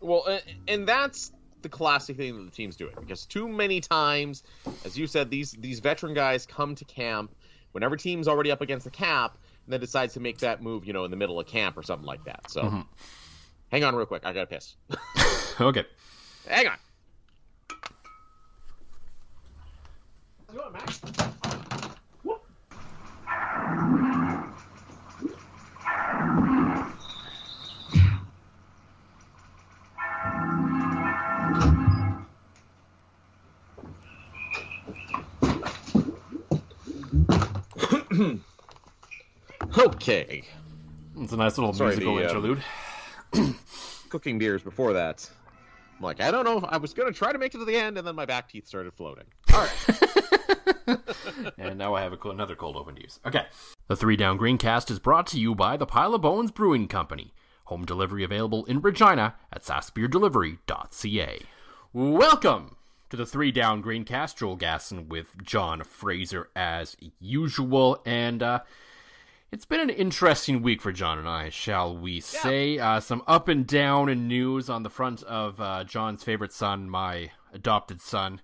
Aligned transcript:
Well, 0.00 0.40
and 0.68 0.86
that's 0.86 1.32
the 1.62 1.68
classic 1.68 2.16
thing 2.16 2.36
that 2.36 2.44
the 2.44 2.50
team's 2.50 2.76
doing 2.76 2.94
because 3.00 3.26
too 3.26 3.48
many 3.48 3.80
times, 3.80 4.42
as 4.84 4.96
you 4.96 5.06
said, 5.06 5.30
these 5.30 5.52
these 5.52 5.80
veteran 5.80 6.14
guys 6.14 6.46
come 6.46 6.74
to 6.74 6.84
camp 6.84 7.34
whenever 7.72 7.96
team's 7.96 8.28
already 8.28 8.50
up 8.50 8.60
against 8.60 8.84
the 8.84 8.90
cap 8.90 9.36
and 9.64 9.72
then 9.72 9.80
decides 9.80 10.14
to 10.14 10.20
make 10.20 10.38
that 10.38 10.62
move, 10.62 10.84
you 10.84 10.92
know, 10.92 11.04
in 11.04 11.10
the 11.10 11.16
middle 11.16 11.40
of 11.40 11.46
camp 11.46 11.76
or 11.76 11.82
something 11.82 12.06
like 12.06 12.24
that. 12.24 12.50
So, 12.50 12.62
mm-hmm. 12.62 12.80
hang 13.70 13.84
on 13.84 13.94
real 13.94 14.06
quick, 14.06 14.22
I 14.24 14.32
gotta 14.32 14.46
piss. 14.46 14.76
okay. 15.60 15.84
Hang 16.48 16.68
on. 16.68 16.78
okay. 39.78 40.42
It's 41.18 41.32
a 41.32 41.36
nice 41.36 41.58
little 41.58 41.72
Sorry, 41.72 41.96
musical 41.96 42.16
the, 42.16 42.24
uh, 42.24 42.28
interlude. 42.28 42.62
cooking 44.08 44.38
beers 44.38 44.62
before 44.62 44.92
that. 44.94 45.28
I'm 45.96 46.02
like, 46.02 46.20
I 46.20 46.30
don't 46.30 46.44
know 46.44 46.58
if 46.58 46.64
I 46.64 46.76
was 46.76 46.92
going 46.92 47.12
to 47.12 47.18
try 47.18 47.32
to 47.32 47.38
make 47.38 47.54
it 47.54 47.58
to 47.58 47.64
the 47.64 47.76
end, 47.76 47.98
and 47.98 48.06
then 48.06 48.14
my 48.14 48.26
back 48.26 48.48
teeth 48.48 48.66
started 48.66 48.92
floating. 48.94 49.24
All 49.52 49.66
right. 49.66 50.98
and 51.58 51.78
now 51.78 51.94
I 51.94 52.02
have 52.02 52.12
a, 52.12 52.28
another 52.28 52.54
cold 52.54 52.76
open 52.76 52.96
to 52.96 53.02
use. 53.02 53.18
Okay. 53.26 53.46
The 53.88 53.96
Three 53.96 54.16
Down 54.16 54.38
Greencast 54.38 54.90
is 54.90 54.98
brought 54.98 55.26
to 55.28 55.40
you 55.40 55.54
by 55.54 55.76
the 55.76 55.86
Pile 55.86 56.14
of 56.14 56.22
Bones 56.22 56.50
Brewing 56.50 56.88
Company. 56.88 57.32
Home 57.64 57.84
delivery 57.84 58.24
available 58.24 58.64
in 58.66 58.80
Regina 58.80 59.34
at 59.52 59.62
sassbeerdelivery.ca. 59.62 61.40
Welcome 61.92 62.76
to 63.10 63.16
the 63.16 63.26
Three 63.26 63.52
Down 63.52 63.82
Greencast. 63.82 64.36
Joel 64.36 64.56
Gasson 64.56 65.08
with 65.08 65.28
John 65.42 65.82
Fraser 65.82 66.48
as 66.56 66.96
usual. 67.20 68.02
And, 68.04 68.42
uh, 68.42 68.60
it's 69.52 69.64
been 69.64 69.80
an 69.80 69.90
interesting 69.90 70.60
week 70.60 70.82
for 70.82 70.92
John 70.92 71.18
and 71.18 71.28
I, 71.28 71.50
shall 71.50 71.96
we 71.96 72.20
say? 72.20 72.74
Yeah. 72.74 72.96
Uh, 72.96 73.00
some 73.00 73.22
up 73.26 73.48
and 73.48 73.66
down 73.66 74.08
in 74.08 74.26
news 74.26 74.68
on 74.68 74.82
the 74.82 74.90
front 74.90 75.22
of 75.22 75.60
uh, 75.60 75.84
John's 75.84 76.24
favorite 76.24 76.52
son, 76.52 76.90
my 76.90 77.30
adopted 77.52 78.00
son, 78.00 78.40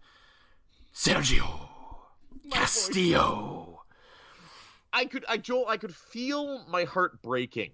Sergio 0.94 1.68
my 2.44 2.56
Castillo. 2.56 3.82
I 4.92 5.06
could, 5.06 5.24
I 5.28 5.38
Joel, 5.38 5.66
I 5.68 5.76
could 5.76 5.94
feel 5.94 6.64
my 6.68 6.84
heart 6.84 7.20
breaking. 7.20 7.72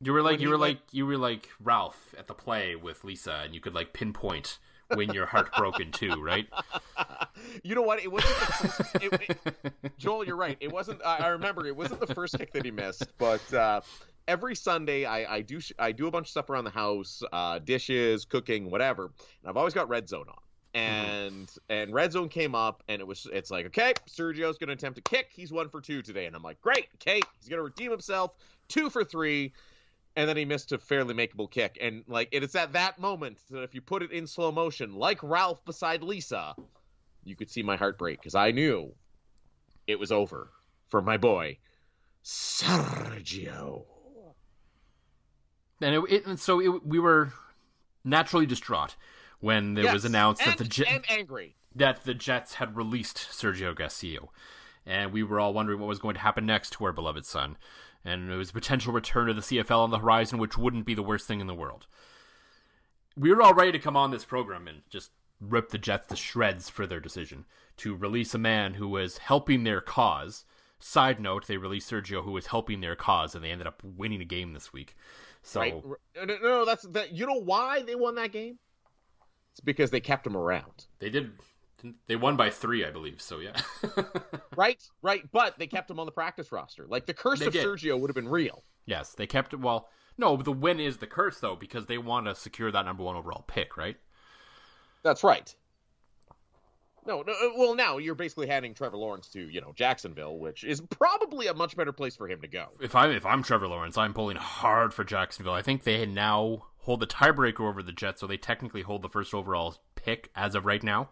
You 0.00 0.12
were 0.12 0.22
like, 0.22 0.40
you 0.40 0.50
were 0.50 0.58
like, 0.58 0.76
like, 0.76 0.82
you 0.90 1.06
were 1.06 1.16
like 1.16 1.48
Ralph 1.60 2.14
at 2.18 2.26
the 2.26 2.34
play 2.34 2.74
with 2.74 3.04
Lisa, 3.04 3.40
and 3.44 3.54
you 3.54 3.60
could 3.60 3.74
like 3.74 3.92
pinpoint 3.92 4.58
when 4.94 5.12
you're 5.12 5.26
heartbroken 5.26 5.90
too, 5.90 6.22
right? 6.22 6.46
You 7.62 7.74
know 7.74 7.82
what? 7.82 8.02
It 8.02 8.10
wasn't 8.10 8.38
the 8.38 8.52
first. 8.52 8.94
It, 9.02 9.38
it, 9.82 9.98
Joel, 9.98 10.24
you're 10.24 10.36
right. 10.36 10.56
It 10.60 10.72
wasn't. 10.72 11.00
I, 11.04 11.18
I, 11.18 11.28
remember 11.28 11.66
it 11.66 11.76
wasn't 11.76 12.00
the 12.00 12.14
first 12.14 12.38
kick 12.38 12.52
that 12.52 12.64
he 12.64 12.70
missed, 12.70 13.06
but 13.18 13.52
uh, 13.52 13.80
every 14.28 14.54
Sunday 14.54 15.04
I, 15.04 15.36
I, 15.36 15.40
do 15.40 15.60
I 15.78 15.92
do 15.92 16.06
a 16.06 16.10
bunch 16.10 16.26
of 16.26 16.30
stuff 16.30 16.50
around 16.50 16.64
the 16.64 16.70
house, 16.70 17.22
uh, 17.32 17.58
dishes, 17.58 18.24
cooking, 18.24 18.70
whatever. 18.70 19.04
And 19.06 19.48
I've 19.48 19.56
always 19.56 19.74
got 19.74 19.88
Red 19.88 20.08
Zone 20.08 20.26
on. 20.28 20.36
And 20.74 21.46
mm-hmm. 21.46 21.72
and 21.72 21.92
Red 21.92 22.12
Zone 22.12 22.28
came 22.28 22.54
up, 22.54 22.82
and 22.88 23.00
it 23.00 23.06
was 23.06 23.26
it's 23.32 23.50
like 23.50 23.66
okay, 23.66 23.92
Sergio's 24.08 24.56
going 24.56 24.68
to 24.68 24.74
attempt 24.74 24.98
a 24.98 25.02
kick. 25.02 25.28
He's 25.30 25.52
one 25.52 25.68
for 25.68 25.80
two 25.80 26.00
today, 26.00 26.26
and 26.26 26.34
I'm 26.34 26.42
like, 26.42 26.60
great, 26.60 26.86
okay, 26.94 27.20
he's 27.38 27.48
going 27.48 27.58
to 27.58 27.64
redeem 27.64 27.90
himself, 27.90 28.32
two 28.68 28.88
for 28.88 29.04
three 29.04 29.52
and 30.16 30.28
then 30.28 30.36
he 30.36 30.44
missed 30.44 30.72
a 30.72 30.78
fairly 30.78 31.14
makeable 31.14 31.50
kick. 31.50 31.78
And 31.80 32.04
like 32.06 32.28
it 32.32 32.42
is 32.42 32.54
at 32.54 32.72
that 32.74 32.98
moment 32.98 33.38
that 33.50 33.62
if 33.62 33.74
you 33.74 33.80
put 33.80 34.02
it 34.02 34.12
in 34.12 34.26
slow 34.26 34.52
motion, 34.52 34.94
like 34.94 35.22
Ralph 35.22 35.64
beside 35.64 36.02
Lisa, 36.02 36.54
you 37.24 37.36
could 37.36 37.50
see 37.50 37.62
my 37.62 37.76
heart 37.76 37.98
break 37.98 38.20
because 38.20 38.34
I 38.34 38.50
knew 38.50 38.94
it 39.86 39.98
was 39.98 40.12
over 40.12 40.50
for 40.88 41.00
my 41.00 41.16
boy 41.16 41.58
Sergio. 42.24 43.84
And 45.80 45.96
it, 45.96 46.26
it 46.26 46.38
so 46.38 46.60
it, 46.60 46.86
we 46.86 46.98
were 46.98 47.32
naturally 48.04 48.46
distraught 48.46 48.96
when 49.40 49.76
it 49.76 49.84
yes, 49.84 49.92
was 49.92 50.04
announced 50.04 50.42
and, 50.42 50.52
that 50.52 50.58
the 50.58 50.64
Jet, 50.64 50.86
and 50.88 51.04
angry 51.08 51.56
that 51.74 52.04
the 52.04 52.14
Jets 52.14 52.54
had 52.54 52.76
released 52.76 53.16
Sergio 53.16 53.74
Garcia, 53.74 54.20
and 54.86 55.12
we 55.12 55.24
were 55.24 55.40
all 55.40 55.52
wondering 55.52 55.80
what 55.80 55.88
was 55.88 55.98
going 55.98 56.14
to 56.14 56.20
happen 56.20 56.46
next 56.46 56.70
to 56.74 56.84
our 56.84 56.92
beloved 56.92 57.26
son 57.26 57.56
and 58.04 58.30
it 58.30 58.36
was 58.36 58.50
a 58.50 58.54
potential 58.54 58.92
return 58.92 59.28
to 59.28 59.34
the 59.34 59.40
CFL 59.40 59.78
on 59.78 59.90
the 59.90 59.98
horizon, 59.98 60.38
which 60.38 60.58
wouldn't 60.58 60.86
be 60.86 60.94
the 60.94 61.02
worst 61.02 61.26
thing 61.26 61.40
in 61.40 61.46
the 61.46 61.54
world. 61.54 61.86
We 63.16 63.30
were 63.30 63.42
all 63.42 63.54
ready 63.54 63.72
to 63.72 63.78
come 63.78 63.96
on 63.96 64.10
this 64.10 64.24
program 64.24 64.66
and 64.66 64.82
just 64.88 65.10
rip 65.40 65.70
the 65.70 65.78
Jets 65.78 66.06
to 66.08 66.16
shreds 66.16 66.68
for 66.68 66.86
their 66.86 67.00
decision 67.00 67.44
to 67.78 67.94
release 67.94 68.34
a 68.34 68.38
man 68.38 68.74
who 68.74 68.88
was 68.88 69.18
helping 69.18 69.64
their 69.64 69.80
cause. 69.80 70.44
Side 70.78 71.20
note, 71.20 71.46
they 71.46 71.56
released 71.56 71.90
Sergio, 71.90 72.24
who 72.24 72.32
was 72.32 72.46
helping 72.46 72.80
their 72.80 72.96
cause, 72.96 73.34
and 73.34 73.44
they 73.44 73.50
ended 73.50 73.66
up 73.66 73.82
winning 73.84 74.20
a 74.20 74.24
game 74.24 74.52
this 74.52 74.72
week. 74.72 74.96
So, 75.42 75.60
right. 75.60 75.74
no, 76.26 76.38
no, 76.42 76.64
that's 76.64 76.82
that. 76.88 77.12
You 77.12 77.26
know 77.26 77.40
why 77.40 77.82
they 77.82 77.94
won 77.94 78.14
that 78.16 78.32
game? 78.32 78.58
It's 79.52 79.60
because 79.60 79.90
they 79.90 80.00
kept 80.00 80.26
him 80.26 80.36
around. 80.36 80.86
They 80.98 81.10
did 81.10 81.32
they 82.06 82.16
won 82.16 82.36
by 82.36 82.50
three, 82.50 82.84
I 82.84 82.90
believe. 82.90 83.20
So 83.20 83.38
yeah. 83.38 83.52
right, 84.56 84.82
right. 85.02 85.22
But 85.32 85.58
they 85.58 85.66
kept 85.66 85.90
him 85.90 85.98
on 85.98 86.06
the 86.06 86.12
practice 86.12 86.52
roster. 86.52 86.86
Like 86.86 87.06
the 87.06 87.14
curse 87.14 87.40
they 87.40 87.46
of 87.46 87.52
did. 87.52 87.64
Sergio 87.64 87.98
would 87.98 88.10
have 88.10 88.14
been 88.14 88.28
real. 88.28 88.64
Yes, 88.86 89.14
they 89.14 89.26
kept 89.26 89.52
it. 89.52 89.60
Well, 89.60 89.88
no, 90.18 90.36
the 90.36 90.52
win 90.52 90.80
is 90.80 90.98
the 90.98 91.06
curse 91.06 91.40
though 91.40 91.56
because 91.56 91.86
they 91.86 91.98
want 91.98 92.26
to 92.26 92.34
secure 92.34 92.70
that 92.70 92.84
number 92.84 93.02
one 93.02 93.16
overall 93.16 93.44
pick, 93.46 93.76
right? 93.76 93.96
That's 95.02 95.24
right. 95.24 95.54
No, 97.04 97.22
no, 97.22 97.32
uh, 97.32 97.50
well 97.56 97.74
now 97.74 97.98
you're 97.98 98.14
basically 98.14 98.46
handing 98.46 98.74
Trevor 98.74 98.96
Lawrence 98.96 99.28
to 99.30 99.48
you 99.48 99.60
know 99.60 99.72
Jacksonville, 99.74 100.38
which 100.38 100.62
is 100.62 100.80
probably 100.80 101.48
a 101.48 101.54
much 101.54 101.76
better 101.76 101.92
place 101.92 102.14
for 102.14 102.28
him 102.28 102.40
to 102.42 102.48
go. 102.48 102.68
If 102.80 102.94
I'm 102.94 103.10
if 103.10 103.26
I'm 103.26 103.42
Trevor 103.42 103.68
Lawrence, 103.68 103.98
I'm 103.98 104.14
pulling 104.14 104.36
hard 104.36 104.94
for 104.94 105.02
Jacksonville. 105.02 105.54
I 105.54 105.62
think 105.62 105.82
they 105.82 106.06
now 106.06 106.66
hold 106.78 107.00
the 107.00 107.06
tiebreaker 107.06 107.60
over 107.60 107.82
the 107.82 107.92
Jets, 107.92 108.20
so 108.20 108.26
they 108.26 108.36
technically 108.36 108.82
hold 108.82 109.02
the 109.02 109.08
first 109.08 109.34
overall 109.34 109.76
pick 109.96 110.30
as 110.36 110.54
of 110.54 110.64
right 110.64 110.82
now. 110.82 111.10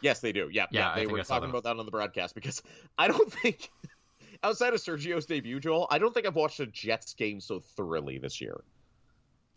Yes, 0.00 0.20
they 0.20 0.32
do. 0.32 0.48
Yeah, 0.52 0.66
yeah. 0.70 0.94
yeah 0.94 0.94
they 0.94 1.06
were 1.06 1.22
talking 1.22 1.50
about 1.50 1.64
that 1.64 1.76
on 1.76 1.84
the 1.84 1.90
broadcast 1.90 2.34
because 2.34 2.62
I 2.98 3.08
don't 3.08 3.32
think 3.32 3.70
outside 4.42 4.74
of 4.74 4.80
Sergio's 4.80 5.26
debut, 5.26 5.60
Joel, 5.60 5.86
I 5.90 5.98
don't 5.98 6.12
think 6.12 6.26
I've 6.26 6.36
watched 6.36 6.60
a 6.60 6.66
Jets 6.66 7.14
game 7.14 7.40
so 7.40 7.60
thoroughly 7.60 8.18
this 8.18 8.40
year. 8.40 8.62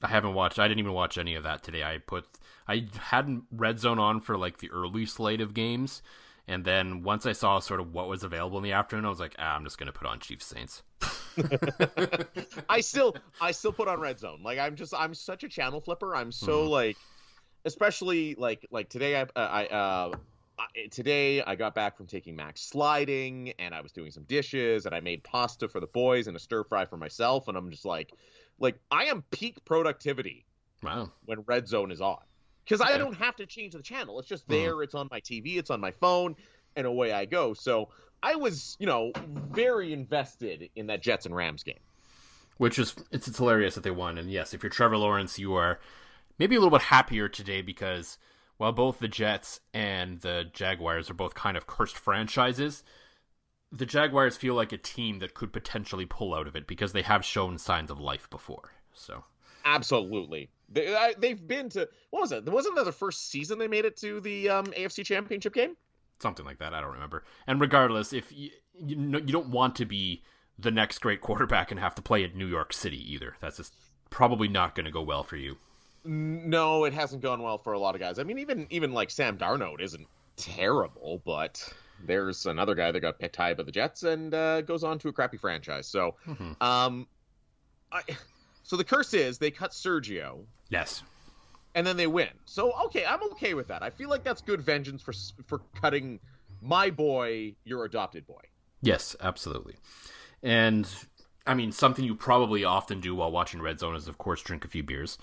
I 0.01 0.07
haven't 0.07 0.33
watched. 0.33 0.59
I 0.59 0.67
didn't 0.67 0.79
even 0.79 0.93
watch 0.93 1.17
any 1.17 1.35
of 1.35 1.43
that 1.43 1.63
today. 1.63 1.83
I 1.83 1.97
put. 1.97 2.25
I 2.67 2.87
hadn't 2.97 3.43
red 3.51 3.79
zone 3.79 3.99
on 3.99 4.21
for 4.21 4.37
like 4.37 4.59
the 4.59 4.71
early 4.71 5.05
slate 5.05 5.41
of 5.41 5.53
games, 5.53 6.01
and 6.47 6.63
then 6.63 7.03
once 7.03 7.25
I 7.25 7.33
saw 7.33 7.59
sort 7.59 7.81
of 7.81 7.93
what 7.93 8.07
was 8.07 8.23
available 8.23 8.57
in 8.57 8.63
the 8.63 8.71
afternoon, 8.71 9.05
I 9.05 9.09
was 9.09 9.19
like, 9.19 9.35
ah, 9.39 9.55
I'm 9.55 9.63
just 9.65 9.77
gonna 9.77 9.91
put 9.91 10.07
on 10.07 10.19
Chiefs 10.19 10.45
Saints. 10.45 10.83
I 12.69 12.81
still, 12.81 13.15
I 13.41 13.51
still 13.51 13.73
put 13.73 13.87
on 13.87 13.99
red 13.99 14.19
zone. 14.19 14.39
Like 14.41 14.57
I'm 14.57 14.75
just, 14.75 14.93
I'm 14.93 15.13
such 15.13 15.43
a 15.43 15.49
channel 15.49 15.81
flipper. 15.81 16.15
I'm 16.15 16.31
so 16.31 16.61
mm-hmm. 16.61 16.69
like, 16.69 16.97
especially 17.65 18.35
like, 18.35 18.65
like 18.71 18.89
today 18.89 19.19
I, 19.19 19.25
I, 19.35 19.65
uh, 19.67 20.11
today 20.91 21.41
I 21.41 21.55
got 21.55 21.75
back 21.75 21.97
from 21.97 22.07
taking 22.07 22.35
Max 22.35 22.61
sliding 22.61 23.53
and 23.59 23.73
I 23.73 23.81
was 23.81 23.91
doing 23.91 24.11
some 24.11 24.23
dishes 24.23 24.85
and 24.85 24.95
I 24.95 24.99
made 24.99 25.23
pasta 25.23 25.67
for 25.67 25.79
the 25.79 25.87
boys 25.87 26.27
and 26.27 26.35
a 26.35 26.39
stir 26.39 26.63
fry 26.63 26.85
for 26.85 26.97
myself 26.97 27.47
and 27.47 27.57
I'm 27.57 27.69
just 27.71 27.85
like 27.85 28.13
like 28.59 28.77
I 28.91 29.05
am 29.05 29.23
peak 29.31 29.63
productivity. 29.65 30.45
Wow. 30.83 31.11
When 31.25 31.41
Red 31.41 31.67
Zone 31.67 31.91
is 31.91 32.01
on. 32.01 32.19
Cuz 32.67 32.81
I 32.81 32.97
don't 32.97 33.15
have 33.15 33.35
to 33.37 33.45
change 33.45 33.73
the 33.73 33.81
channel. 33.81 34.19
It's 34.19 34.27
just 34.27 34.45
hmm. 34.45 34.53
there, 34.53 34.75
mm. 34.75 34.83
it's 34.83 34.95
on 34.95 35.07
my 35.11 35.19
TV, 35.21 35.57
it's 35.57 35.69
on 35.69 35.79
my 35.79 35.91
phone 35.91 36.35
and 36.75 36.85
away 36.85 37.11
I 37.11 37.25
go. 37.25 37.53
So 37.53 37.89
I 38.21 38.35
was, 38.35 38.75
you 38.79 38.85
know, 38.85 39.11
very 39.51 39.93
invested 39.93 40.69
in 40.75 40.87
that 40.87 41.01
Jets 41.01 41.25
and 41.25 41.35
Rams 41.35 41.63
game. 41.63 41.79
Which 42.57 42.77
is 42.77 42.95
it's, 43.11 43.27
it's 43.27 43.37
hilarious 43.37 43.75
that 43.75 43.83
they 43.83 43.91
won 43.91 44.17
and 44.17 44.29
yes, 44.29 44.53
if 44.53 44.63
you're 44.63 44.69
Trevor 44.69 44.97
Lawrence, 44.97 45.39
you 45.39 45.53
are 45.53 45.79
maybe 46.39 46.55
a 46.55 46.59
little 46.59 46.77
bit 46.77 46.87
happier 46.87 47.27
today 47.27 47.61
because 47.61 48.17
while 48.57 48.71
both 48.71 48.99
the 48.99 49.07
Jets 49.07 49.59
and 49.73 50.19
the 50.21 50.49
Jaguars 50.51 51.09
are 51.09 51.15
both 51.15 51.35
kind 51.35 51.57
of 51.57 51.67
cursed 51.67 51.97
franchises, 51.97 52.83
the 53.71 53.85
Jaguars 53.85 54.37
feel 54.37 54.55
like 54.55 54.71
a 54.71 54.77
team 54.77 55.19
that 55.19 55.33
could 55.33 55.53
potentially 55.53 56.05
pull 56.05 56.33
out 56.33 56.47
of 56.47 56.55
it 56.55 56.67
because 56.67 56.93
they 56.93 57.01
have 57.03 57.23
shown 57.23 57.57
signs 57.57 57.91
of 57.91 57.99
life 57.99 58.29
before. 58.29 58.71
So 58.93 59.23
absolutely, 59.65 60.49
they, 60.69 60.91
have 60.91 61.47
been 61.47 61.69
to 61.69 61.87
what 62.09 62.21
was 62.21 62.31
it? 62.31 62.45
Wasn't 62.45 62.75
that 62.75 62.85
the 62.85 62.91
first 62.91 63.29
season 63.29 63.59
they 63.59 63.67
made 63.67 63.85
it 63.85 63.97
to 63.97 64.19
the 64.21 64.49
um, 64.49 64.65
AFC 64.67 65.05
Championship 65.05 65.53
game? 65.53 65.75
Something 66.19 66.45
like 66.45 66.59
that. 66.59 66.73
I 66.73 66.81
don't 66.81 66.93
remember. 66.93 67.23
And 67.47 67.61
regardless, 67.61 68.11
if 68.11 68.31
you 68.31 68.49
you, 68.73 68.95
know, 68.95 69.19
you 69.19 69.31
don't 69.31 69.49
want 69.49 69.75
to 69.77 69.85
be 69.85 70.23
the 70.57 70.71
next 70.71 70.99
great 70.99 71.21
quarterback 71.21 71.71
and 71.71 71.79
have 71.79 71.95
to 71.95 72.01
play 72.01 72.23
at 72.23 72.35
New 72.35 72.47
York 72.47 72.73
City 72.73 73.13
either, 73.13 73.35
that's 73.39 73.57
just 73.57 73.73
probably 74.09 74.47
not 74.47 74.75
going 74.75 74.85
to 74.85 74.91
go 74.91 75.01
well 75.01 75.23
for 75.23 75.37
you. 75.37 75.57
No, 76.05 76.85
it 76.85 76.93
hasn't 76.93 77.21
gone 77.21 77.41
well 77.41 77.57
for 77.57 77.73
a 77.73 77.79
lot 77.79 77.95
of 77.95 78.01
guys. 78.01 78.19
I 78.19 78.23
mean, 78.23 78.39
even 78.39 78.67
even 78.69 78.93
like 78.93 79.09
Sam 79.09 79.37
Darnold 79.37 79.81
isn't 79.81 80.07
terrible, 80.37 81.21
but 81.25 81.73
there's 82.05 82.45
another 82.45 82.75
guy 82.75 82.91
that 82.91 82.99
got 83.01 83.19
picked 83.19 83.35
high 83.35 83.53
by 83.53 83.63
the 83.63 83.71
Jets 83.71 84.03
and 84.03 84.33
uh, 84.33 84.61
goes 84.61 84.83
on 84.83 84.99
to 84.99 85.09
a 85.09 85.13
crappy 85.13 85.37
franchise. 85.37 85.87
So, 85.87 86.15
mm-hmm. 86.25 86.61
um, 86.63 87.07
I, 87.91 88.01
so 88.63 88.77
the 88.77 88.83
curse 88.83 89.13
is 89.13 89.37
they 89.37 89.51
cut 89.51 89.71
Sergio. 89.71 90.45
Yes. 90.69 91.03
and 91.75 91.85
then 91.85 91.97
they 91.97 92.07
win. 92.07 92.29
So 92.45 92.73
okay, 92.85 93.05
I'm 93.05 93.21
okay 93.31 93.53
with 93.53 93.67
that. 93.67 93.83
I 93.83 93.89
feel 93.89 94.09
like 94.09 94.23
that's 94.23 94.41
good 94.41 94.61
vengeance 94.61 95.01
for 95.01 95.13
for 95.45 95.61
cutting 95.79 96.19
my 96.61 96.89
boy, 96.89 97.55
your 97.63 97.85
adopted 97.85 98.25
boy. 98.27 98.41
Yes, 98.81 99.15
absolutely. 99.21 99.75
And 100.43 100.87
I 101.45 101.53
mean, 101.53 101.71
something 101.71 102.05
you 102.05 102.15
probably 102.15 102.63
often 102.63 102.99
do 102.99 103.15
while 103.15 103.31
watching 103.31 103.61
Red 103.61 103.79
Zone 103.79 103.95
is, 103.95 104.07
of 104.07 104.17
course, 104.17 104.41
drink 104.41 104.65
a 104.65 104.67
few 104.67 104.83
beers. 104.83 105.17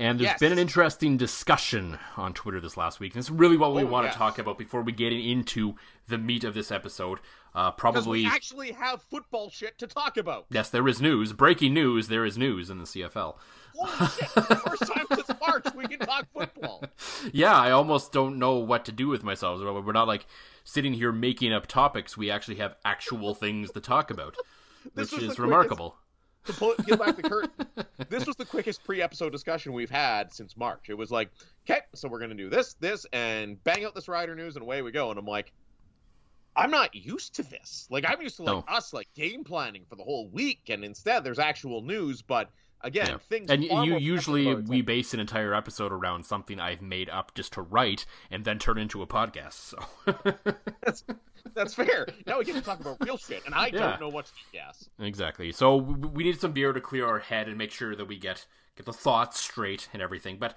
And 0.00 0.18
there's 0.18 0.30
Yes. 0.30 0.40
been 0.40 0.52
an 0.52 0.58
interesting 0.58 1.18
discussion 1.18 1.98
on 2.16 2.32
Twitter 2.32 2.58
this 2.58 2.78
last 2.78 3.00
week. 3.00 3.12
And 3.14 3.20
it's 3.20 3.28
really 3.28 3.58
what 3.58 3.74
we 3.74 3.82
Oh, 3.82 3.86
want 3.86 4.06
yes. 4.06 4.14
to 4.14 4.18
talk 4.18 4.38
about 4.38 4.56
before 4.56 4.80
we 4.80 4.92
get 4.92 5.12
into 5.12 5.74
the 6.08 6.16
meat 6.16 6.42
of 6.42 6.54
this 6.54 6.72
episode. 6.72 7.18
Uh, 7.54 7.70
probably, 7.72 8.20
we 8.22 8.26
actually 8.26 8.72
have 8.72 9.02
football 9.02 9.50
shit 9.50 9.76
to 9.78 9.86
talk 9.86 10.16
about. 10.16 10.46
yes, 10.50 10.70
there 10.70 10.86
is 10.88 11.02
news. 11.02 11.34
Breaking 11.34 11.74
news, 11.74 12.08
there 12.08 12.24
is 12.24 12.38
news 12.38 12.70
in 12.70 12.78
the 12.78 12.84
CFL. 12.86 13.36
Holy 13.76 14.08
shit! 14.08 14.28
First 14.30 14.86
time 14.92 15.06
since 15.14 15.30
March 15.40 15.66
we 15.76 15.86
can 15.86 15.98
talk 15.98 16.26
football. 16.32 16.82
Yeah, 17.32 17.54
I 17.54 17.70
almost 17.70 18.10
don't 18.12 18.38
know 18.38 18.54
what 18.54 18.84
to 18.86 18.92
do 18.92 19.08
with 19.08 19.22
myself. 19.22 19.60
We're 19.60 19.92
not 19.92 20.08
like 20.08 20.26
sitting 20.64 20.94
here 20.94 21.12
making 21.12 21.52
up 21.52 21.66
topics. 21.66 22.16
We 22.16 22.30
actually 22.30 22.56
have 22.56 22.76
actual 22.86 23.34
things 23.34 23.70
to 23.72 23.80
talk 23.80 24.10
about, 24.10 24.36
which 24.94 25.12
is 25.12 25.38
remarkable. 25.38 25.96
To 26.46 26.52
pull, 26.54 26.74
peel 26.84 26.96
back 26.96 27.16
the 27.16 27.22
curtain, 27.22 27.66
this 28.08 28.26
was 28.26 28.34
the 28.36 28.46
quickest 28.46 28.82
pre-episode 28.82 29.30
discussion 29.30 29.72
we've 29.72 29.90
had 29.90 30.32
since 30.32 30.56
March. 30.56 30.88
It 30.88 30.94
was 30.94 31.10
like, 31.10 31.30
okay, 31.68 31.80
so 31.94 32.08
we're 32.08 32.18
gonna 32.20 32.34
do 32.34 32.48
this, 32.48 32.74
this, 32.80 33.06
and 33.12 33.62
bang 33.62 33.84
out 33.84 33.94
this 33.94 34.08
rider 34.08 34.34
news, 34.34 34.56
and 34.56 34.62
away 34.62 34.82
we 34.82 34.90
go. 34.90 35.10
And 35.10 35.18
I'm 35.18 35.26
like, 35.26 35.52
I'm 36.56 36.70
not 36.70 36.94
used 36.94 37.36
to 37.36 37.42
this. 37.42 37.86
Like 37.90 38.04
I'm 38.08 38.20
used 38.22 38.36
to 38.36 38.42
like 38.42 38.66
No. 38.68 38.74
us 38.74 38.92
like 38.92 39.08
game 39.14 39.44
planning 39.44 39.84
for 39.88 39.96
the 39.96 40.02
whole 40.02 40.28
week, 40.30 40.62
and 40.68 40.84
instead 40.84 41.24
there's 41.24 41.38
actual 41.38 41.82
news. 41.82 42.22
But 42.22 42.50
again, 42.82 43.06
Yeah. 43.08 43.18
things 43.18 43.50
And 43.50 43.62
you 43.64 43.96
usually 43.96 44.54
we 44.54 44.82
base 44.82 45.14
an 45.14 45.20
entire 45.20 45.54
episode 45.54 45.92
around 45.92 46.24
something 46.24 46.58
I've 46.60 46.82
made 46.82 47.08
up 47.10 47.34
just 47.34 47.52
to 47.54 47.62
write 47.62 48.06
and 48.30 48.44
then 48.44 48.58
turn 48.58 48.78
into 48.78 49.02
a 49.02 49.06
podcast. 49.06 49.52
So 49.54 49.78
that's, 50.82 51.04
that's 51.54 51.74
fair. 51.74 52.06
Now 52.26 52.38
we 52.38 52.44
get 52.44 52.54
to 52.56 52.62
talk 52.62 52.80
about 52.80 52.96
real 53.00 53.16
shit, 53.16 53.44
and 53.46 53.54
I 53.54 53.66
Yeah. 53.66 53.72
don't 53.90 54.00
know 54.00 54.08
what 54.08 54.26
to 54.26 54.32
guess. 54.52 54.88
exactly. 54.98 55.52
So 55.52 55.76
we 55.76 56.24
need 56.24 56.40
some 56.40 56.52
beer 56.52 56.72
to 56.72 56.80
clear 56.80 57.06
our 57.06 57.18
head 57.18 57.48
and 57.48 57.56
make 57.58 57.70
sure 57.70 57.94
that 57.96 58.04
we 58.06 58.18
get 58.18 58.46
get 58.76 58.86
the 58.86 58.92
thoughts 58.92 59.40
straight 59.40 59.88
and 59.92 60.00
everything. 60.00 60.38
But 60.38 60.56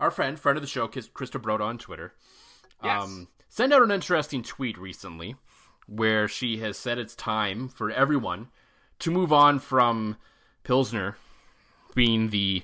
our 0.00 0.10
friend, 0.10 0.38
friend 0.38 0.56
of 0.58 0.62
the 0.62 0.68
show, 0.68 0.88
Krista 0.88 1.40
Broda 1.40 1.60
on 1.62 1.78
Twitter, 1.78 2.14
Yes. 2.82 3.02
um, 3.04 3.28
sent 3.48 3.72
out 3.72 3.82
an 3.82 3.90
interesting 3.90 4.42
tweet 4.42 4.76
recently 4.78 5.36
where 5.86 6.26
she 6.28 6.58
has 6.58 6.76
said 6.76 6.98
it's 6.98 7.14
time 7.14 7.68
for 7.68 7.90
everyone 7.90 8.48
to 8.98 9.10
move 9.10 9.32
on 9.32 9.58
from 9.58 10.16
Pilsner 10.64 11.16
being 11.96 12.30
the 12.30 12.62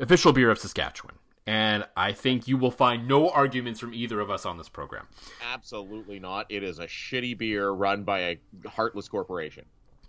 official 0.00 0.32
beer 0.32 0.50
of 0.50 0.58
Saskatchewan. 0.58 1.14
And 1.46 1.86
I 1.96 2.12
think 2.12 2.48
you 2.48 2.56
will 2.56 2.70
find 2.70 3.06
no 3.06 3.28
arguments 3.28 3.78
from 3.78 3.94
either 3.94 4.20
of 4.20 4.30
us 4.30 4.46
on 4.46 4.58
this 4.58 4.68
program. 4.68 5.06
Absolutely 5.52 6.18
not. 6.18 6.46
It 6.48 6.62
is 6.62 6.78
a 6.78 6.86
shitty 6.86 7.36
beer 7.38 7.70
run 7.70 8.04
by 8.04 8.20
a 8.20 8.68
heartless 8.68 9.08
corporation. 9.08 9.64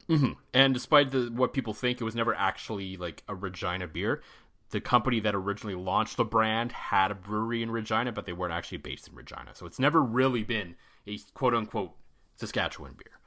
hmm 0.08 0.34
And 0.54 0.74
despite 0.74 1.12
the, 1.12 1.32
what 1.34 1.54
people 1.54 1.74
think, 1.74 2.02
it 2.02 2.04
was 2.04 2.16
never 2.16 2.36
actually 2.36 2.98
like 2.98 3.24
a 3.28 3.36
Regina 3.36 3.88
beer. 3.88 4.22
The 4.70 4.82
company 4.82 5.20
that 5.22 5.36
originally 5.36 5.76
launched 5.76 6.18
the 6.18 6.26
brand 6.26 6.72
had 6.72 7.12
a 7.12 7.16
brewery 7.16 7.62
in 7.62 7.70
Regina, 7.70 8.12
but 8.12 8.26
they 8.26 8.34
weren't 8.34 8.54
actually 8.54 8.80
based 8.80 9.08
in 9.08 9.16
Regina. 9.16 9.52
So 9.54 9.66
it's 9.66 9.80
never 9.80 10.02
really 10.02 10.44
been 10.44 10.76
a 11.08 11.18
quote 11.34 11.54
unquote 11.54 11.92
Saskatchewan 12.36 12.94
beer. 12.94 13.20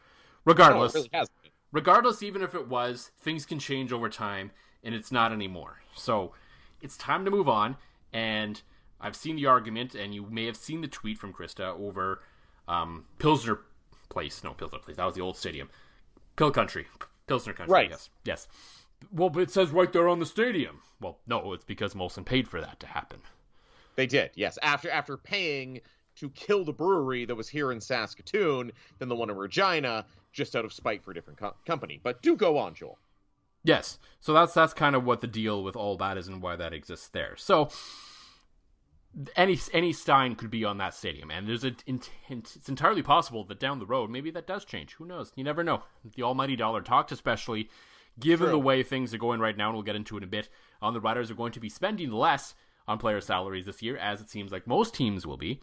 Regardless, 0.44 0.94
it 0.94 1.08
really 1.12 1.28
regardless, 1.72 2.22
even 2.22 2.42
if 2.42 2.54
it 2.54 2.68
was, 2.68 3.10
things 3.20 3.44
can 3.44 3.58
change 3.58 3.92
over 3.92 4.08
time, 4.08 4.52
and 4.86 4.94
it's 4.94 5.12
not 5.12 5.32
anymore. 5.32 5.82
So 5.94 6.32
it's 6.80 6.96
time 6.96 7.24
to 7.26 7.30
move 7.30 7.48
on. 7.48 7.76
And 8.12 8.62
I've 9.00 9.16
seen 9.16 9.36
the 9.36 9.46
argument, 9.46 9.94
and 9.94 10.14
you 10.14 10.24
may 10.30 10.46
have 10.46 10.56
seen 10.56 10.80
the 10.80 10.88
tweet 10.88 11.18
from 11.18 11.32
Krista 11.34 11.78
over 11.78 12.22
um, 12.68 13.04
Pilsner 13.18 13.58
Place. 14.08 14.42
No, 14.42 14.52
Pilsner 14.54 14.78
Place. 14.78 14.96
That 14.96 15.04
was 15.04 15.14
the 15.14 15.20
old 15.20 15.36
stadium. 15.36 15.68
Pil 16.36 16.50
Country. 16.50 16.86
Pilsner 17.26 17.52
Country, 17.52 17.72
Right. 17.72 17.90
yes. 17.90 18.08
Yes. 18.24 18.48
Well, 19.12 19.28
but 19.28 19.42
it 19.42 19.50
says 19.50 19.70
right 19.70 19.92
there 19.92 20.08
on 20.08 20.20
the 20.20 20.26
stadium. 20.26 20.80
Well, 21.00 21.18
no, 21.26 21.52
it's 21.52 21.64
because 21.64 21.92
Molson 21.92 22.24
paid 22.24 22.48
for 22.48 22.60
that 22.60 22.80
to 22.80 22.86
happen. 22.86 23.20
They 23.96 24.06
did, 24.06 24.30
yes. 24.34 24.58
After 24.62 24.88
after 24.90 25.16
paying 25.16 25.80
to 26.16 26.30
kill 26.30 26.64
the 26.64 26.72
brewery 26.72 27.24
that 27.26 27.34
was 27.34 27.48
here 27.48 27.72
in 27.72 27.80
Saskatoon 27.80 28.72
than 28.98 29.08
the 29.10 29.16
one 29.16 29.28
in 29.28 29.36
Regina, 29.36 30.06
just 30.32 30.56
out 30.56 30.64
of 30.64 30.72
spite 30.72 31.02
for 31.04 31.10
a 31.10 31.14
different 31.14 31.38
co- 31.38 31.54
company. 31.66 32.00
But 32.02 32.22
do 32.22 32.36
go 32.36 32.56
on, 32.56 32.74
Joel. 32.74 32.98
Yes. 33.66 33.98
So 34.20 34.32
that's 34.32 34.54
that's 34.54 34.72
kind 34.72 34.96
of 34.96 35.04
what 35.04 35.20
the 35.20 35.26
deal 35.26 35.62
with 35.62 35.76
all 35.76 35.96
that 35.98 36.16
is 36.16 36.28
and 36.28 36.40
why 36.40 36.56
that 36.56 36.72
exists 36.72 37.08
there. 37.08 37.34
So 37.36 37.68
any 39.34 39.58
any 39.72 39.92
Stein 39.92 40.34
could 40.34 40.50
be 40.50 40.64
on 40.64 40.78
that 40.78 40.94
stadium, 40.94 41.30
and 41.30 41.48
there's 41.48 41.64
a 41.64 41.74
intent. 41.86 42.52
It's 42.54 42.68
entirely 42.68 43.02
possible 43.02 43.44
that 43.44 43.60
down 43.60 43.78
the 43.78 43.86
road, 43.86 44.10
maybe 44.10 44.30
that 44.30 44.46
does 44.46 44.64
change. 44.64 44.94
Who 44.94 45.04
knows? 45.04 45.32
You 45.34 45.44
never 45.44 45.64
know. 45.64 45.82
The 46.14 46.22
almighty 46.22 46.56
dollar 46.56 46.80
talked, 46.80 47.12
especially 47.12 47.68
given 48.18 48.46
True. 48.46 48.52
the 48.52 48.58
way 48.58 48.82
things 48.82 49.12
are 49.12 49.18
going 49.18 49.40
right 49.40 49.56
now, 49.56 49.68
and 49.68 49.74
we'll 49.74 49.82
get 49.82 49.96
into 49.96 50.16
it 50.16 50.22
in 50.22 50.24
a 50.24 50.28
bit. 50.28 50.48
On 50.80 50.94
the 50.94 51.00
Riders 51.00 51.30
are 51.30 51.34
going 51.34 51.52
to 51.52 51.60
be 51.60 51.68
spending 51.68 52.10
less 52.12 52.54
on 52.86 52.98
player 52.98 53.20
salaries 53.20 53.66
this 53.66 53.82
year, 53.82 53.96
as 53.96 54.20
it 54.20 54.30
seems 54.30 54.52
like 54.52 54.66
most 54.66 54.94
teams 54.94 55.26
will 55.26 55.36
be. 55.36 55.60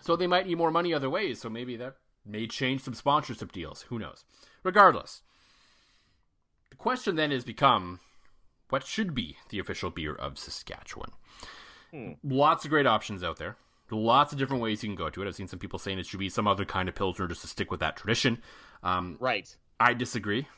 So 0.00 0.14
they 0.14 0.26
might 0.26 0.46
need 0.46 0.58
more 0.58 0.70
money 0.70 0.92
other 0.92 1.08
ways. 1.08 1.40
So 1.40 1.48
maybe 1.48 1.76
that 1.76 1.96
may 2.26 2.46
change 2.46 2.82
some 2.82 2.94
sponsorship 2.94 3.52
deals. 3.52 3.82
Who 3.88 3.98
knows? 3.98 4.24
Regardless, 4.62 5.22
the 6.74 6.82
question 6.82 7.14
then 7.14 7.30
has 7.30 7.44
become 7.44 8.00
what 8.68 8.84
should 8.84 9.14
be 9.14 9.36
the 9.50 9.60
official 9.60 9.90
beer 9.90 10.12
of 10.14 10.36
Saskatchewan? 10.38 11.12
Lots 12.24 12.64
of 12.64 12.70
great 12.70 12.86
options 12.86 13.22
out 13.22 13.36
there. 13.36 13.56
Lots 13.90 14.32
of 14.32 14.38
different 14.38 14.60
ways 14.62 14.82
you 14.82 14.88
can 14.88 14.96
go 14.96 15.08
to 15.08 15.22
it. 15.22 15.28
I've 15.28 15.36
seen 15.36 15.46
some 15.46 15.60
people 15.60 15.78
saying 15.78 16.00
it 16.00 16.06
should 16.06 16.18
be 16.18 16.28
some 16.28 16.48
other 16.48 16.64
kind 16.64 16.88
of 16.88 16.96
Pilsner 16.96 17.28
just 17.28 17.42
to 17.42 17.46
stick 17.46 17.70
with 17.70 17.78
that 17.80 17.96
tradition. 17.96 18.42
Um, 18.82 19.16
Right. 19.20 19.54
I 19.78 19.94
disagree. 19.94 20.48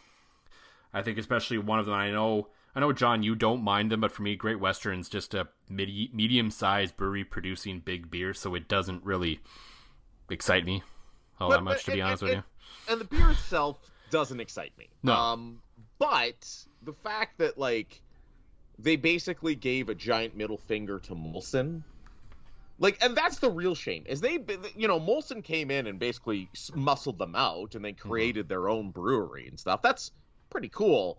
I 0.94 1.02
think 1.02 1.18
especially 1.18 1.58
one 1.58 1.78
of 1.78 1.84
them. 1.84 1.94
I 1.94 2.10
know, 2.10 2.48
I 2.74 2.80
know, 2.80 2.92
John, 2.94 3.22
you 3.22 3.34
don't 3.34 3.62
mind 3.62 3.92
them, 3.92 4.00
but 4.00 4.12
for 4.12 4.22
me, 4.22 4.36
Great 4.36 4.58
Western's 4.60 5.10
just 5.10 5.34
a 5.34 5.48
midi- 5.68 6.10
medium-sized 6.14 6.96
brewery 6.96 7.24
producing 7.24 7.80
big 7.80 8.10
beer, 8.10 8.32
so 8.32 8.54
it 8.54 8.68
doesn't 8.68 9.04
really 9.04 9.40
excite 10.30 10.64
me 10.64 10.82
all 11.38 11.50
that 11.50 11.56
But- 11.58 11.64
much, 11.64 11.84
to 11.84 11.90
be 11.92 12.00
and- 12.00 12.08
honest 12.08 12.22
and- 12.22 12.30
with 12.30 12.38
you. 12.38 12.44
And 12.92 13.00
the 13.00 13.04
beer 13.04 13.30
itself 13.30 13.78
doesn't 14.08 14.40
excite 14.40 14.72
me. 14.78 14.88
No. 15.02 15.12
Um, 15.12 15.60
but 15.98 16.66
the 16.82 16.92
fact 16.92 17.38
that 17.38 17.58
like 17.58 18.02
they 18.78 18.96
basically 18.96 19.54
gave 19.54 19.88
a 19.88 19.94
giant 19.94 20.36
middle 20.36 20.58
finger 20.58 20.98
to 21.00 21.14
Molson, 21.14 21.84
like, 22.78 23.02
and 23.02 23.16
that's 23.16 23.38
the 23.38 23.50
real 23.50 23.74
shame 23.74 24.04
is 24.06 24.20
they, 24.20 24.38
you 24.74 24.86
know, 24.86 25.00
Molson 25.00 25.42
came 25.42 25.70
in 25.70 25.86
and 25.86 25.98
basically 25.98 26.50
muscled 26.74 27.18
them 27.18 27.34
out, 27.34 27.74
and 27.74 27.84
they 27.84 27.94
Mm-hmm. 28.06 28.30
created 28.34 28.48
their 28.48 28.68
own 28.68 28.90
brewery 28.90 29.48
and 29.48 29.58
stuff. 29.58 29.80
That's 29.82 30.10
pretty 30.50 30.68
cool. 30.68 31.18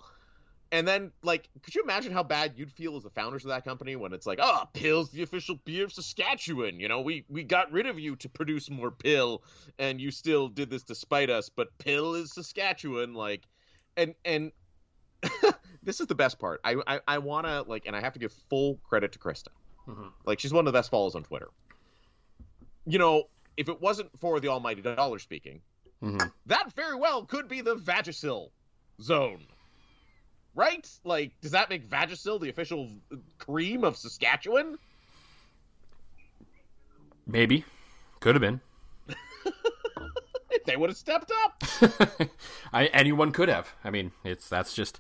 And 0.71 0.87
then, 0.87 1.13
like, 1.23 1.49
could 1.63 1.75
you 1.75 1.83
imagine 1.83 2.11
how 2.11 2.23
bad 2.23 2.53
you'd 2.57 2.71
feel 2.73 2.97
as 2.97 3.03
the 3.03 3.09
founders 3.09 3.45
of 3.45 3.49
that 3.49 3.63
company 3.63 3.95
when 3.95 4.13
it's 4.13 4.25
like, 4.27 4.39
oh, 4.41 4.65
Pil's 4.73 5.11
the 5.11 5.23
official 5.23 5.55
beer 5.65 5.85
of 5.85 5.93
Saskatchewan. 5.93 6.79
You 6.79 6.89
know, 6.89 7.01
we 7.01 7.25
we 7.29 7.43
got 7.43 7.71
rid 7.71 7.87
of 7.87 7.99
you 7.99 8.17
to 8.17 8.29
produce 8.29 8.69
more 8.69 8.91
Pil, 8.91 9.43
and 9.79 10.01
you 10.01 10.11
still 10.11 10.49
did 10.49 10.69
this 10.69 10.83
despite 10.83 11.29
us. 11.29 11.49
But 11.49 11.69
Pil 11.79 12.15
is 12.15 12.33
Saskatchewan, 12.33 13.13
like, 13.13 13.45
and 13.95 14.13
and 14.25 14.51
this 15.83 15.99
is 15.99 16.07
the 16.07 16.15
best 16.15 16.39
part. 16.39 16.59
I 16.63 16.75
I, 16.87 16.99
I 17.07 17.17
want 17.19 17.47
to 17.47 17.61
like, 17.63 17.85
and 17.85 17.95
I 17.95 18.01
have 18.01 18.13
to 18.13 18.19
give 18.19 18.31
full 18.49 18.79
credit 18.87 19.11
to 19.13 19.19
Krista. 19.19 19.49
Mhm. 19.87 20.11
Like, 20.25 20.39
she's 20.39 20.51
one 20.53 20.67
of 20.67 20.73
the 20.73 20.77
best 20.77 20.91
follows 20.91 21.15
on 21.15 21.23
Twitter. 21.23 21.49
You 22.85 22.99
know, 22.99 23.23
if 23.55 23.69
it 23.69 23.81
wasn't 23.81 24.09
for 24.19 24.39
the 24.39 24.49
Almighty 24.49 24.81
Dollar 24.81 25.19
speaking, 25.19 25.61
Mhm. 26.03 26.31
that 26.45 26.73
very 26.73 26.95
well 26.95 27.25
could 27.25 27.47
be 27.47 27.61
the 27.61 27.75
Vagisil 27.75 28.51
zone. 29.01 29.45
Right? 30.55 30.89
Like, 31.03 31.39
does 31.41 31.51
that 31.51 31.69
make 31.69 31.87
Vagisil 31.87 32.39
the 32.41 32.49
official 32.49 32.89
cream 33.37 33.83
of 33.83 33.95
Saskatchewan? 33.95 34.77
Maybe, 37.25 37.63
could 38.19 38.35
have 38.35 38.41
been. 38.41 38.59
They 40.67 40.75
would 40.75 40.89
have 40.89 40.97
stepped 40.97 41.31
up. 41.43 41.63
I, 42.73 42.87
anyone 42.87 43.31
could 43.31 43.49
have. 43.49 43.73
I 43.83 43.89
mean, 43.89 44.11
it's 44.23 44.47
that's 44.47 44.73
just 44.73 44.99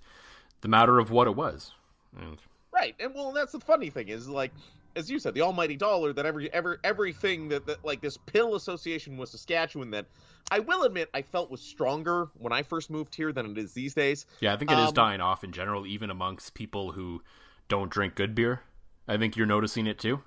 the 0.61 0.67
matter 0.67 0.97
of 0.97 1.11
what 1.11 1.27
it 1.27 1.35
was. 1.35 1.73
And 2.17 2.39
Right. 2.73 2.95
And 2.99 3.13
well, 3.13 3.31
that's 3.31 3.51
the 3.51 3.59
funny 3.59 3.89
thing 3.89 4.07
is 4.07 4.27
like 4.29 4.51
as 4.95 5.11
you 5.11 5.19
said, 5.19 5.33
the 5.33 5.41
almighty 5.41 5.75
dollar 5.75 6.11
that 6.13 6.25
every 6.25 6.51
ever 6.53 6.79
everything 6.83 7.49
that, 7.49 7.67
that 7.67 7.85
like 7.85 8.01
this 8.01 8.17
Pil 8.17 8.55
association 8.55 9.17
with 9.17 9.29
Saskatchewan 9.29 9.91
that 9.91 10.07
I 10.49 10.59
will 10.59 10.83
admit 10.83 11.09
I 11.13 11.21
felt 11.21 11.51
was 11.51 11.61
stronger 11.61 12.29
when 12.37 12.53
I 12.53 12.63
first 12.63 12.89
moved 12.89 13.13
here 13.13 13.31
than 13.31 13.51
it 13.51 13.57
is 13.57 13.73
these 13.73 13.93
days. 13.93 14.25
yeah, 14.39 14.53
I 14.53 14.57
think 14.57 14.71
it 14.71 14.79
is 14.79 14.87
Um, 14.87 14.93
dying 14.93 15.21
off 15.21 15.43
in 15.43 15.51
general, 15.51 15.85
even 15.85 16.09
amongst 16.09 16.53
people 16.53 16.93
who 16.93 17.21
don't 17.67 17.91
drink 17.91 18.15
good 18.15 18.33
beer. 18.33 18.61
I 19.07 19.17
think 19.17 19.35
you're 19.35 19.45
noticing 19.45 19.85
it 19.85 19.99
too. 19.99 20.23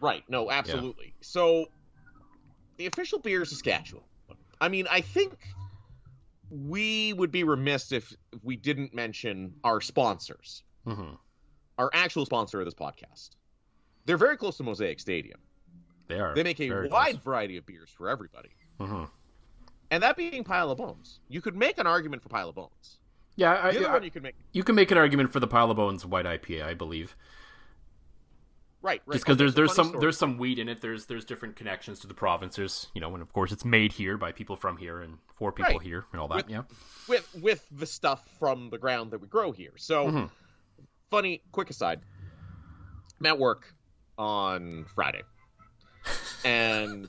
Right. 0.00 0.22
No, 0.28 0.50
absolutely. 0.50 1.14
So 1.20 1.66
the 2.76 2.86
official 2.86 3.18
beer 3.18 3.42
is 3.42 3.50
Saskatchewan. 3.50 4.04
I 4.60 4.68
mean, 4.68 4.86
I 4.90 5.00
think 5.00 5.36
we 6.50 7.12
would 7.12 7.30
be 7.30 7.44
remiss 7.44 7.92
if, 7.92 8.12
if 8.32 8.42
we 8.44 8.56
didn't 8.56 8.94
mention 8.94 9.54
our 9.64 9.80
sponsors. 9.80 10.62
hmm 10.86 11.10
our 11.78 11.88
actual 11.94 12.26
sponsor 12.26 12.60
of 12.60 12.66
this 12.66 12.74
podcast. 12.74 13.30
They're 14.04 14.18
very 14.18 14.36
close 14.36 14.58
to 14.58 14.62
Mosaic 14.62 15.00
Stadium. 15.00 15.40
They 16.08 16.20
are. 16.20 16.34
They 16.34 16.42
make 16.42 16.60
a 16.60 16.68
wide 16.88 17.12
close. 17.12 17.24
variety 17.24 17.56
of 17.56 17.64
beers 17.64 17.88
for 17.88 18.10
everybody. 18.10 18.50
Mhm. 18.78 19.08
And 19.90 20.02
that 20.02 20.14
being 20.14 20.44
Pile 20.44 20.70
of 20.70 20.76
Bones. 20.76 21.20
You 21.28 21.40
could 21.40 21.56
make 21.56 21.78
an 21.78 21.86
argument 21.86 22.22
for 22.22 22.28
Pile 22.28 22.50
of 22.50 22.54
Bones. 22.56 22.98
Yeah, 23.36 23.52
I, 23.62 23.70
The 23.70 23.78
other 23.78 23.88
I- 23.88 23.92
one 23.94 24.02
you 24.02 24.10
could 24.10 24.22
make 24.22 24.34
you 24.52 24.62
can 24.62 24.74
make 24.74 24.90
an 24.90 24.98
argument 24.98 25.32
for 25.32 25.40
the 25.40 25.46
Pile 25.46 25.70
of 25.70 25.78
Bones 25.78 26.04
White 26.04 26.26
IPA, 26.26 26.64
I 26.64 26.74
believe. 26.74 27.16
Right, 28.82 29.00
right. 29.06 29.12
Just 29.14 29.24
because 29.24 29.36
there's 29.38 29.54
there's 29.54 29.74
some 29.74 29.88
story. 29.88 30.00
there's 30.00 30.18
some 30.18 30.38
wheat 30.38 30.58
in 30.58 30.68
it. 30.68 30.80
There's 30.80 31.06
there's 31.06 31.24
different 31.24 31.56
connections 31.56 32.00
to 32.00 32.06
the 32.06 32.14
province. 32.14 32.56
There's 32.56 32.88
you 32.94 33.00
know, 33.00 33.12
and 33.14 33.22
of 33.22 33.32
course 33.32 33.52
it's 33.52 33.64
made 33.64 33.92
here 33.92 34.16
by 34.16 34.32
people 34.32 34.56
from 34.56 34.76
here 34.76 35.00
and 35.00 35.18
for 35.36 35.52
people 35.52 35.74
Right. 35.74 35.82
here 35.82 36.06
and 36.12 36.20
all 36.20 36.28
that. 36.28 36.46
With- 36.46 36.50
yeah. 36.50 36.62
with 37.08 37.34
with 37.42 37.66
the 37.70 37.86
stuff 37.86 38.22
from 38.38 38.70
the 38.70 38.78
ground 38.78 39.10
that 39.12 39.20
we 39.20 39.28
grow 39.28 39.52
here. 39.52 39.72
So 39.76 40.06
Mhm. 40.06 40.30
funny 41.10 41.42
quick 41.52 41.70
aside. 41.70 42.00
I'm 43.20 43.26
at 43.26 43.38
work 43.38 43.74
on 44.16 44.86
Friday. 44.94 45.22
And 46.42 47.06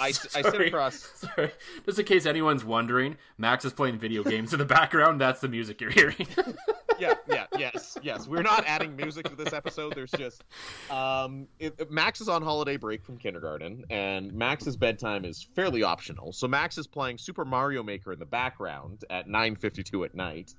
I, 0.00 0.06
I 0.08 0.12
sit 0.12 0.60
across 0.62 0.94
Sorry. 1.36 1.50
Just 1.84 1.98
in 1.98 2.06
case 2.06 2.24
anyone's 2.24 2.64
wondering, 2.64 3.18
Max 3.36 3.66
is 3.66 3.74
playing 3.74 3.98
video 3.98 4.24
games 4.24 4.54
in 4.54 4.58
the 4.58 4.64
background. 4.64 5.20
That's 5.20 5.42
the 5.42 5.48
music 5.48 5.82
you're 5.82 5.90
hearing. 5.90 6.26
yeah, 6.98 7.14
yeah, 7.28 7.46
yes, 7.58 7.98
yes. 8.02 8.26
We're 8.26 8.42
not 8.42 8.64
adding 8.66 8.96
music 8.96 9.28
to 9.28 9.36
this 9.36 9.52
episode. 9.52 9.94
There's 9.94 10.10
just 10.10 10.44
um, 10.90 11.46
it, 11.58 11.90
Max 11.90 12.20
is 12.20 12.28
on 12.28 12.42
holiday 12.42 12.76
break 12.76 13.04
from 13.04 13.16
kindergarten, 13.18 13.84
and 13.90 14.32
Max's 14.32 14.76
bedtime 14.76 15.24
is 15.24 15.42
fairly 15.54 15.82
optional. 15.82 16.32
So 16.32 16.48
Max 16.48 16.78
is 16.78 16.86
playing 16.86 17.18
Super 17.18 17.44
Mario 17.44 17.82
Maker 17.82 18.12
in 18.12 18.18
the 18.18 18.26
background 18.26 19.04
at 19.10 19.28
9:52 19.28 20.04
at 20.04 20.14
night, 20.14 20.54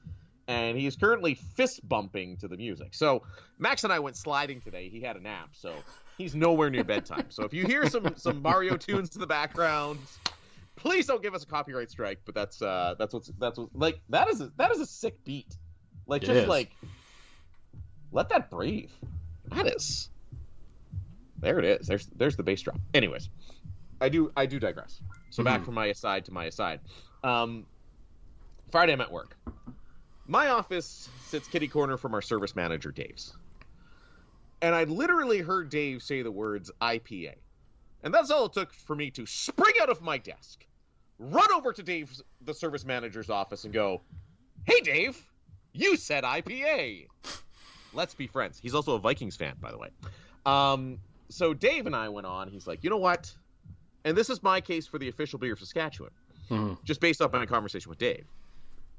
and 0.48 0.78
he 0.78 0.86
is 0.86 0.96
currently 0.96 1.36
fist 1.36 1.88
bumping 1.88 2.38
to 2.38 2.48
the 2.48 2.58
music. 2.58 2.94
So 2.94 3.24
Max 3.60 3.84
and 3.84 3.94
I 3.94 4.00
went 4.00 4.18
sliding 4.18 4.62
today. 4.62 4.90
He 4.90 5.02
had 5.02 5.16
a 5.16 5.22
nap, 5.22 5.50
so 5.54 5.74
he's 6.18 6.36
nowhere 6.36 6.70
near 6.70 6.84
bedtime. 6.84 7.26
So 7.30 7.44
if 7.44 7.54
you 7.54 7.66
hear 7.66 7.90
some 7.90 8.14
some 8.18 8.42
Mario 8.42 8.78
tunes 8.78 9.16
in 9.16 9.22
the 9.22 9.28
background. 9.28 10.00
Please 10.76 11.06
don't 11.06 11.22
give 11.22 11.36
us 11.36 11.44
a 11.44 11.46
copyright 11.46 11.92
strike, 11.92 12.20
but 12.26 12.34
that's 12.34 12.60
uh 12.60 12.96
that's 12.98 13.14
what's 13.14 13.32
that's 13.38 13.60
what 13.60 13.70
like 13.76 14.02
that 14.10 14.28
is 14.28 14.42
a, 14.42 14.52
that 14.58 14.72
is 14.72 14.80
a 14.80 14.88
sick 14.88 15.24
beat. 15.24 15.56
Like 16.08 16.24
It 16.24 16.28
just 16.28 16.40
is. 16.42 16.48
like 16.48 16.72
let 18.12 18.30
that 18.30 18.50
breathe. 18.50 18.92
That 19.46 19.68
is. 19.68 20.10
There 21.40 21.60
it 21.60 21.66
is. 21.66 21.88
There's 21.88 22.06
there's 22.16 22.36
the 22.36 22.44
bass 22.44 22.62
drop. 22.62 22.80
Anyways, 22.94 23.30
I 24.02 24.10
do 24.10 24.32
I 24.36 24.46
do 24.46 24.60
digress. 24.60 25.02
So 25.30 25.44
back 25.44 25.62
Mhm. 25.62 25.66
from 25.66 25.74
my 25.76 25.88
aside 25.88 26.26
to 26.26 26.32
my 26.32 26.46
aside. 26.46 26.80
Um, 27.24 27.66
Friday 28.72 28.94
I'm 28.94 29.02
at 29.02 29.12
work. 29.12 29.36
My 30.28 30.50
office 30.50 31.10
sits 31.26 31.48
kitty 31.48 31.68
corner 31.68 31.98
from 31.98 32.14
our 32.14 32.22
service 32.22 32.56
manager 32.56 32.92
Dave's, 32.92 33.36
and 34.62 34.74
I 34.74 34.86
literally 34.86 35.40
heard 35.40 35.70
Dave 35.70 36.02
say 36.02 36.22
the 36.22 36.32
words 36.32 36.72
IPA, 36.82 37.36
and 38.04 38.14
that's 38.14 38.32
all 38.32 38.46
it 38.46 38.54
took 38.54 38.74
for 38.74 38.96
me 38.96 39.12
to 39.12 39.26
spring 39.26 39.74
out 39.82 39.90
of 39.90 40.02
my 40.02 40.18
desk, 40.18 40.66
run 41.20 41.52
over 41.52 41.74
to 41.74 41.84
Dave's 41.84 42.22
the 42.42 42.54
service 42.54 42.86
manager's 42.86 43.30
office, 43.30 43.66
and 43.66 43.74
go, 43.74 44.02
"Hey 44.66 44.80
Dave, 44.82 45.22
you 45.74 45.98
said 45.98 46.24
IPA." 46.24 47.08
Let's 47.94 48.16
be 48.16 48.26
friends. 48.28 48.60
He's 48.60 48.74
also 48.74 48.96
a 48.96 49.00
Vikings 49.00 49.36
fan, 49.36 49.56
by 49.62 49.72
the 49.72 49.78
way. 49.78 49.90
Um, 50.46 51.00
so 51.30 51.54
Dave 51.54 51.86
and 51.86 51.96
I 51.96 52.10
went 52.10 52.26
on. 52.26 52.48
He's 52.50 52.66
like, 52.66 52.84
you 52.84 52.90
know 52.90 52.98
what? 52.98 53.32
And 54.04 54.18
this 54.18 54.30
is 54.30 54.42
my 54.42 54.60
case 54.62 54.88
for 54.88 54.98
the 54.98 55.08
official 55.10 55.38
beer 55.40 55.54
of 55.54 55.60
Saskatchewan, 55.60 56.12
Mhm. 56.50 56.84
just 56.84 57.00
based 57.00 57.22
off 57.22 57.32
my 57.32 57.46
conversation 57.46 57.90
with 57.90 58.00
Dave. 58.00 58.26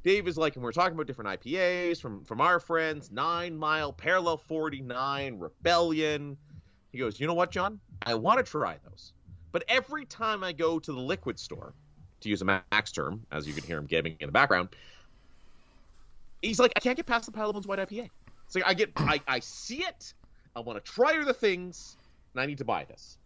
Dave 0.02 0.28
is 0.28 0.36
like, 0.38 0.54
and 0.54 0.62
we're 0.64 0.72
talking 0.72 0.94
about 0.94 1.06
different 1.06 1.28
IPAs 1.28 2.00
from 2.00 2.24
from 2.24 2.40
our 2.40 2.60
friends, 2.60 3.10
Nine 3.10 3.56
Mile, 3.56 3.92
Parallel 3.92 4.36
49, 4.36 5.38
Rebellion. 5.38 6.36
He 6.92 6.98
goes, 6.98 7.18
you 7.18 7.26
know 7.26 7.34
what, 7.34 7.50
John? 7.50 7.80
I 8.06 8.14
want 8.14 8.38
to 8.38 8.48
try 8.48 8.78
those, 8.88 9.12
but 9.50 9.64
every 9.66 10.04
time 10.04 10.44
I 10.44 10.52
go 10.52 10.78
to 10.78 10.92
the 10.92 11.00
liquid 11.00 11.38
store, 11.38 11.74
to 12.20 12.28
use 12.28 12.40
a 12.42 12.44
Max 12.44 12.92
term, 12.92 13.26
as 13.32 13.46
you 13.46 13.52
can 13.54 13.64
hear 13.64 13.76
him 13.78 13.86
giving 13.86 14.16
in 14.20 14.26
the 14.28 14.32
background, 14.32 14.68
he's 16.44 16.58
like, 16.60 16.72
I 16.76 16.80
can't 16.80 16.96
get 16.96 17.06
past 17.06 17.26
the 17.26 17.32
Bones 17.32 17.66
White 17.66 17.78
IPA. 17.78 18.10
It's 18.46 18.54
like 18.54 18.64
I 18.66 18.74
get, 18.74 18.90
I, 18.96 19.20
I 19.26 19.40
see 19.40 19.82
it, 19.82 20.14
I 20.54 20.60
want 20.60 20.82
to 20.84 20.92
try 20.92 21.18
other 21.18 21.32
things, 21.32 21.96
and 22.34 22.40
I 22.42 22.46
need 22.46 22.58
to 22.58 22.64
buy 22.64 22.84
this. 22.84 23.18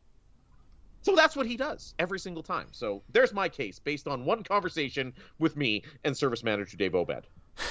So 1.03 1.15
that's 1.15 1.37
what 1.37 1.47
he 1.47 1.57
does 1.57 1.95
every 1.99 2.19
single 2.19 2.43
time. 2.43 2.67
So 2.73 3.03
there's 3.13 3.33
my 3.33 3.49
case 3.49 3.79
based 3.79 4.09
on 4.09 4.25
one 4.25 4.43
conversation 4.43 5.13
with 5.39 5.57
me 5.57 5.83
and 6.05 6.17
service 6.17 6.43
manager 6.43 6.77
Dave 6.77 6.95
Obed. 6.95 7.27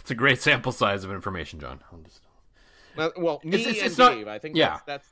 It's 0.00 0.10
a 0.10 0.14
great 0.14 0.38
sample 0.42 0.70
size 0.72 1.02
of 1.02 1.10
information, 1.10 1.58
John. 1.58 1.80
Just- 2.04 2.20
Uh, 2.98 3.08
well, 3.16 3.40
me 3.42 3.54
It's- 3.54 3.60
it's- 3.66 3.78
and 3.78 3.86
it's 3.86 3.98
not- 3.98 4.12
Dave, 4.14 4.28
I 4.28 4.38
think 4.38 4.54
yeah. 4.54 4.78
that's, 4.84 5.08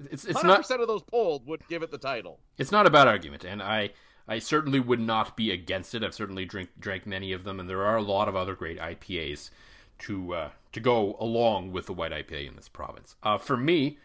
It's 0.00 0.22
that's 0.22 0.24
it's 0.24 0.38
100% 0.42 0.70
not 0.70 0.80
of 0.80 0.88
those 0.88 1.02
polled 1.02 1.46
would 1.46 1.60
give 1.68 1.82
it 1.82 1.90
the 1.90 1.98
title. 1.98 2.40
it's 2.56 2.72
not 2.72 2.86
a 2.86 2.90
bad 2.90 3.06
argument, 3.06 3.44
and 3.44 3.62
I 3.62 3.90
I 4.30 4.38
certainly 4.38 4.78
would 4.78 5.00
not 5.00 5.36
be 5.36 5.50
against 5.50 5.92
it. 5.92 6.04
I've 6.04 6.14
certainly 6.14 6.44
drink 6.44 6.70
drank 6.78 7.04
many 7.04 7.32
of 7.32 7.42
them, 7.42 7.58
and 7.58 7.68
there 7.68 7.84
are 7.84 7.96
a 7.96 8.02
lot 8.02 8.28
of 8.28 8.36
other 8.36 8.54
great 8.54 8.78
IPAs 8.78 9.50
to 9.98 10.34
uh, 10.34 10.50
to 10.72 10.78
go 10.80 11.16
along 11.18 11.72
with 11.72 11.86
the 11.86 11.92
white 11.92 12.12
IPA 12.12 12.48
in 12.48 12.54
this 12.54 12.68
province. 12.68 13.16
Uh, 13.24 13.38
for 13.38 13.56
me, 13.56 13.98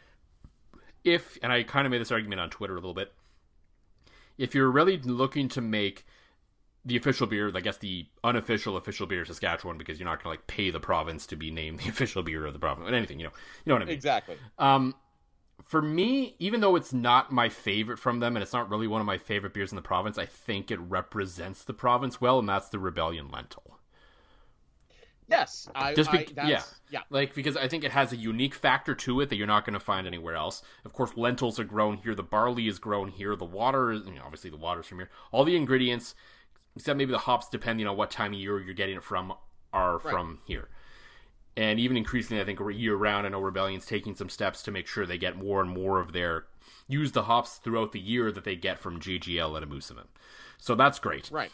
if 1.04 1.38
and 1.44 1.54
I 1.54 1.62
kind 1.62 1.86
of 1.86 1.92
made 1.92 2.02
this 2.02 2.12
argument 2.12 2.42
on 2.42 2.50
Twitter 2.50 2.74
a 2.74 2.78
little 2.78 2.96
bit, 2.96 3.14
if 4.40 4.56
you're 4.56 4.72
really 4.72 4.98
looking 4.98 5.48
to 5.50 5.62
make 5.62 6.08
the 6.84 6.98
official 6.98 7.28
beer, 7.28 7.52
I 7.54 7.62
guess 7.62 7.78
the 7.78 8.08
unofficial 8.24 8.78
official 8.78 9.06
beer 9.06 9.22
of 9.22 9.28
Saskatchewan, 9.28 9.78
because 9.78 10.00
you're 10.00 10.10
not 10.10 10.24
going 10.24 10.36
to 10.36 10.40
like 10.40 10.48
pay 10.48 10.72
the 10.72 10.80
province 10.80 11.28
to 11.28 11.36
be 11.36 11.52
named 11.52 11.82
the 11.82 11.90
official 11.90 12.24
beer 12.24 12.48
of 12.48 12.54
the 12.54 12.60
province, 12.60 12.90
or 12.90 12.96
anything, 12.96 13.20
you 13.20 13.26
know, 13.26 13.34
you 13.64 13.70
know 13.70 13.76
what 13.76 13.84
I 13.84 13.86
mean. 13.86 13.94
Exactly. 13.94 14.38
Um, 14.58 14.96
for 15.66 15.82
me, 15.82 16.36
even 16.38 16.62
though 16.62 16.76
it's 16.76 16.94
not 16.94 17.32
my 17.32 17.50
favorite 17.50 17.98
from 17.98 18.20
them, 18.20 18.38
and 18.38 18.44
it's 18.44 18.54
not 18.54 18.70
really 18.70 18.88
one 18.88 19.02
of 19.02 19.08
my 19.08 19.18
favorite 19.18 19.54
beers 19.54 19.72
in 19.72 19.76
the 19.76 19.82
province, 19.82 20.18
I 20.18 20.28
think 20.28 20.70
it 20.70 20.80
represents 20.80 21.64
the 21.64 21.74
province 21.74 22.22
well, 22.22 22.38
and 22.38 22.48
that's 22.48 22.70
the 22.70 22.78
Rebellion 22.78 23.30
Lentil. 23.30 23.80
Yes. 25.28 25.68
I, 25.74 25.96
Just 25.96 26.12
be- 26.12 26.20
I, 26.20 26.28
that's, 26.36 26.48
yeah. 26.48 26.62
yeah. 26.92 27.00
Like 27.10 27.34
because 27.34 27.58
I 27.58 27.68
think 27.68 27.84
it 27.84 27.92
has 27.92 28.14
a 28.14 28.16
unique 28.16 28.54
factor 28.54 28.94
to 28.94 29.22
it 29.22 29.30
that 29.30 29.38
you're 29.38 29.48
not 29.48 29.66
going 29.66 29.74
to 29.74 29.80
find 29.80 30.06
anywhere 30.06 30.36
else. 30.36 30.62
Of 30.86 30.94
course, 30.94 31.14
lentils 31.16 31.60
are 31.60 31.64
grown 31.64 31.98
here, 31.98 32.14
the 32.14 32.22
barley 32.22 32.68
is 32.68 32.78
grown 32.78 33.08
here, 33.08 33.36
the 33.36 33.44
water 33.44 33.92
is 33.92 34.06
you 34.06 34.14
know, 34.14 34.22
obviously 34.24 34.52
the 34.52 34.58
water's 34.58 34.86
from 34.86 35.00
here. 35.00 35.10
All 35.32 35.44
the 35.44 35.56
ingredients, 35.56 36.14
except 36.76 36.98
maybe 36.98 37.12
the 37.12 37.18
hops, 37.18 37.50
depending 37.50 37.88
on 37.88 37.98
what 37.98 38.12
time 38.12 38.34
of 38.34 38.40
year 38.40 38.60
you're 38.60 38.76
getting 38.76 38.98
it 38.98 39.04
from, 39.04 39.34
are 39.74 39.98
from 40.00 40.42
here. 40.46 40.70
And 41.58 41.80
even 41.80 41.96
increasingly, 41.96 42.42
I 42.42 42.46
think 42.46 42.60
year 42.74 42.96
round, 42.96 43.26
I 43.26 43.30
know 43.30 43.40
Rebellion's 43.40 43.86
taking 43.86 44.16
some 44.16 44.30
steps 44.30 44.62
to 44.64 44.72
make 44.72 44.88
sure 44.88 45.06
they 45.06 45.18
get 45.18 45.38
more 45.38 45.62
and 45.62 45.70
more 45.70 46.00
of 46.00 46.12
their 46.12 46.46
use 46.88 47.14
the 47.14 47.24
hops 47.24 47.58
throughout 47.58 47.92
the 47.92 48.00
year 48.00 48.32
that 48.32 48.44
they 48.44 48.56
get 48.56 48.80
from 48.80 49.00
GGL 49.00 49.56
and 49.56 49.66
Amusaman. 49.66 50.08
So 50.58 50.76
that's 50.76 51.00
great. 51.00 51.30
Right. 51.32 51.52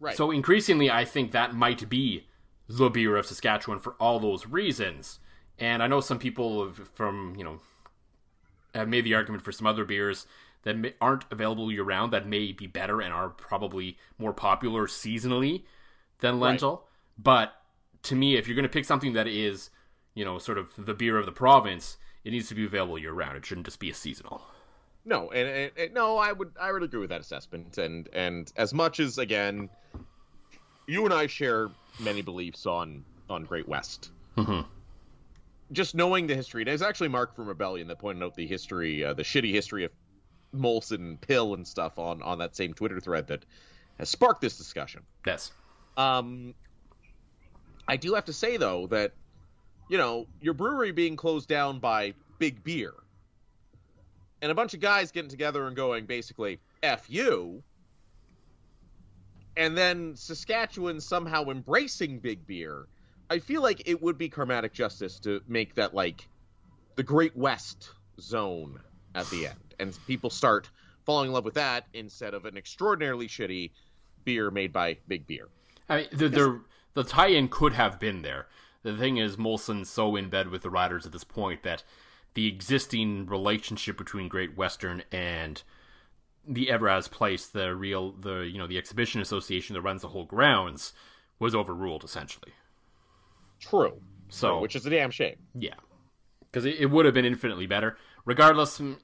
Right. 0.00 0.16
So 0.16 0.30
increasingly, 0.30 0.90
I 0.90 1.04
think 1.04 1.32
that 1.32 1.54
might 1.54 1.88
be 1.88 2.26
the 2.68 2.90
beer 2.90 3.16
of 3.16 3.26
Saskatchewan 3.26 3.80
for 3.80 3.94
all 3.94 4.20
those 4.20 4.46
reasons. 4.46 5.18
And 5.58 5.82
I 5.82 5.88
know 5.88 6.00
some 6.00 6.18
people 6.18 6.64
have, 6.66 6.88
from 6.94 7.34
you 7.36 7.44
know 7.44 7.60
have 8.74 8.88
made 8.88 9.04
the 9.04 9.14
argument 9.14 9.42
for 9.42 9.50
some 9.50 9.66
other 9.66 9.84
beers 9.84 10.26
that 10.62 10.94
aren't 11.00 11.24
available 11.30 11.72
year 11.72 11.82
round 11.82 12.12
that 12.12 12.26
may 12.28 12.52
be 12.52 12.66
better 12.66 13.00
and 13.00 13.12
are 13.12 13.30
probably 13.30 13.96
more 14.18 14.32
popular 14.32 14.86
seasonally 14.86 15.64
than 16.20 16.38
lentil. 16.38 16.86
But 17.16 17.52
to 18.04 18.14
me, 18.14 18.36
if 18.36 18.46
you're 18.46 18.54
going 18.54 18.62
to 18.64 18.68
pick 18.68 18.84
something 18.84 19.12
that 19.14 19.26
is 19.26 19.70
you 20.14 20.24
know 20.24 20.38
sort 20.38 20.58
of 20.58 20.68
the 20.76 20.94
beer 20.94 21.16
of 21.18 21.26
the 21.26 21.32
province, 21.32 21.96
it 22.24 22.30
needs 22.30 22.48
to 22.48 22.54
be 22.54 22.64
available 22.64 22.98
year 22.98 23.12
round. 23.12 23.36
It 23.36 23.46
shouldn't 23.46 23.66
just 23.66 23.80
be 23.80 23.90
a 23.90 23.94
seasonal. 23.94 24.42
No, 25.04 25.30
and, 25.30 25.48
and, 25.48 25.70
and 25.78 25.94
no, 25.94 26.18
I 26.18 26.32
would 26.32 26.52
I 26.60 26.72
would 26.72 26.82
agree 26.82 27.00
with 27.00 27.10
that 27.10 27.20
assessment. 27.20 27.78
And 27.78 28.08
and 28.12 28.52
as 28.56 28.74
much 28.74 29.00
as 29.00 29.18
again, 29.18 29.68
you 30.86 31.04
and 31.04 31.14
I 31.14 31.26
share 31.26 31.70
many 32.00 32.22
beliefs 32.22 32.66
on 32.66 33.04
on 33.30 33.44
Great 33.44 33.68
West. 33.68 34.10
Mhm. 34.36 34.66
Just 35.72 35.94
knowing 35.94 36.26
the 36.26 36.34
history, 36.34 36.62
and 36.62 36.68
it's 36.70 36.82
actually 36.82 37.08
Mark 37.08 37.34
from 37.36 37.46
Rebellion 37.46 37.88
that 37.88 37.98
pointed 37.98 38.22
out 38.24 38.34
the 38.34 38.46
history, 38.46 39.04
uh, 39.04 39.12
the 39.12 39.22
shitty 39.22 39.52
history 39.52 39.84
of 39.84 39.92
Molson 40.54 41.20
Pil 41.20 41.54
and 41.54 41.66
stuff 41.66 41.98
on 41.98 42.22
on 42.22 42.38
that 42.38 42.56
same 42.56 42.72
Twitter 42.72 43.00
thread 43.00 43.26
that 43.28 43.44
has 43.98 44.08
sparked 44.08 44.40
this 44.40 44.56
discussion. 44.56 45.02
Yes. 45.26 45.52
Um, 45.96 46.54
I 47.88 47.96
do 47.96 48.14
have 48.14 48.26
to 48.26 48.32
say 48.32 48.58
though 48.58 48.86
that 48.88 49.12
you 49.88 49.96
know 49.96 50.26
your 50.40 50.54
brewery 50.54 50.92
being 50.92 51.16
closed 51.16 51.48
down 51.48 51.78
by 51.78 52.12
Big 52.38 52.62
Beer, 52.62 52.92
and 54.42 54.52
a 54.52 54.54
bunch 54.54 54.74
of 54.74 54.80
guys 54.80 55.10
getting 55.10 55.30
together 55.30 55.66
and 55.66 55.74
going 55.74 56.04
basically 56.04 56.60
"f 56.82 57.06
you," 57.08 57.62
and 59.56 59.76
then 59.76 60.14
Saskatchewan 60.14 61.00
somehow 61.00 61.44
embracing 61.44 62.18
Big 62.18 62.46
Beer. 62.46 62.86
I 63.30 63.38
feel 63.38 63.62
like 63.62 63.82
it 63.86 64.00
would 64.00 64.16
be 64.16 64.28
karmatic 64.28 64.72
justice 64.72 65.18
to 65.20 65.40
make 65.48 65.74
that 65.74 65.94
like 65.94 66.28
the 66.96 67.02
Great 67.02 67.36
West 67.36 67.90
zone 68.20 68.80
at 69.14 69.28
the 69.30 69.46
end, 69.46 69.74
and 69.80 69.98
people 70.06 70.30
start 70.30 70.70
falling 71.04 71.28
in 71.28 71.32
love 71.32 71.44
with 71.44 71.54
that 71.54 71.86
instead 71.94 72.34
of 72.34 72.44
an 72.44 72.56
extraordinarily 72.58 73.28
shitty 73.28 73.70
beer 74.24 74.50
made 74.50 74.72
by 74.72 74.96
Big 75.08 75.26
Beer. 75.26 75.48
I 75.88 75.96
mean, 75.96 76.08
the, 76.12 76.28
the 76.28 76.60
the 76.94 77.04
tie-in 77.04 77.48
could 77.48 77.74
have 77.74 77.98
been 77.98 78.22
there. 78.22 78.46
the 78.82 78.96
thing 78.96 79.16
is, 79.16 79.36
Molson's 79.36 79.90
so 79.90 80.16
in 80.16 80.28
bed 80.28 80.48
with 80.48 80.62
the 80.62 80.70
riders 80.70 81.06
at 81.06 81.12
this 81.12 81.24
point 81.24 81.62
that 81.62 81.82
the 82.34 82.46
existing 82.46 83.26
relationship 83.26 83.96
between 83.98 84.28
Great 84.28 84.56
Western 84.56 85.02
and 85.10 85.62
the 86.46 86.66
Evraz 86.66 87.10
place, 87.10 87.46
the 87.46 87.74
real, 87.74 88.12
the 88.12 88.40
you 88.40 88.58
know, 88.58 88.66
the 88.66 88.78
exhibition 88.78 89.20
association 89.20 89.74
that 89.74 89.82
runs 89.82 90.02
the 90.02 90.08
whole 90.08 90.24
grounds, 90.24 90.92
was 91.38 91.54
overruled 91.54 92.04
essentially. 92.04 92.52
True. 93.60 94.00
So, 94.28 94.50
True, 94.50 94.60
which 94.60 94.76
is 94.76 94.86
a 94.86 94.90
damn 94.90 95.10
shame. 95.10 95.36
Yeah, 95.54 95.74
because 96.40 96.64
it, 96.64 96.76
it 96.76 96.86
would 96.86 97.04
have 97.06 97.14
been 97.14 97.24
infinitely 97.24 97.66
better. 97.66 97.96
Regardless, 98.24 98.78
mm, 98.78 98.98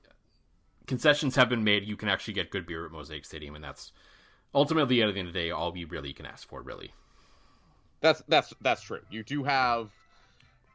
concessions 0.86 1.36
have 1.36 1.48
been 1.48 1.64
made. 1.64 1.84
You 1.84 1.96
can 1.96 2.08
actually 2.08 2.34
get 2.34 2.50
good 2.50 2.66
beer 2.66 2.86
at 2.86 2.92
Mosaic 2.92 3.24
Stadium, 3.24 3.54
and 3.54 3.64
that's 3.64 3.92
ultimately 4.54 5.02
at 5.02 5.12
the 5.12 5.18
end 5.18 5.28
of 5.28 5.34
the 5.34 5.40
day 5.40 5.50
all 5.50 5.72
we 5.72 5.84
really 5.84 6.12
can 6.12 6.26
ask 6.26 6.48
for. 6.48 6.62
Really, 6.62 6.92
That's 8.04 8.22
that's 8.28 8.52
that's 8.60 8.82
true. 8.82 9.00
You 9.10 9.22
do 9.22 9.44
have 9.44 9.90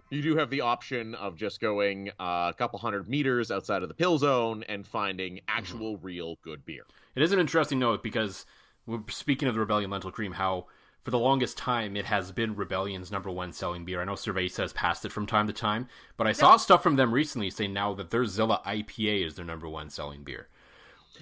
you 0.10 0.24
do 0.24 0.36
have 0.38 0.50
the 0.50 0.62
option 0.62 1.14
of 1.14 1.36
just 1.36 1.62
going 1.62 2.10
uh, 2.20 2.50
a 2.50 2.56
couple 2.58 2.80
hundred 2.80 3.08
meters 3.08 3.52
outside 3.52 3.84
of 3.84 3.88
the 3.88 3.94
Pil 3.94 4.18
zone 4.18 4.64
and 4.68 4.88
finding 4.88 5.40
actual 5.48 5.98
real 5.98 6.40
good 6.44 6.66
beer. 6.66 6.88
it 7.14 7.22
is 7.22 7.32
an 7.32 7.38
interesting 7.38 7.78
note 7.78 8.02
because 8.02 8.48
we're 8.88 9.04
speaking 9.10 9.48
of 9.48 9.54
the 9.54 9.60
Rebellion 9.60 9.92
Lentil 9.92 10.10
Cream, 10.10 10.32
how 10.32 10.66
for 11.04 11.12
the 11.12 11.20
longest 11.20 11.56
time 11.56 11.96
it 11.96 12.06
has 12.06 12.32
been 12.32 12.56
Rebellion's 12.56 13.12
number 13.12 13.30
one 13.30 13.54
selling 13.54 13.86
beer. 13.86 14.02
I 14.02 14.06
know 14.06 14.14
Cerveza 14.14 14.64
has 14.64 14.74
passed 14.74 15.06
it 15.06 15.12
from 15.12 15.28
time 15.28 15.46
to 15.46 15.54
time, 15.54 15.88
but 16.18 16.26
I 16.26 16.32
saw 16.32 16.58
stuff 16.58 16.82
from 16.82 16.96
them 16.96 17.14
recently 17.14 17.52
saying 17.52 17.74
now 17.74 17.94
that 17.94 18.10
their 18.10 18.26
Zilla 18.26 18.60
IPA 18.66 19.28
is 19.28 19.36
their 19.36 19.46
number 19.46 19.70
one 19.70 19.92
selling 19.92 20.24
beer, 20.24 20.48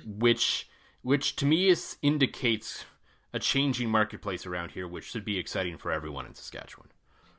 which 0.06 0.70
which 1.02 1.36
to 1.36 1.46
me 1.46 1.68
is 1.68 1.98
indicates 2.02 2.86
a 3.38 3.40
changing 3.40 3.90
marketplace 3.90 4.46
around 4.46 4.72
here, 4.72 4.88
which 4.88 5.06
should 5.06 5.24
be 5.24 5.38
exciting 5.38 5.78
for 5.78 5.92
everyone 5.92 6.26
in 6.26 6.34
Saskatchewan. 6.34 6.90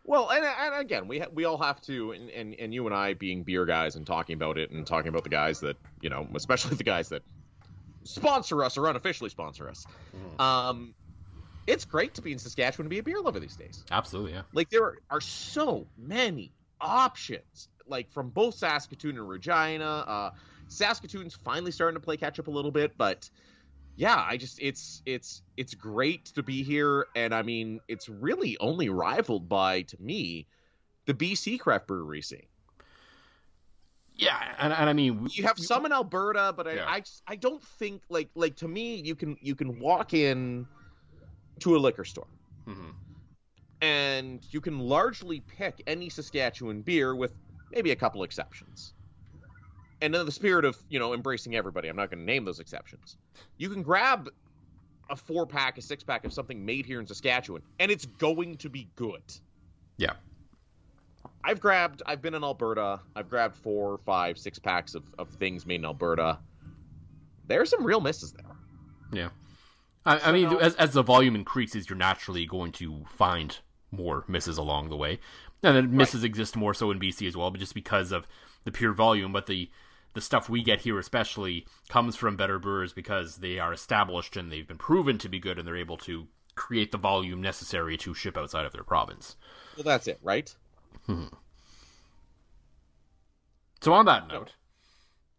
Well, 0.05 0.31
and, 0.31 0.45
and 0.45 0.75
again, 0.77 1.09
we 1.09 1.19
ha- 1.19 1.29
we 1.35 1.45
all 1.45 1.59
have 1.59 1.83
to, 1.83 2.13
and, 2.13 2.31
and 2.31 2.55
and 2.55 2.73
you 2.73 2.87
and 2.87 2.95
I 2.95 3.13
being 3.13 3.43
beer 3.43 3.67
guys 3.67 3.97
and 3.97 4.07
talking 4.07 4.35
about 4.35 4.57
it 4.57 4.71
and 4.71 4.87
talking 4.87 5.09
about 5.09 5.25
the 5.25 5.29
guys 5.29 5.61
that 5.61 5.77
you 6.01 6.09
know, 6.09 6.27
especially 6.35 6.77
the 6.77 6.85
guys 6.85 7.11
that 7.11 7.23
sponsor 8.05 8.65
us 8.65 8.79
or 8.79 8.87
unofficially 8.87 9.29
sponsor 9.29 9.69
us. 9.69 9.87
Um, 10.39 10.95
it's 11.67 11.85
great 11.85 12.15
to 12.15 12.23
be 12.23 12.33
in 12.33 12.39
Saskatchewan 12.39 12.87
to 12.87 12.89
be 12.89 13.01
a 13.01 13.03
beer 13.03 13.21
lover 13.21 13.41
these 13.41 13.57
days. 13.57 13.85
Absolutely, 13.91 14.33
yeah. 14.33 14.43
Like 14.55 14.71
there 14.71 14.95
are 15.11 15.21
so 15.21 15.87
many 15.99 16.53
options, 16.81 17.69
like 17.87 18.11
from 18.11 18.31
both 18.31 18.55
Saskatoon 18.55 19.19
and 19.19 19.29
Regina. 19.29 20.05
Uh, 20.07 20.31
Saskatoon's 20.69 21.35
finally 21.35 21.73
starting 21.73 22.01
to 22.01 22.05
play 22.05 22.17
catch 22.17 22.39
up 22.39 22.47
a 22.47 22.51
little 22.51 22.71
bit, 22.71 22.97
but 22.97 23.29
yeah, 23.99 24.25
I 24.25 24.37
just 24.37 24.61
it's 24.63 25.03
it's 25.07 25.43
it's 25.57 25.75
great 25.75 26.27
to 26.27 26.43
be 26.45 26.63
here, 26.63 27.07
and 27.17 27.35
I 27.35 27.43
mean 27.43 27.81
it's 27.89 28.09
really 28.09 28.57
only 28.61 28.89
rivaled 28.89 29.49
by 29.49 29.83
to 29.83 30.01
me 30.01 30.47
the 31.07 31.15
BC 31.15 31.59
craft 31.59 31.89
brewery 31.89 32.23
scene. 32.23 32.47
Yeah, 34.15 34.39
and, 34.59 34.73
and 34.73 34.89
I 34.89 34.93
mean, 34.93 35.29
You 35.33 35.43
have 35.45 35.59
some 35.59 35.85
in 35.85 35.93
Alberta, 35.93 36.53
but 36.57 36.67
I, 36.69 36.75
Yeah. 36.75 36.85
I 36.89 37.01
just- 37.01 37.23
I 37.27 37.35
don't 37.37 37.63
think 37.63 38.03
like 38.09 38.31
like 38.37 38.55
to 38.57 38.69
me 38.69 38.97
you 38.97 39.17
can 39.17 39.37
you 39.41 39.57
can 39.57 39.81
walk 39.81 40.15
in 40.15 40.67
to 41.61 41.77
a 41.77 41.79
liquor 41.79 42.05
store 42.05 42.29
Mhm. 42.69 42.95
and 43.81 44.47
you 44.51 44.61
can 44.61 44.79
largely 44.79 45.41
pick 45.41 45.83
any 45.89 46.09
Saskatchewan 46.09 46.83
beer 46.83 47.17
with 47.17 47.33
maybe 47.73 47.91
a 47.91 47.97
couple 47.97 48.23
exceptions. 48.23 48.95
And 50.01 50.15
in 50.15 50.25
the 50.25 50.33
spirit 50.33 50.65
of, 50.65 50.77
you 50.89 50.99
know, 50.99 51.13
embracing 51.13 51.57
everybody, 51.57 51.89
I'm 51.89 51.97
not 51.97 52.11
going 52.11 52.21
to 52.21 52.25
name 52.25 52.45
those 52.45 52.61
exceptions. 52.61 53.17
You 53.57 53.69
can 53.69 53.83
grab 53.83 54.29
a 55.11 55.17
four 55.17 55.47
pack, 55.47 55.79
a 55.79 55.83
six 55.83 56.05
pack 56.05 56.25
of 56.25 56.33
something 56.33 56.65
made 56.65 56.87
here 56.87 57.01
in 57.01 57.07
Saskatchewan, 57.07 57.63
and 57.81 57.91
it's 57.91 58.07
going 58.07 58.57
to 58.59 58.69
be 58.69 58.89
good. 58.97 59.23
yeah, 59.97 60.13
I've 61.45 61.61
grabbed, 61.61 62.03
I've 62.07 62.21
been 62.21 62.35
in 62.35 62.45
Alberta, 62.45 63.01
I've 63.17 63.29
grabbed 63.29 63.57
four, 63.57 63.99
five, 64.05 64.39
six 64.39 64.59
packs 64.59 64.95
of, 64.95 65.05
of 65.19 65.31
things 65.31 65.67
made 65.67 65.77
in 65.77 65.85
Alberta. 65.85 66.39
There's 67.47 67.71
some 67.71 67.85
real 67.85 68.01
misses 68.01 68.33
there. 68.33 68.57
yeah. 69.13 69.29
I, 70.05 70.21
I 70.21 70.33
mean, 70.33 70.53
as 70.61 70.75
as 70.77 70.93
the 70.93 71.03
volume 71.03 71.35
increases, 71.35 71.89
you're 71.89 71.99
naturally 71.99 72.47
going 72.47 72.73
to 72.73 73.05
find 73.09 73.59
more 73.91 74.25
misses 74.29 74.57
along 74.57 74.89
the 74.91 74.97
way, 74.97 75.21
and 75.63 75.77
then 75.77 75.97
misses 75.97 76.25
exist 76.25 76.57
more 76.57 76.73
so 76.73 76.91
in 76.91 77.01
BC 77.01 77.27
as 77.27 77.37
well, 77.37 77.51
but 77.51 77.61
just 77.61 77.75
because 77.75 78.13
of 78.13 78.27
the 78.65 78.73
pure 78.73 78.93
volume. 78.93 79.33
But 79.33 79.47
the 79.47 79.71
the 80.15 80.21
stuff 80.21 80.49
we 80.49 80.63
get 80.63 80.81
here, 80.81 80.99
especially, 80.99 81.67
comes 81.89 82.17
from 82.17 82.37
better 82.37 82.59
brewers 82.59 82.93
because 82.93 83.37
they 83.37 83.59
are 83.59 83.73
established 83.73 84.37
and 84.37 84.51
they've 84.51 84.67
been 84.67 84.79
proven 84.79 85.19
to 85.19 85.29
be 85.29 85.39
good, 85.39 85.59
and 85.59 85.67
they're 85.69 85.77
able 85.77 85.99
to 85.99 86.27
create 86.55 86.91
the 86.93 86.99
volume 86.99 87.41
necessary 87.41 87.97
to 87.99 88.15
ship 88.15 88.37
outside 88.37 88.65
of 88.65 88.73
their 88.73 88.83
province. 88.83 89.37
Well, 89.77 89.85
that's 89.85 90.09
it, 90.09 90.19
right? 90.23 90.53
So 93.81 93.93
on 93.93 94.07
that 94.07 94.29
note. 94.29 94.53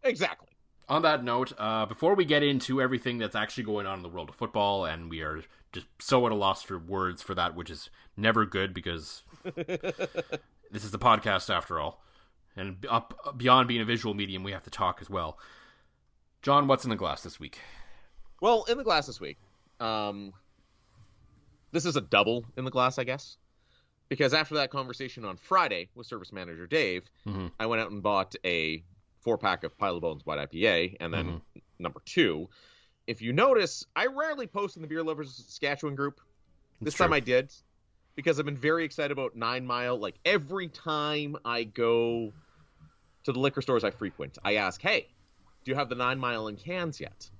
Exactly. 0.02 0.48
on 0.88 1.02
that 1.02 1.22
note, 1.22 1.52
uh, 1.58 1.86
before 1.86 2.14
we 2.14 2.24
get 2.24 2.42
into 2.42 2.80
everything 2.80 3.18
that's 3.18 3.36
actually 3.36 3.64
going 3.64 3.86
on 3.86 3.98
in 3.98 4.02
the 4.02 4.08
world 4.08 4.28
of 4.30 4.34
football, 4.34 4.86
and 4.86 5.10
we 5.10 5.20
are 5.20 5.42
just 5.72 5.86
so 6.00 6.24
at 6.26 6.32
a 6.32 6.34
loss 6.34 6.62
for 6.62 6.78
words 6.78 7.22
for 7.22 7.34
that, 7.34 7.54
which 7.54 7.70
is 7.70 7.90
never 8.16 8.44
good 8.46 8.72
because 8.74 9.22
this 9.54 10.82
is 10.82 10.90
the 10.90 10.98
podcast 10.98 11.54
after 11.54 11.78
all, 11.78 12.02
and 12.60 12.86
up 12.88 13.34
beyond 13.36 13.68
being 13.68 13.80
a 13.80 13.84
visual 13.84 14.14
medium, 14.14 14.42
we 14.42 14.52
have 14.52 14.62
to 14.64 14.70
talk 14.70 14.98
as 15.00 15.08
well. 15.10 15.38
John, 16.42 16.66
what's 16.66 16.84
in 16.84 16.90
the 16.90 16.96
glass 16.96 17.22
this 17.22 17.40
week? 17.40 17.58
Well, 18.40 18.64
in 18.68 18.78
the 18.78 18.84
glass 18.84 19.06
this 19.06 19.20
week, 19.20 19.38
um, 19.80 20.32
this 21.72 21.84
is 21.84 21.96
a 21.96 22.00
double 22.00 22.44
in 22.56 22.64
the 22.64 22.70
glass, 22.70 22.98
I 22.98 23.04
guess, 23.04 23.36
because 24.08 24.32
after 24.34 24.54
that 24.56 24.70
conversation 24.70 25.24
on 25.24 25.36
Friday 25.36 25.88
with 25.94 26.06
Service 26.06 26.32
Manager 26.32 26.66
Dave, 26.66 27.10
Mhm. 27.26 27.52
I 27.60 27.66
went 27.66 27.82
out 27.82 27.90
and 27.90 28.02
bought 28.02 28.34
a 28.44 28.82
four 29.20 29.36
pack 29.38 29.64
of 29.64 29.76
Pile 29.76 29.96
of 29.96 30.02
Bones 30.02 30.24
White 30.24 30.38
IPA, 30.38 30.96
and 31.00 31.12
then 31.12 31.42
number 31.78 32.00
two. 32.06 32.48
If 33.06 33.20
you 33.20 33.32
notice, 33.32 33.84
I 33.94 34.06
rarely 34.06 34.46
post 34.46 34.76
in 34.76 34.82
the 34.82 34.88
Beer 34.88 35.02
Lovers 35.02 35.34
Saskatchewan 35.34 35.94
group. 35.96 36.20
This 36.80 36.94
It's 36.94 36.98
time 36.98 37.08
true. 37.08 37.16
I 37.16 37.20
did 37.20 37.52
because 38.14 38.38
I've 38.38 38.46
been 38.46 38.56
very 38.56 38.84
excited 38.84 39.10
about 39.12 39.36
Nine 39.36 39.66
Mile. 39.66 39.98
Like 39.98 40.18
every 40.24 40.68
time 40.68 41.36
I 41.44 41.64
go 41.64 42.32
to 43.24 43.32
the 43.32 43.38
liquor 43.38 43.62
stores 43.62 43.84
I 43.84 43.90
frequent, 43.90 44.38
I 44.44 44.56
ask, 44.56 44.80
"Hey, 44.80 45.08
do 45.64 45.70
you 45.70 45.76
have 45.76 45.88
the 45.88 45.94
Nine 45.94 46.18
Mile 46.18 46.48
in 46.48 46.56
cans 46.56 47.00
yet?" 47.00 47.30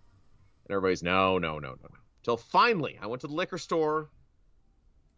And 0.65 0.77
everybody's 0.77 1.03
no, 1.03 1.39
no, 1.39 1.59
no, 1.59 1.71
no, 1.71 1.75
no. 1.83 1.99
Till 2.23 2.37
finally, 2.37 2.99
I 3.01 3.07
went 3.07 3.21
to 3.23 3.27
the 3.27 3.35
liquor 3.35 3.59
store, 3.59 4.11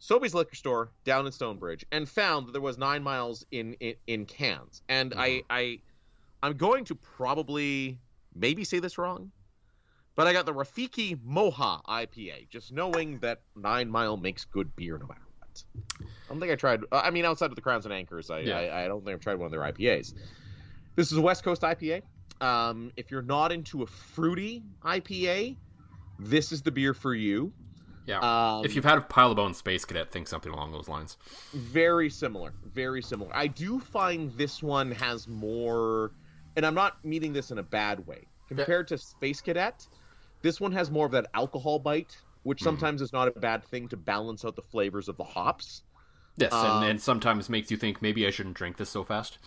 Sobeys 0.01 0.35
liquor 0.35 0.55
store 0.55 0.91
down 1.05 1.27
in 1.27 1.33
Stonebridge, 1.33 1.85
and 1.91 2.09
found 2.09 2.47
that 2.47 2.53
there 2.53 2.61
was 2.61 2.79
nine 2.79 3.03
miles 3.03 3.45
in 3.51 3.75
in, 3.75 3.95
in 4.07 4.27
cans. 4.27 4.83
And 4.89 5.15
I 5.15 5.29
mm-hmm. 5.31 5.47
I 5.51 5.79
I'm 6.43 6.57
going 6.57 6.85
to 6.87 6.95
probably 6.95 7.99
maybe 8.35 8.65
say 8.65 8.79
this 8.79 8.99
wrong, 8.99 9.31
but 10.15 10.27
I 10.27 10.33
got 10.33 10.47
the 10.47 10.53
Rafiki 10.53 11.17
Moha 11.17 11.83
IPA, 11.85 12.49
just 12.49 12.73
knowing 12.73 13.19
that 13.21 13.43
Nine 13.57 13.89
Mile 13.89 14.17
makes 14.17 14.45
good 14.45 14.75
beer 14.77 14.99
no 14.99 15.07
matter 15.07 15.21
what. 15.39 15.65
I 16.01 16.05
don't 16.29 16.41
think 16.41 16.53
I 16.53 16.57
tried. 16.57 16.81
I 16.91 17.11
mean, 17.11 17.25
outside 17.25 17.51
of 17.51 17.57
the 17.57 17.63
Crowns 17.63 17.85
and 17.85 17.95
Anchors, 17.95 18.31
I, 18.31 18.41
Yeah. 18.41 18.59
I 18.59 18.85
I 18.85 18.89
don't 18.89 19.05
think 19.05 19.15
I've 19.15 19.21
tried 19.21 19.39
one 19.39 19.47
of 19.47 19.53
their 19.53 19.61
IPAs. 19.61 20.15
This 20.97 21.11
is 21.13 21.19
a 21.19 21.23
West 21.23 21.43
Coast 21.45 21.63
IPA. 21.63 22.03
Um, 22.41 22.93
if 22.97 23.11
you're 23.11 23.23
not 23.23 23.53
into 23.53 23.83
a 23.83 23.87
fruity 23.87 24.63
IPA, 24.85 25.57
this 26.19 26.53
is 26.53 26.63
the 26.63 26.71
beer 26.71 26.93
for 26.95 27.15
you. 27.15 27.53
Yeah. 28.07 28.19
Um, 28.19 28.65
if 28.65 28.75
you've 28.75 28.85
had 28.85 28.99
a 28.99 29.03
pile 29.03 29.31
of 29.31 29.37
bones, 29.37 29.57
Space 29.59 29.85
Cadet, 29.85 30.11
think 30.11 30.27
something 30.27 30.53
along 30.53 30.73
those 30.73 30.89
lines. 30.89 31.17
very 31.55 32.11
similar, 32.11 32.53
very 32.75 33.01
similar. 33.01 33.31
I 33.35 33.47
do 33.47 33.79
find 33.79 34.33
this 34.33 34.61
one 34.63 34.91
has 34.91 35.29
more, 35.29 36.13
and 36.57 36.67
I'm 36.67 36.75
not 36.75 37.05
meaning 37.05 37.33
this 37.33 37.53
in 37.53 37.59
a 37.59 37.63
bad 37.63 38.05
way. 38.07 38.27
Compared 38.49 38.89
to 38.89 38.99
Space 38.99 39.41
Cadet, 39.41 39.87
this 40.43 40.61
one 40.61 40.73
has 40.73 40.91
more 40.91 41.07
of 41.07 41.13
that 41.13 41.27
alcohol 41.33 41.79
bite, 41.79 42.17
which 42.43 42.59
Mhm. 42.61 42.65
sometimes 42.65 43.01
is 43.03 43.13
not 43.13 43.29
a 43.29 43.39
bad 43.39 43.65
thing 43.65 43.89
to 43.89 43.97
balance 43.97 44.45
out 44.45 44.57
the 44.57 44.63
flavors 44.63 45.09
of 45.09 45.17
the 45.17 45.25
hops. 45.25 45.85
Yes, 46.37 46.53
Um, 46.53 46.83
and, 46.83 46.91
and 46.91 47.01
sometimes 47.01 47.49
makes 47.49 47.71
you 47.71 47.77
think 47.77 48.03
maybe 48.03 48.27
I 48.27 48.31
shouldn't 48.31 48.57
drink 48.57 48.79
this 48.79 48.91
so 48.91 49.05
fast. 49.05 49.39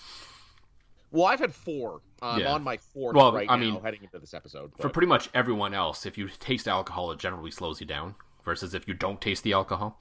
Well, 1.11 1.25
I've 1.25 1.39
had 1.39 1.53
four. 1.53 2.01
I'm 2.21 2.41
Yeah. 2.41 2.53
on 2.53 2.63
my 2.63 2.77
fourth 2.77 3.15
Well, 3.15 3.31
right 3.33 3.49
I 3.49 3.55
now, 3.55 3.61
mean, 3.73 3.81
heading 3.81 4.03
into 4.03 4.19
this 4.19 4.33
episode. 4.33 4.71
For 4.79 4.89
pretty 4.89 5.07
much 5.07 5.29
everyone 5.33 5.73
else, 5.73 6.05
if 6.05 6.17
you 6.17 6.27
taste 6.27 6.67
alcohol, 6.67 7.11
it 7.11 7.19
generally 7.19 7.51
slows 7.51 7.79
you 7.79 7.85
down. 7.87 8.15
Versus 8.43 8.75
if 8.75 8.87
you 8.87 8.93
don't 8.93 9.19
taste 9.19 9.41
the 9.43 9.53
alcohol. 9.53 9.99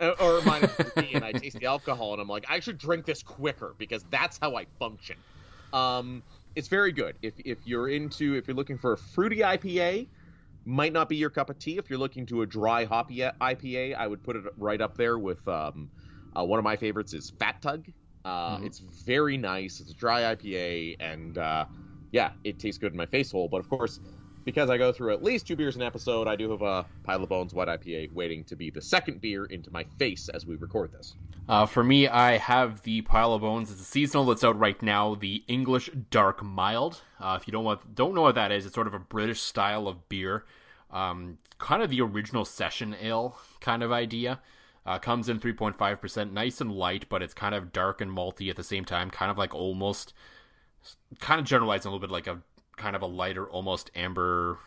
Uh, 0.00 0.14
or 0.20 0.40
mine 0.42 0.64
is 0.64 0.96
me, 0.96 1.10
and 1.12 1.22
I 1.24 1.32
taste 1.32 1.58
the 1.58 1.66
alcohol, 1.66 2.14
and 2.14 2.22
I'm 2.22 2.28
like, 2.28 2.46
I 2.48 2.60
should 2.60 2.78
drink 2.78 3.04
this 3.04 3.22
quicker 3.22 3.74
because 3.76 4.04
that's 4.10 4.38
how 4.38 4.56
I 4.56 4.64
function. 4.78 5.16
Um, 5.74 6.22
it's 6.54 6.68
very 6.68 6.92
good. 6.92 7.16
If 7.20 7.34
if 7.44 7.58
you're 7.66 7.88
into, 7.88 8.36
if 8.36 8.48
you're 8.48 8.56
looking 8.56 8.78
for 8.78 8.94
a 8.94 8.96
fruity 8.96 9.40
IPA, 9.40 10.06
might 10.64 10.94
not 10.94 11.10
be 11.10 11.16
your 11.16 11.28
cup 11.28 11.50
of 11.50 11.58
tea. 11.58 11.76
If 11.76 11.90
you're 11.90 11.98
looking 11.98 12.24
to 12.26 12.40
a 12.40 12.46
dry 12.46 12.84
hoppy 12.86 13.18
IPA, 13.18 13.96
I 13.96 14.06
would 14.06 14.22
put 14.22 14.36
it 14.36 14.44
right 14.56 14.80
up 14.80 14.96
there 14.96 15.18
with 15.18 15.46
um, 15.46 15.90
uh, 16.34 16.42
one 16.44 16.58
of 16.58 16.64
my 16.64 16.76
favorites 16.76 17.12
is 17.12 17.30
Fat 17.38 17.60
Tug. 17.60 17.84
Uh, 18.24 18.58
Mhm. 18.58 18.66
It's 18.66 18.78
very 18.80 19.36
nice. 19.36 19.80
It's 19.80 19.90
a 19.90 19.94
dry 19.94 20.22
IPA, 20.34 20.96
and 21.00 21.38
uh, 21.38 21.64
yeah, 22.12 22.32
it 22.44 22.58
tastes 22.58 22.78
good 22.78 22.92
in 22.92 22.98
my 22.98 23.06
face 23.06 23.30
hole. 23.32 23.48
But 23.48 23.58
of 23.58 23.68
course, 23.68 24.00
because 24.44 24.70
I 24.70 24.78
go 24.78 24.92
through 24.92 25.12
at 25.12 25.22
least 25.22 25.46
two 25.46 25.56
beers 25.56 25.76
an 25.76 25.82
episode, 25.82 26.26
I 26.26 26.34
do 26.36 26.50
have 26.50 26.62
a 26.62 26.86
Pile 27.04 27.22
of 27.22 27.28
Bones 27.28 27.54
White 27.54 27.68
IPA 27.68 28.12
waiting 28.12 28.44
to 28.44 28.56
be 28.56 28.70
the 28.70 28.80
second 28.80 29.20
beer 29.20 29.44
into 29.46 29.70
my 29.70 29.84
face 29.98 30.28
as 30.30 30.46
we 30.46 30.56
record 30.56 30.92
this. 30.92 31.14
Uh, 31.48 31.64
for 31.64 31.82
me, 31.82 32.08
I 32.08 32.36
have 32.36 32.82
the 32.82 33.00
Pile 33.02 33.32
of 33.32 33.40
Bones. 33.42 33.70
It's 33.70 33.80
a 33.80 33.84
seasonal 33.84 34.26
that's 34.26 34.44
out 34.44 34.58
right 34.58 34.80
now. 34.82 35.14
The 35.14 35.42
English 35.48 35.90
Dark 36.10 36.42
Mild. 36.42 37.00
Uh, 37.20 37.38
if 37.40 37.46
you 37.46 37.52
don't 37.52 37.64
want, 37.64 37.94
don't 37.94 38.14
know 38.14 38.22
what 38.22 38.34
that 38.34 38.52
is, 38.52 38.66
it's 38.66 38.74
sort 38.74 38.86
of 38.86 38.94
a 38.94 38.98
British 38.98 39.40
style 39.40 39.88
of 39.88 40.08
beer, 40.10 40.44
um, 40.90 41.38
kind 41.58 41.82
of 41.82 41.88
the 41.90 42.00
original 42.02 42.44
session 42.44 42.94
ale 43.00 43.38
kind 43.60 43.82
of 43.82 43.92
idea. 43.92 44.40
Uh, 44.88 44.98
comes 44.98 45.28
in 45.28 45.38
3.5%, 45.38 46.32
nice 46.32 46.62
and 46.62 46.72
light, 46.72 47.04
but 47.10 47.22
it's 47.22 47.34
kind 47.34 47.54
of 47.54 47.74
dark 47.74 48.00
and 48.00 48.10
malty 48.10 48.48
at 48.48 48.56
the 48.56 48.64
same 48.64 48.86
time, 48.86 49.10
kind 49.10 49.30
of 49.30 49.36
like 49.36 49.54
almost, 49.54 50.14
kind 51.20 51.38
of 51.38 51.46
generalizing 51.46 51.90
a 51.90 51.92
little 51.92 52.00
bit 52.00 52.10
like 52.10 52.26
a 52.26 52.40
kind 52.78 52.96
of 52.96 53.02
a 53.02 53.06
lighter, 53.06 53.46
almost 53.50 53.90
amber 53.94 54.58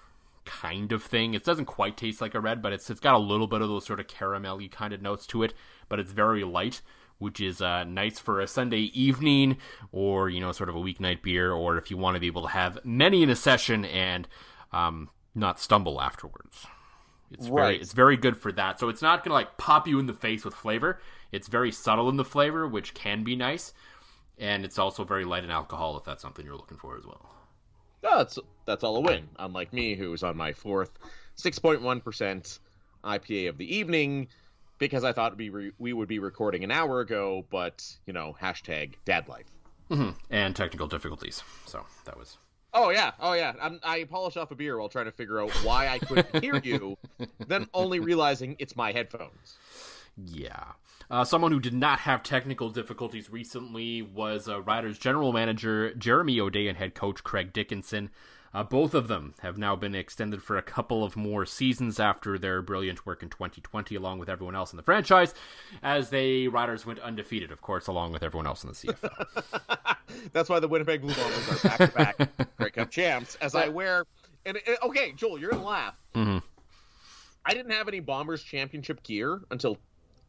kind 0.45 0.91
of 0.91 1.01
thing. 1.01 1.34
It 1.34 1.43
doesn't 1.43 1.65
quite 1.65 1.97
taste 1.97 2.21
like 2.21 2.36
a 2.36 2.39
red, 2.39 2.62
but 2.62 2.71
it's 2.71 2.88
it's 2.91 2.99
got 2.99 3.15
a 3.15 3.17
little 3.17 3.47
bit 3.47 3.63
of 3.63 3.67
those 3.67 3.84
sort 3.84 3.99
of 3.99 4.05
caramelly 4.05 4.69
kind 4.69 4.93
of 4.93 5.01
notes 5.01 5.25
to 5.27 5.41
it, 5.41 5.55
but 5.89 5.99
it's 5.99 6.12
very 6.12 6.43
light, 6.43 6.81
which 7.17 7.41
is 7.41 7.60
uh, 7.60 7.84
nice 7.84 8.19
for 8.19 8.39
a 8.39 8.45
Sunday 8.47 8.91
evening 8.93 9.57
or 9.91 10.29
you 10.29 10.39
know 10.39 10.51
sort 10.51 10.69
of 10.69 10.75
a 10.75 10.79
weeknight 10.79 11.23
beer, 11.23 11.51
or 11.51 11.77
if 11.77 11.89
you 11.89 11.97
want 11.97 12.13
to 12.13 12.19
be 12.19 12.27
able 12.27 12.43
to 12.43 12.49
have 12.49 12.77
many 12.86 13.23
in 13.23 13.29
a 13.31 13.36
session 13.36 13.86
and 13.86 14.27
um, 14.71 15.10
not 15.34 15.60
stumble 15.60 15.99
afterwards. 15.99 16.67
It's 17.32 17.48
Right. 17.48 17.63
very 17.63 17.78
it's 17.82 17.94
very 17.94 18.17
good 18.17 18.38
for 18.38 18.52
that. 18.54 18.80
So 18.80 18.89
it's 18.89 19.02
not 19.02 19.24
gonna 19.24 19.34
like 19.36 19.58
pop 19.58 19.88
you 19.88 20.00
in 20.00 20.06
the 20.06 20.13
face 20.13 20.44
with 20.46 20.54
flavor. 20.54 21.00
It's 21.32 21.48
very 21.48 21.72
subtle 21.72 22.10
in 22.10 22.17
the 22.17 22.26
flavor, 22.26 22.67
which 22.67 22.94
can 22.94 23.24
be 23.24 23.36
nice, 23.36 23.74
and 24.38 24.65
it's 24.65 24.78
also 24.78 25.04
very 25.04 25.24
light 25.26 25.44
in 25.44 25.50
alcohol 25.52 25.98
if 25.98 26.04
that's 26.04 26.22
something 26.22 26.46
you're 26.46 26.56
looking 26.58 26.78
for 26.78 26.98
as 26.98 27.06
well. 27.06 27.30
That's 28.02 28.38
that's 28.65 28.84
all 28.84 28.98
a 28.98 29.02
win. 29.02 29.30
Unlike 29.39 29.74
me, 29.74 29.96
who's 29.96 30.24
on 30.24 30.36
my 30.36 30.54
fourth, 30.54 30.91
six 31.36 31.58
point 31.60 31.82
one 31.82 32.02
percent 32.02 32.60
IPA 33.04 33.50
of 33.50 33.58
the 33.58 33.76
evening, 33.76 34.28
because 34.78 35.04
I 35.04 35.13
thought 35.13 35.38
we 35.38 35.50
re- 35.50 35.72
we 35.80 35.94
would 35.94 36.08
be 36.08 36.20
recording 36.20 36.63
an 36.63 36.72
hour 36.72 37.00
ago, 37.00 37.46
but 37.50 37.88
you 38.06 38.13
know, 38.13 38.36
hashtag 38.41 38.94
dad 39.06 39.28
life. 39.28 39.46
hmm 39.89 40.10
And 40.30 40.56
technical 40.56 40.88
difficulties. 40.88 41.44
So 41.65 41.86
that 42.06 42.17
was 42.17 42.38
Oh 42.73 42.89
yeah, 42.89 43.12
oh 43.19 43.34
yeah. 43.34 43.53
I'm, 43.62 43.79
I 43.84 44.05
polished 44.05 44.38
off 44.38 44.51
a 44.51 44.55
beer 44.55 44.77
while 44.79 44.89
trying 44.89 45.05
to 45.05 45.12
figure 45.12 45.41
out 45.41 45.51
why 45.63 45.89
I 45.89 45.99
couldn't 45.99 46.43
hear 46.43 46.55
you, 46.63 46.97
then 47.47 47.67
only 47.73 47.99
realizing 47.99 48.55
it's 48.60 48.75
my 48.75 48.91
headphones. 48.91 49.57
Yeah. 50.17 50.63
Uh, 51.10 51.25
someone 51.25 51.51
who 51.51 51.60
did 51.60 51.73
not 51.73 51.99
have 51.99 52.23
technical 52.23 52.69
difficulties 52.69 53.29
recently 53.29 54.01
was 54.01 54.47
uh, 54.47 54.62
Riders 54.62 54.97
general 54.97 55.34
manager 55.34 55.93
Jeremy 55.95 56.39
O'Day 56.39 56.67
and 56.67 56.77
head 56.77 56.95
coach 56.95 57.23
Craig 57.23 57.51
Dickenson. 57.51 58.10
Uh, 58.54 58.64
both 58.64 58.94
of 58.94 59.08
them 59.08 59.34
have 59.40 59.58
now 59.58 59.76
been 59.78 59.96
extended 59.96 60.44
for 60.44 60.58
a 60.58 60.62
couple 60.62 61.04
of 61.06 61.16
more 61.16 61.46
seasons 61.46 62.00
after 62.02 62.38
their 62.38 62.62
brilliant 62.62 63.06
work 63.06 63.24
in 63.24 63.30
2020, 63.30 63.96
along 63.96 64.20
with 64.20 64.28
everyone 64.28 64.56
else 64.56 64.74
in 64.74 64.78
the 64.78 64.84
franchise, 64.84 65.34
as 65.82 66.10
they 66.10 66.48
Riders 66.50 66.86
went 66.86 67.00
undefeated, 67.00 67.52
of 67.52 67.62
course, 67.62 67.88
along 67.88 68.12
with 68.12 68.24
everyone 68.24 68.46
else 68.48 68.64
in 68.64 68.70
the 68.70 68.76
CFL. 68.76 69.96
That's 70.34 70.50
why 70.50 70.60
the 70.60 70.68
Winnipeg 70.68 71.00
Blue 71.02 71.14
Bombers 71.14 71.66
are 71.66 71.70
back 71.70 71.78
to 71.78 71.88
back 72.28 72.58
Grey 72.58 72.70
Cup 72.72 72.92
champs. 72.92 73.36
As 73.36 73.56
I 73.56 73.70
wear, 73.70 74.04
and, 74.46 74.58
and- 74.68 74.78
okay, 74.84 75.14
Joel, 75.14 75.40
you're 75.40 75.52
gonna 75.52 75.64
laugh. 75.66 75.96
hmm 76.14 76.40
I 77.46 77.54
didn't 77.54 77.72
have 77.72 77.88
any 77.88 78.02
Bombers 78.02 78.44
championship 78.44 79.02
gear 79.02 79.40
until 79.50 79.78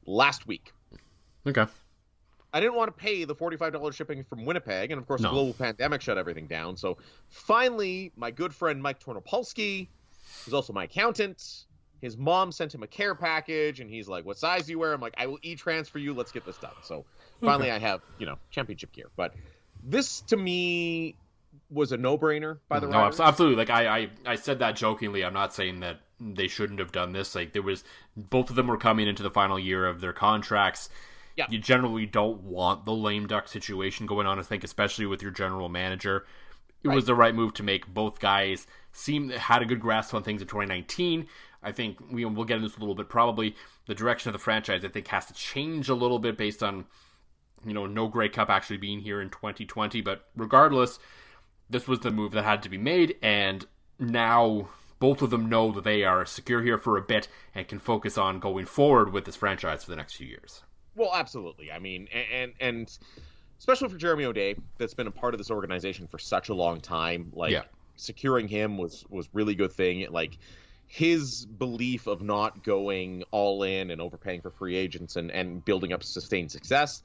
last 0.06 0.46
week. 0.46 0.72
Okay. 1.46 1.66
I 2.52 2.60
didn't 2.60 2.74
want 2.74 2.88
to 2.88 2.92
pay 3.02 3.24
the 3.24 3.34
$45 3.34 3.94
shipping 3.94 4.24
from 4.24 4.44
Winnipeg, 4.44 4.90
and 4.90 5.00
of 5.00 5.06
course, 5.06 5.20
No. 5.20 5.28
the 5.28 5.34
global 5.34 5.52
pandemic 5.54 6.00
shut 6.02 6.18
everything 6.18 6.46
down. 6.46 6.76
So 6.76 6.98
finally, 7.30 8.12
my 8.16 8.30
good 8.30 8.54
friend 8.54 8.82
Mike 8.82 9.00
Tornopolsky, 9.02 9.88
who's 10.44 10.54
also 10.54 10.72
my 10.72 10.84
accountant, 10.84 11.64
his 12.00 12.16
mom 12.18 12.52
sent 12.52 12.74
him 12.74 12.82
a 12.82 12.86
care 12.86 13.14
package, 13.14 13.80
and 13.80 13.88
he's 13.88 14.08
like, 14.08 14.24
What 14.26 14.36
size 14.36 14.66
do 14.66 14.72
you 14.72 14.78
wear? 14.78 14.92
I'm 14.92 15.00
like, 15.00 15.14
I 15.16 15.26
will 15.26 15.38
e 15.42 15.54
transfer 15.54 15.98
you. 15.98 16.12
Let's 16.14 16.32
get 16.32 16.44
this 16.44 16.58
done. 16.58 16.72
So 16.82 17.04
finally, 17.40 17.70
I 17.70 17.78
have, 17.78 18.00
you 18.18 18.26
know, 18.26 18.36
championship 18.50 18.92
gear. 18.92 19.06
But 19.16 19.34
this 19.84 20.20
to 20.22 20.36
me 20.36 21.14
was 21.70 21.92
a 21.92 21.96
no 21.96 22.18
brainer 22.18 22.58
by 22.68 22.80
the 22.80 22.86
way. 22.86 22.92
no, 22.92 22.98
Riders. 22.98 23.20
abs- 23.20 23.28
absolutely. 23.28 23.56
Like 23.56 23.70
I, 23.70 23.98
I, 23.98 24.08
I 24.26 24.34
said 24.36 24.58
that 24.58 24.76
jokingly. 24.76 25.24
I'm 25.24 25.32
not 25.32 25.54
saying 25.54 25.80
that 25.80 26.00
they 26.20 26.48
shouldn't 26.48 26.80
have 26.80 26.92
done 26.92 27.12
this. 27.12 27.34
Like 27.34 27.52
there 27.52 27.62
was, 27.62 27.82
both 28.16 28.50
of 28.50 28.56
them 28.56 28.66
were 28.66 28.76
coming 28.76 29.06
into 29.08 29.22
the 29.22 29.30
final 29.30 29.58
year 29.58 29.86
of 29.86 30.00
their 30.00 30.12
contracts. 30.12 30.88
Yeah. 31.36 31.46
You 31.48 31.58
generally 31.58 32.06
don't 32.06 32.42
want 32.42 32.84
the 32.84 32.92
lame 32.92 33.26
duck 33.26 33.48
situation 33.48 34.06
going 34.06 34.26
on. 34.26 34.38
I 34.38 34.42
think, 34.42 34.64
especially 34.64 35.06
with 35.06 35.22
your 35.22 35.30
general 35.30 35.68
manager, 35.68 36.26
it 36.82 36.88
was 36.88 37.06
the 37.06 37.14
right 37.14 37.34
move 37.34 37.54
to 37.54 37.62
make. 37.62 37.86
Both 37.86 38.20
guys 38.20 38.66
seem 38.92 39.30
had 39.30 39.62
a 39.62 39.66
good 39.66 39.80
grasp 39.80 40.14
on 40.14 40.22
things 40.22 40.42
in 40.42 40.48
2019. 40.48 41.26
I 41.62 41.72
think 41.72 41.98
we 42.10 42.24
we'll 42.24 42.44
get 42.44 42.56
into 42.56 42.68
this 42.68 42.76
a 42.76 42.80
little 42.80 42.94
bit. 42.94 43.08
Probably 43.08 43.54
the 43.86 43.94
direction 43.94 44.28
of 44.28 44.32
the 44.32 44.38
franchise, 44.38 44.84
I 44.84 44.88
think, 44.88 45.08
has 45.08 45.26
to 45.26 45.34
change 45.34 45.88
a 45.88 45.94
little 45.94 46.18
bit 46.18 46.36
based 46.36 46.62
on 46.62 46.86
you 47.64 47.72
know 47.72 47.86
no 47.86 48.08
Grey 48.08 48.28
Cup 48.28 48.50
actually 48.50 48.78
being 48.78 49.00
here 49.00 49.20
in 49.20 49.30
2020. 49.30 50.00
But 50.00 50.26
regardless, 50.36 50.98
this 51.70 51.86
was 51.86 52.00
the 52.00 52.10
move 52.10 52.32
that 52.32 52.44
had 52.44 52.62
to 52.64 52.68
be 52.68 52.78
made, 52.78 53.16
and 53.22 53.64
now 53.98 54.68
both 54.98 55.22
of 55.22 55.30
them 55.30 55.48
know 55.48 55.72
that 55.72 55.84
they 55.84 56.04
are 56.04 56.24
secure 56.24 56.62
here 56.62 56.78
for 56.78 56.96
a 56.96 57.02
bit 57.02 57.28
and 57.54 57.68
can 57.68 57.78
focus 57.78 58.18
on 58.18 58.40
going 58.40 58.66
forward 58.66 59.12
with 59.12 59.24
this 59.24 59.36
franchise 59.36 59.84
for 59.84 59.90
the 59.90 59.96
next 59.96 60.14
few 60.14 60.26
years. 60.26 60.62
Well, 60.94 61.10
absolutely. 61.14 61.72
I 61.72 61.78
mean, 61.78 62.08
and 62.12 62.52
and 62.60 62.98
especially 63.58 63.88
for 63.88 63.96
Jeremy 63.96 64.24
O'Day, 64.24 64.56
that's 64.78 64.94
been 64.94 65.06
a 65.06 65.12
part 65.12 65.34
of 65.34 65.38
this 65.38 65.50
organization 65.50 66.06
for 66.06 66.18
such 66.18 66.48
a 66.48 66.54
long 66.54 66.80
time. 66.80 67.30
Like 67.32 67.52
Yeah. 67.52 67.64
securing 67.96 68.48
him 68.48 68.76
was 68.78 69.04
was 69.08 69.28
really 69.32 69.54
good 69.54 69.72
thing. 69.72 70.06
Like 70.10 70.38
his 70.86 71.46
belief 71.46 72.06
of 72.06 72.22
not 72.22 72.62
going 72.62 73.22
all 73.30 73.62
in 73.62 73.90
and 73.90 74.00
overpaying 74.00 74.42
for 74.42 74.50
free 74.50 74.76
agents 74.76 75.16
and 75.16 75.30
and 75.30 75.64
building 75.64 75.92
up 75.92 76.02
sustained 76.02 76.50
success 76.50 77.02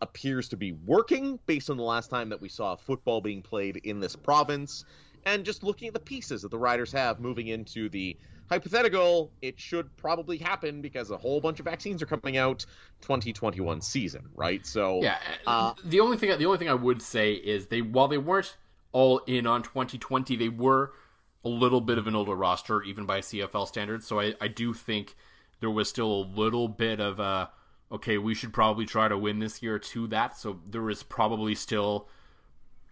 appears 0.00 0.48
to 0.48 0.56
be 0.56 0.72
working 0.72 1.38
based 1.46 1.70
on 1.70 1.76
the 1.76 1.82
last 1.82 2.08
time 2.08 2.28
that 2.28 2.40
we 2.40 2.48
saw 2.48 2.76
football 2.76 3.20
being 3.20 3.42
played 3.42 3.76
in 3.78 4.00
this 4.00 4.14
province 4.16 4.84
and 5.26 5.44
just 5.44 5.62
looking 5.64 5.88
at 5.88 5.94
the 5.94 6.00
pieces 6.00 6.42
that 6.42 6.50
the 6.50 6.58
riders 6.58 6.92
have 6.92 7.18
moving 7.18 7.48
into 7.48 7.88
the 7.88 8.16
hypothetical 8.48 9.30
it 9.42 9.58
should 9.58 9.94
probably 9.96 10.38
happen 10.38 10.80
because 10.80 11.10
a 11.10 11.16
whole 11.16 11.40
bunch 11.40 11.58
of 11.60 11.64
vaccines 11.64 12.02
are 12.02 12.06
coming 12.06 12.36
out 12.36 12.64
2021 13.02 13.80
season 13.80 14.28
right 14.34 14.66
so 14.66 15.00
Yeah. 15.02 15.18
Uh, 15.46 15.74
the 15.84 16.00
only 16.00 16.16
thing 16.16 16.36
the 16.38 16.46
only 16.46 16.58
thing 16.58 16.68
I 16.68 16.74
would 16.74 17.02
say 17.02 17.32
is 17.32 17.66
they 17.66 17.82
while 17.82 18.08
they 18.08 18.18
weren't 18.18 18.56
all 18.92 19.18
in 19.26 19.46
on 19.46 19.62
2020, 19.62 20.36
they 20.36 20.48
were 20.48 20.92
a 21.44 21.48
little 21.48 21.80
bit 21.80 21.98
of 21.98 22.06
an 22.06 22.14
older 22.14 22.34
roster 22.34 22.82
even 22.82 23.06
by 23.06 23.20
CFL 23.20 23.66
standards. 23.68 24.06
So 24.06 24.20
I, 24.20 24.34
I 24.40 24.48
do 24.48 24.74
think 24.74 25.14
there 25.60 25.70
was 25.70 25.88
still 25.88 26.10
a 26.10 26.24
little 26.34 26.68
bit 26.68 27.00
of 27.00 27.20
a 27.20 27.50
okay, 27.90 28.18
we 28.18 28.34
should 28.34 28.52
probably 28.52 28.84
try 28.84 29.08
to 29.08 29.16
win 29.16 29.38
this 29.38 29.62
year 29.62 29.78
to 29.78 30.06
that. 30.08 30.36
So 30.36 30.60
there 30.66 30.90
is 30.90 31.02
probably 31.02 31.54
still 31.54 32.08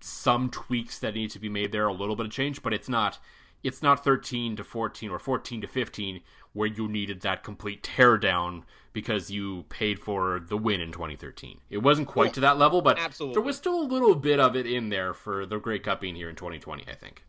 some 0.01 0.49
tweaks 0.49 0.99
that 1.01 1.15
need 1.15 1.31
to 1.31 1.39
be 1.39 1.51
made 1.51 1.71
there, 1.71 1.87
a 1.87 1.93
little 1.93 2.17
bit 2.17 2.25
of 2.25 2.33
change, 2.33 2.63
but 2.63 2.73
it's 2.73 2.89
not 2.89 3.19
it's 3.63 3.83
not 3.83 4.05
13 4.05 4.57
to 4.57 4.65
14 4.65 5.11
or 5.11 5.19
14 5.19 5.61
to 5.63 5.67
15 5.67 6.21
where 6.53 6.69
you 6.69 6.89
needed 6.89 7.21
that 7.21 7.43
complete 7.43 7.83
teardown 7.83 8.63
because 8.93 9.31
you 9.31 9.65
paid 9.69 9.99
for 9.99 10.41
the 10.49 10.57
win 10.57 10.81
in 10.81 10.91
2013. 10.91 11.61
It 11.69 11.79
wasn't 11.79 12.09
quite 12.09 12.25
Well, 12.25 12.33
to 12.33 12.41
that 12.41 12.59
level, 12.59 12.81
but 12.81 12.99
absolutely. 12.99 13.35
there 13.35 13.43
was 13.43 13.57
still 13.57 13.79
a 13.79 13.85
little 13.85 14.15
bit 14.15 14.41
of 14.41 14.57
it 14.57 14.67
in 14.67 14.89
there 14.89 15.13
for 15.13 15.45
the 15.45 15.59
Grey 15.59 15.79
Cup 15.79 16.01
being 16.01 16.15
here 16.15 16.31
in 16.31 16.37
2020, 16.37 16.85
I 16.89 16.95
think. 16.95 17.23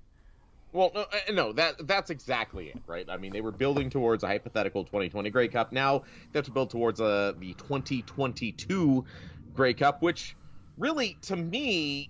Well, 0.72 0.92
no, 0.94 1.02
uh, 1.02 1.32
no, 1.34 1.54
that 1.54 1.88
that's 1.88 2.10
exactly 2.10 2.68
it, 2.70 2.82
right? 2.88 3.06
I 3.10 3.18
mean, 3.18 3.34
they 3.34 3.42
were 3.42 3.52
building 3.52 3.90
towards 3.90 4.24
a 4.24 4.28
hypothetical 4.28 4.84
2020 4.84 5.30
Grey 5.30 5.48
Cup. 5.48 5.72
Now 5.72 6.04
they 6.32 6.40
have 6.40 6.46
to 6.46 6.52
build 6.52 6.70
towards 6.70 7.02
uh, 7.02 7.34
the 7.38 7.54
2022 7.56 9.06
Grey 9.54 9.74
Cup, 9.74 10.02
which 10.02 10.36
really, 10.78 11.18
to 11.24 11.36
me, 11.36 12.10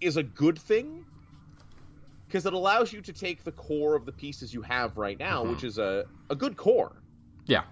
is 0.00 0.16
a 0.16 0.22
good 0.22 0.58
thing 0.58 1.04
because 2.34 2.46
it 2.46 2.52
allows 2.52 2.92
you 2.92 3.00
to 3.00 3.12
take 3.12 3.44
the 3.44 3.52
core 3.52 3.94
of 3.94 4.06
the 4.06 4.10
pieces 4.10 4.52
you 4.52 4.60
have 4.60 4.96
right 4.96 5.16
now, 5.20 5.44
Mhm. 5.44 5.50
which 5.50 5.62
is 5.62 5.78
a 5.78 6.04
a 6.30 6.34
good 6.34 6.56
core, 6.56 7.00
Yeah. 7.46 7.62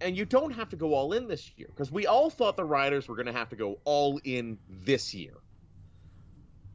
and 0.00 0.16
you 0.16 0.24
don't 0.24 0.52
have 0.52 0.68
to 0.68 0.76
go 0.76 0.94
all 0.94 1.12
in 1.12 1.26
this 1.26 1.50
year 1.56 1.66
because 1.66 1.90
we 1.90 2.06
all 2.06 2.30
thought 2.30 2.56
the 2.56 2.64
Riders 2.64 3.08
were 3.08 3.16
going 3.16 3.26
to 3.26 3.32
have 3.32 3.48
to 3.48 3.56
go 3.56 3.80
all 3.84 4.20
in 4.22 4.60
this 4.70 5.12
year. 5.12 5.34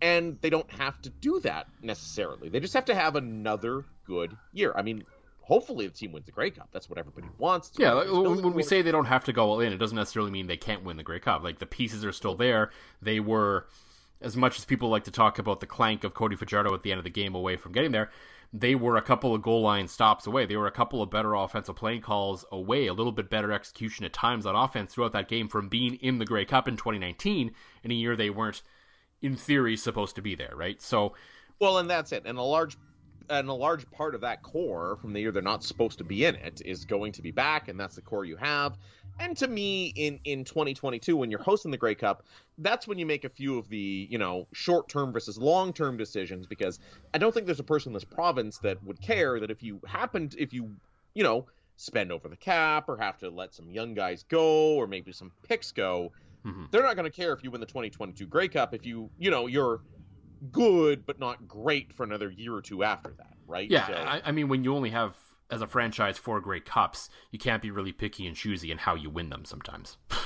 And 0.02 0.42
they 0.42 0.50
don't 0.50 0.70
have 0.72 1.02
to 1.04 1.10
do 1.10 1.40
that 1.42 1.68
necessarily. 1.82 2.50
They 2.50 2.60
just 2.60 2.74
have 2.74 2.84
to 2.86 2.96
have 2.96 3.16
another 3.16 3.86
good 4.06 4.36
year. 4.52 4.74
I 4.76 4.82
mean, 4.82 5.06
hopefully 5.40 5.88
the 5.88 5.94
team 5.94 6.12
wins 6.12 6.26
the 6.26 6.34
Grey 6.34 6.52
Cup. 6.52 6.68
That's 6.74 6.90
what 6.90 6.98
everybody 7.00 7.28
wants. 7.38 7.72
Yeah, 7.78 7.94
like, 7.94 8.12
when, 8.12 8.42
when 8.42 8.54
we 8.54 8.64
say 8.64 8.82
they 8.82 8.92
don't 8.92 9.06
have 9.06 9.24
to 9.26 9.32
go 9.32 9.52
all 9.52 9.62
in, 9.62 9.72
it 9.72 9.78
doesn't 9.78 9.96
necessarily 9.96 10.32
mean 10.32 10.48
they 10.48 10.58
can't 10.58 10.84
win 10.84 10.98
the 10.98 11.04
Grey 11.04 11.20
Cup. 11.22 11.44
Like 11.44 11.60
the 11.60 11.66
pieces 11.66 12.04
are 12.04 12.12
still 12.12 12.36
there. 12.36 12.72
They 13.02 13.22
were, 13.22 13.68
as 14.22 14.38
much 14.38 14.58
as 14.58 14.66
people 14.66 14.90
like 14.90 15.04
to 15.06 15.12
talk 15.12 15.40
about 15.40 15.60
the 15.60 15.66
clank 15.66 16.04
of 16.04 16.14
Cody 16.14 16.36
Fajardo 16.36 16.74
at 16.74 16.84
the 16.84 16.92
end 16.92 17.00
of 17.00 17.04
the 17.04 17.10
game 17.10 17.36
away 17.36 17.58
from 17.58 17.72
getting 17.72 17.92
there, 17.92 18.10
they 18.54 18.76
were 18.76 18.98
a 18.98 19.02
couple 19.02 19.34
of 19.34 19.42
goal 19.42 19.62
line 19.62 19.88
stops 19.88 20.28
away. 20.28 20.46
They 20.46 20.58
were 20.58 20.68
a 20.68 20.72
couple 20.72 21.02
of 21.02 21.10
better 21.10 21.34
offensive 21.34 21.76
playing 21.76 22.02
calls 22.02 22.44
away, 22.52 22.88
a 22.88 22.94
little 22.94 23.12
bit 23.12 23.30
better 23.30 23.52
execution 23.52 24.06
at 24.06 24.14
times 24.14 24.46
on 24.46 24.56
offense 24.56 24.94
throughout 24.94 25.14
that 25.14 25.30
game 25.30 25.48
from 25.48 25.70
being 25.70 25.96
in 25.96 26.18
the 26.18 26.26
Grey 26.26 26.46
Cup 26.46 26.68
in 26.68 26.76
2019 26.76 27.54
in 27.84 27.92
a 27.92 27.94
year 27.94 28.16
they 28.16 28.30
weren't, 28.30 28.62
in 29.22 29.36
theory, 29.36 29.78
supposed 29.78 30.16
to 30.16 30.22
be 30.22 30.36
there, 30.36 30.54
right? 30.54 30.82
So 30.82 31.14
Well, 31.60 31.78
and 31.78 31.90
that's 31.90 32.12
it. 32.12 32.24
And 32.26 32.38
a 32.38 32.44
large 32.44 32.78
and 33.32 33.48
a 33.48 33.54
large 33.54 33.90
part 33.92 34.14
of 34.14 34.22
that 34.22 34.44
core 34.44 34.98
from 35.02 35.14
the 35.14 35.22
year 35.22 35.32
they're 35.32 35.42
not 35.42 35.64
supposed 35.64 35.98
to 35.98 36.04
be 36.04 36.26
in 36.26 36.36
it 36.36 36.62
is 36.66 36.86
going 36.86 37.14
to 37.14 37.22
be 37.22 37.32
back, 37.32 37.70
and 37.70 37.80
that's 37.80 37.96
the 37.96 38.02
core 38.02 38.26
you 38.26 38.36
have. 38.36 38.78
And 39.20 39.36
to 39.38 39.48
me, 39.48 39.94
in 39.96 40.20
in 40.26 40.44
2022, 40.44 41.16
when 41.16 41.32
you're 41.32 41.42
hosting 41.42 41.72
the 41.72 41.78
Grey 41.78 41.96
Cup, 41.96 42.24
that's 42.58 42.88
when 42.88 43.00
you 43.00 43.06
make 43.06 43.24
a 43.24 43.30
few 43.30 43.58
of 43.58 43.70
the 43.70 44.08
you 44.10 44.18
know 44.18 44.48
short 44.54 44.90
term 44.90 45.12
versus 45.12 45.38
long 45.38 45.74
term 45.74 45.98
decisions. 45.98 46.46
Because 46.46 46.80
I 47.14 47.18
don't 47.18 47.34
think 47.34 47.46
there's 47.46 47.60
a 47.60 47.64
person 47.64 47.90
in 47.90 47.94
this 47.94 48.04
province 48.04 48.58
that 48.60 48.84
would 48.84 49.02
care 49.02 49.40
that 49.40 49.50
if 49.50 49.64
you 49.64 49.80
happened, 49.88 50.36
if 50.38 50.54
you 50.54 50.72
you 51.14 51.24
know 51.24 51.46
spend 51.78 52.12
over 52.12 52.28
the 52.28 52.36
cap 52.36 52.90
or 52.90 52.98
have 52.98 53.18
to 53.18 53.30
let 53.30 53.54
some 53.56 53.70
young 53.72 53.94
guys 53.94 54.24
go 54.30 54.76
or 54.76 54.86
maybe 54.86 55.12
some 55.12 55.32
picks 55.48 55.72
go, 55.72 56.12
mm-hmm. 56.46 56.66
they're 56.70 56.84
not 56.84 56.96
going 56.96 57.10
to 57.10 57.16
care 57.16 57.34
if 57.34 57.44
you 57.44 57.50
win 57.50 57.60
the 57.60 57.66
2022 57.66 58.28
Grey 58.28 58.48
Cup 58.48 58.74
if 58.74 58.86
you 58.86 59.10
you 59.18 59.32
know 59.32 59.48
you're 59.48 59.82
good 60.52 61.06
but 61.06 61.20
not 61.20 61.48
great 61.48 61.94
for 61.94 62.04
another 62.04 62.30
year 62.30 62.54
or 62.54 62.62
two 62.62 62.84
after 62.84 63.12
that, 63.18 63.34
right? 63.48 63.70
Yeah, 63.70 63.88
so, 63.88 63.94
I, 63.94 64.22
I 64.26 64.32
mean 64.32 64.48
when 64.48 64.64
you 64.64 64.76
only 64.76 64.90
have 64.90 65.16
as 65.50 65.62
a 65.62 65.68
franchise 65.68 66.18
four 66.18 66.40
great 66.40 66.66
Cups, 66.66 67.10
you 67.32 67.40
can't 67.40 67.62
be 67.62 67.72
really 67.72 67.92
picky 67.92 68.26
and 68.26 68.36
choosy 68.36 68.72
in 68.72 68.78
how 68.78 68.96
you 68.96 69.10
win 69.10 69.30
them 69.30 69.46
sometimes. 69.46 69.98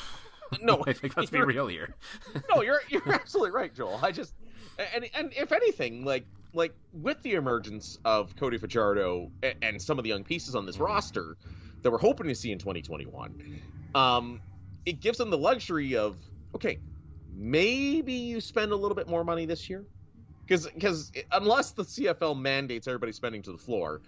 No, 0.61 0.83
I 0.87 0.93
think 0.93 1.17
let's 1.17 1.31
be 1.31 1.41
real 1.41 1.67
here. 1.67 1.95
no, 2.49 2.61
you're 2.61 2.81
you're 2.89 3.11
absolutely 3.11 3.51
right, 3.51 3.73
Joel. 3.73 3.99
I 4.01 4.11
just 4.11 4.35
and 4.93 5.09
and 5.13 5.33
if 5.35 5.51
anything, 5.51 6.05
like 6.05 6.25
like 6.53 6.73
with 6.93 7.21
the 7.23 7.33
emergence 7.33 7.97
of 8.05 8.35
Cody 8.35 8.57
Fajardo 8.57 9.31
and, 9.43 9.55
and 9.61 9.81
some 9.81 9.97
of 9.97 10.03
the 10.03 10.09
young 10.09 10.23
pieces 10.23 10.55
on 10.55 10.65
this 10.65 10.75
mm-hmm. 10.75 10.85
roster 10.85 11.37
that 11.81 11.91
we're 11.91 11.97
hoping 11.97 12.27
to 12.27 12.35
see 12.35 12.51
in 12.51 12.59
2021, 12.59 13.61
um, 13.93 14.41
it 14.85 15.01
gives 15.01 15.17
them 15.17 15.29
the 15.29 15.37
luxury 15.37 15.95
of 15.95 16.17
okay, 16.53 16.79
maybe 17.33 18.13
you 18.13 18.39
spend 18.39 18.71
a 18.71 18.75
little 18.75 18.95
bit 18.95 19.07
more 19.07 19.23
money 19.23 19.45
this 19.45 19.69
year 19.69 19.83
because 20.47 20.67
because 20.67 21.11
unless 21.31 21.71
the 21.71 21.83
CFL 21.83 22.39
mandates 22.39 22.87
everybody 22.87 23.11
spending 23.11 23.41
to 23.43 23.51
the 23.51 23.57
floor, 23.57 24.01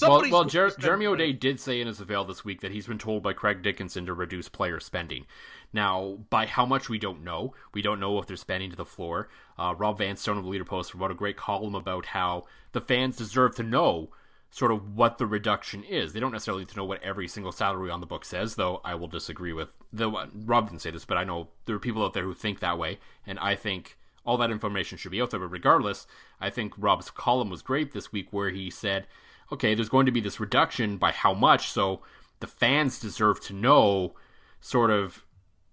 well, 0.00 0.22
well 0.30 0.44
Jer- 0.44 0.74
Jeremy 0.78 1.06
O'Day 1.06 1.32
did 1.32 1.60
say 1.60 1.80
in 1.80 1.86
his 1.86 2.00
avail 2.00 2.24
this 2.24 2.44
week 2.44 2.60
that 2.60 2.72
he's 2.72 2.86
been 2.86 2.98
told 2.98 3.22
by 3.22 3.32
Craig 3.32 3.62
Dickenson 3.62 4.06
to 4.06 4.14
reduce 4.14 4.48
player 4.48 4.80
spending. 4.80 5.26
Now, 5.72 6.18
by 6.30 6.46
how 6.46 6.66
much 6.66 6.88
we 6.88 6.98
don't 6.98 7.24
know. 7.24 7.54
We 7.72 7.82
don't 7.82 8.00
know 8.00 8.18
if 8.18 8.26
they're 8.26 8.36
spending 8.36 8.70
to 8.70 8.76
the 8.76 8.84
floor. 8.84 9.28
Uh, 9.58 9.74
Rob 9.76 9.98
Vanstone 9.98 10.38
of 10.38 10.44
the 10.44 10.50
Leader 10.50 10.64
Post 10.64 10.94
wrote 10.94 11.10
a 11.10 11.14
great 11.14 11.36
column 11.36 11.74
about 11.74 12.06
how 12.06 12.44
the 12.72 12.80
fans 12.80 13.16
deserve 13.16 13.56
to 13.56 13.62
know 13.62 14.10
sort 14.50 14.70
of 14.70 14.94
what 14.94 15.16
the 15.16 15.26
reduction 15.26 15.82
is. 15.82 16.12
They 16.12 16.20
don't 16.20 16.32
necessarily 16.32 16.62
need 16.62 16.68
to 16.68 16.76
know 16.76 16.84
what 16.84 17.02
every 17.02 17.26
single 17.26 17.52
salary 17.52 17.90
on 17.90 18.00
the 18.00 18.06
book 18.06 18.24
says, 18.24 18.54
though 18.54 18.80
I 18.84 18.94
will 18.94 19.08
disagree 19.08 19.54
with 19.54 19.70
the 19.92 20.10
Rob 20.10 20.68
didn't 20.68 20.82
say 20.82 20.90
this, 20.90 21.06
but 21.06 21.16
I 21.16 21.24
know 21.24 21.48
there 21.64 21.76
are 21.76 21.80
people 21.80 22.04
out 22.04 22.12
there 22.12 22.24
who 22.24 22.34
think 22.34 22.60
that 22.60 22.78
way, 22.78 22.98
and 23.26 23.38
I 23.38 23.56
think 23.56 23.98
all 24.24 24.36
that 24.38 24.50
information 24.50 24.98
should 24.98 25.10
be 25.10 25.20
out 25.20 25.30
there. 25.30 25.40
But 25.40 25.48
regardless, 25.48 26.06
I 26.40 26.50
think 26.50 26.74
Rob's 26.76 27.10
column 27.10 27.50
was 27.50 27.62
great 27.62 27.92
this 27.92 28.12
week 28.12 28.28
where 28.30 28.50
he 28.50 28.70
said 28.70 29.06
okay, 29.52 29.74
there's 29.74 29.90
going 29.90 30.06
to 30.06 30.12
be 30.12 30.20
this 30.20 30.40
reduction 30.40 30.96
by 30.96 31.12
how 31.12 31.34
much, 31.34 31.70
so 31.70 32.00
the 32.40 32.46
fans 32.46 32.98
deserve 32.98 33.40
to 33.40 33.52
know 33.52 34.14
sort 34.60 34.90
of 34.90 35.24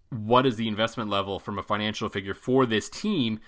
what 0.09 0.45
is 0.45 0.57
the 0.57 0.67
investment 0.67 1.09
level 1.09 1.39
from 1.39 1.57
a 1.57 1.63
financial 1.63 2.09
figure 2.09 2.33
for 2.33 2.65
this 2.65 2.89
team 2.89 3.39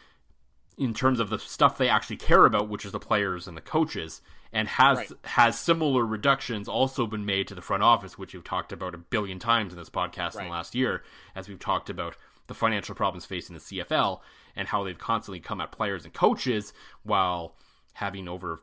in 0.77 0.93
terms 0.93 1.19
of 1.19 1.29
the 1.29 1.37
stuff 1.37 1.77
they 1.77 1.89
actually 1.89 2.15
care 2.15 2.45
about, 2.45 2.69
which 2.69 2.85
is 2.85 2.93
the 2.93 2.99
players 2.99 3.47
and 3.47 3.57
the 3.57 3.61
coaches, 3.61 4.21
and 4.53 4.67
has 4.67 4.97
right. 4.97 5.11
has 5.23 5.59
similar 5.59 6.05
reductions 6.05 6.67
also 6.67 7.05
been 7.05 7.25
made 7.25 7.47
to 7.47 7.55
the 7.55 7.61
front 7.61 7.83
office, 7.83 8.17
which 8.17 8.33
we've 8.33 8.43
talked 8.43 8.71
about 8.71 8.95
a 8.95 8.97
billion 8.97 9.37
times 9.37 9.73
in 9.73 9.79
this 9.79 9.89
podcast 9.89 10.35
right. 10.35 10.43
in 10.43 10.45
the 10.45 10.51
last 10.51 10.73
year, 10.73 11.03
as 11.35 11.49
we've 11.49 11.59
talked 11.59 11.89
about 11.89 12.15
the 12.51 12.55
financial 12.55 12.93
problems 12.93 13.25
facing 13.25 13.53
the 13.53 13.61
CFL 13.61 14.19
and 14.57 14.67
how 14.67 14.83
they've 14.83 14.99
constantly 14.99 15.39
come 15.39 15.61
at 15.61 15.71
players 15.71 16.03
and 16.03 16.13
coaches 16.13 16.73
while 17.03 17.55
having 17.93 18.27
over 18.27 18.59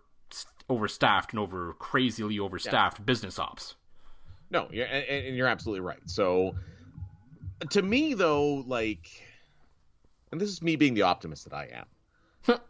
overstaffed 0.69 1.31
and 1.31 1.41
over 1.41 1.73
crazily 1.79 2.39
overstaffed 2.39 2.99
yeah. 2.99 3.05
business 3.05 3.39
ops. 3.39 3.77
No, 4.51 4.69
you're, 4.71 4.85
and, 4.85 5.05
and 5.05 5.37
you're 5.37 5.47
absolutely 5.47 5.81
right. 5.81 6.01
So, 6.05 6.55
to 7.71 7.81
me, 7.81 8.13
though, 8.13 8.63
like, 8.67 9.09
and 10.31 10.39
this 10.39 10.51
is 10.51 10.61
me 10.61 10.77
being 10.77 10.93
the 10.93 11.03
optimist 11.03 11.49
that 11.49 11.55
I 11.55 11.71
am. 11.73 12.61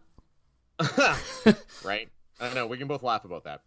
right? 1.85 2.09
I 2.41 2.55
know 2.55 2.69
we 2.69 2.79
can 2.79 2.87
both 2.87 3.03
laugh 3.03 3.25
about 3.25 3.43
that. 3.45 3.63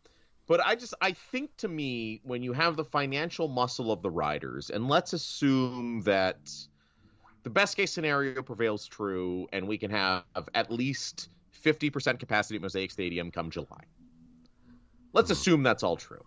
But 0.48 0.66
I 0.66 0.76
just 0.76 0.94
I 1.02 1.12
think 1.12 1.56
to 1.58 1.68
me 1.68 2.22
when 2.24 2.44
you 2.44 2.54
have 2.54 2.78
the 2.78 2.86
financial 2.86 3.50
muscle 3.50 3.92
of 3.92 4.02
the 4.02 4.10
riders 4.10 4.70
and 4.70 4.88
let's 4.88 5.14
assume 5.14 6.02
that 6.02 6.40
the 7.43 7.49
best 7.49 7.75
case 7.75 7.91
scenario 7.91 8.41
prevails 8.41 8.88
true 8.88 9.47
and 9.51 9.67
we 9.67 9.77
can 9.77 9.91
have 9.91 10.23
at 10.54 10.71
least 10.71 11.30
50% 11.63 12.19
capacity 12.19 12.56
at 12.56 12.62
Mosaic 12.62 12.91
Stadium 12.91 13.32
come 13.32 13.49
July. 13.49 13.84
Let's 15.13 15.30
hmm. 15.30 15.34
assume 15.34 15.63
that's 15.63 15.84
all 15.84 15.97
true. 15.97 16.23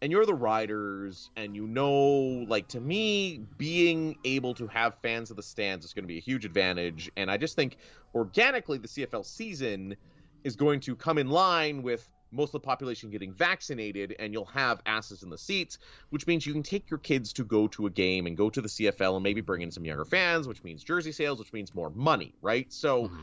And 0.00 0.12
you're 0.12 0.26
the 0.26 0.34
riders, 0.34 1.28
and 1.36 1.56
you 1.56 1.66
know, 1.66 2.46
like, 2.48 2.68
to 2.68 2.80
me, 2.80 3.44
being 3.56 4.16
able 4.24 4.54
to 4.54 4.68
have 4.68 4.94
fans 5.02 5.30
of 5.30 5.36
the 5.36 5.42
stands 5.42 5.84
is 5.84 5.92
going 5.92 6.04
to 6.04 6.08
be 6.08 6.18
a 6.18 6.20
huge 6.20 6.44
advantage. 6.44 7.10
And 7.16 7.28
I 7.28 7.36
just 7.36 7.56
think 7.56 7.78
organically, 8.14 8.78
the 8.78 8.86
CFL 8.86 9.26
season 9.26 9.96
is 10.44 10.54
going 10.54 10.78
to 10.80 10.94
come 10.94 11.18
in 11.18 11.28
line 11.28 11.82
with 11.82 12.08
most 12.30 12.48
of 12.48 12.60
the 12.60 12.66
population 12.66 13.10
getting 13.10 13.32
vaccinated, 13.32 14.14
and 14.18 14.32
you'll 14.32 14.44
have 14.46 14.80
asses 14.86 15.22
in 15.22 15.30
the 15.30 15.38
seats, 15.38 15.78
which 16.10 16.26
means 16.26 16.46
you 16.46 16.52
can 16.52 16.62
take 16.62 16.90
your 16.90 16.98
kids 16.98 17.32
to 17.34 17.44
go 17.44 17.68
to 17.68 17.86
a 17.86 17.90
game 17.90 18.26
and 18.26 18.36
go 18.36 18.50
to 18.50 18.60
the 18.60 18.68
CFL 18.68 19.14
and 19.14 19.22
maybe 19.22 19.40
bring 19.40 19.62
in 19.62 19.70
some 19.70 19.84
younger 19.84 20.04
fans, 20.04 20.46
which 20.46 20.62
means 20.62 20.84
jersey 20.84 21.12
sales, 21.12 21.38
which 21.38 21.52
means 21.52 21.74
more 21.74 21.90
money, 21.90 22.34
right? 22.42 22.72
So. 22.72 23.04
Mm-hmm 23.04 23.20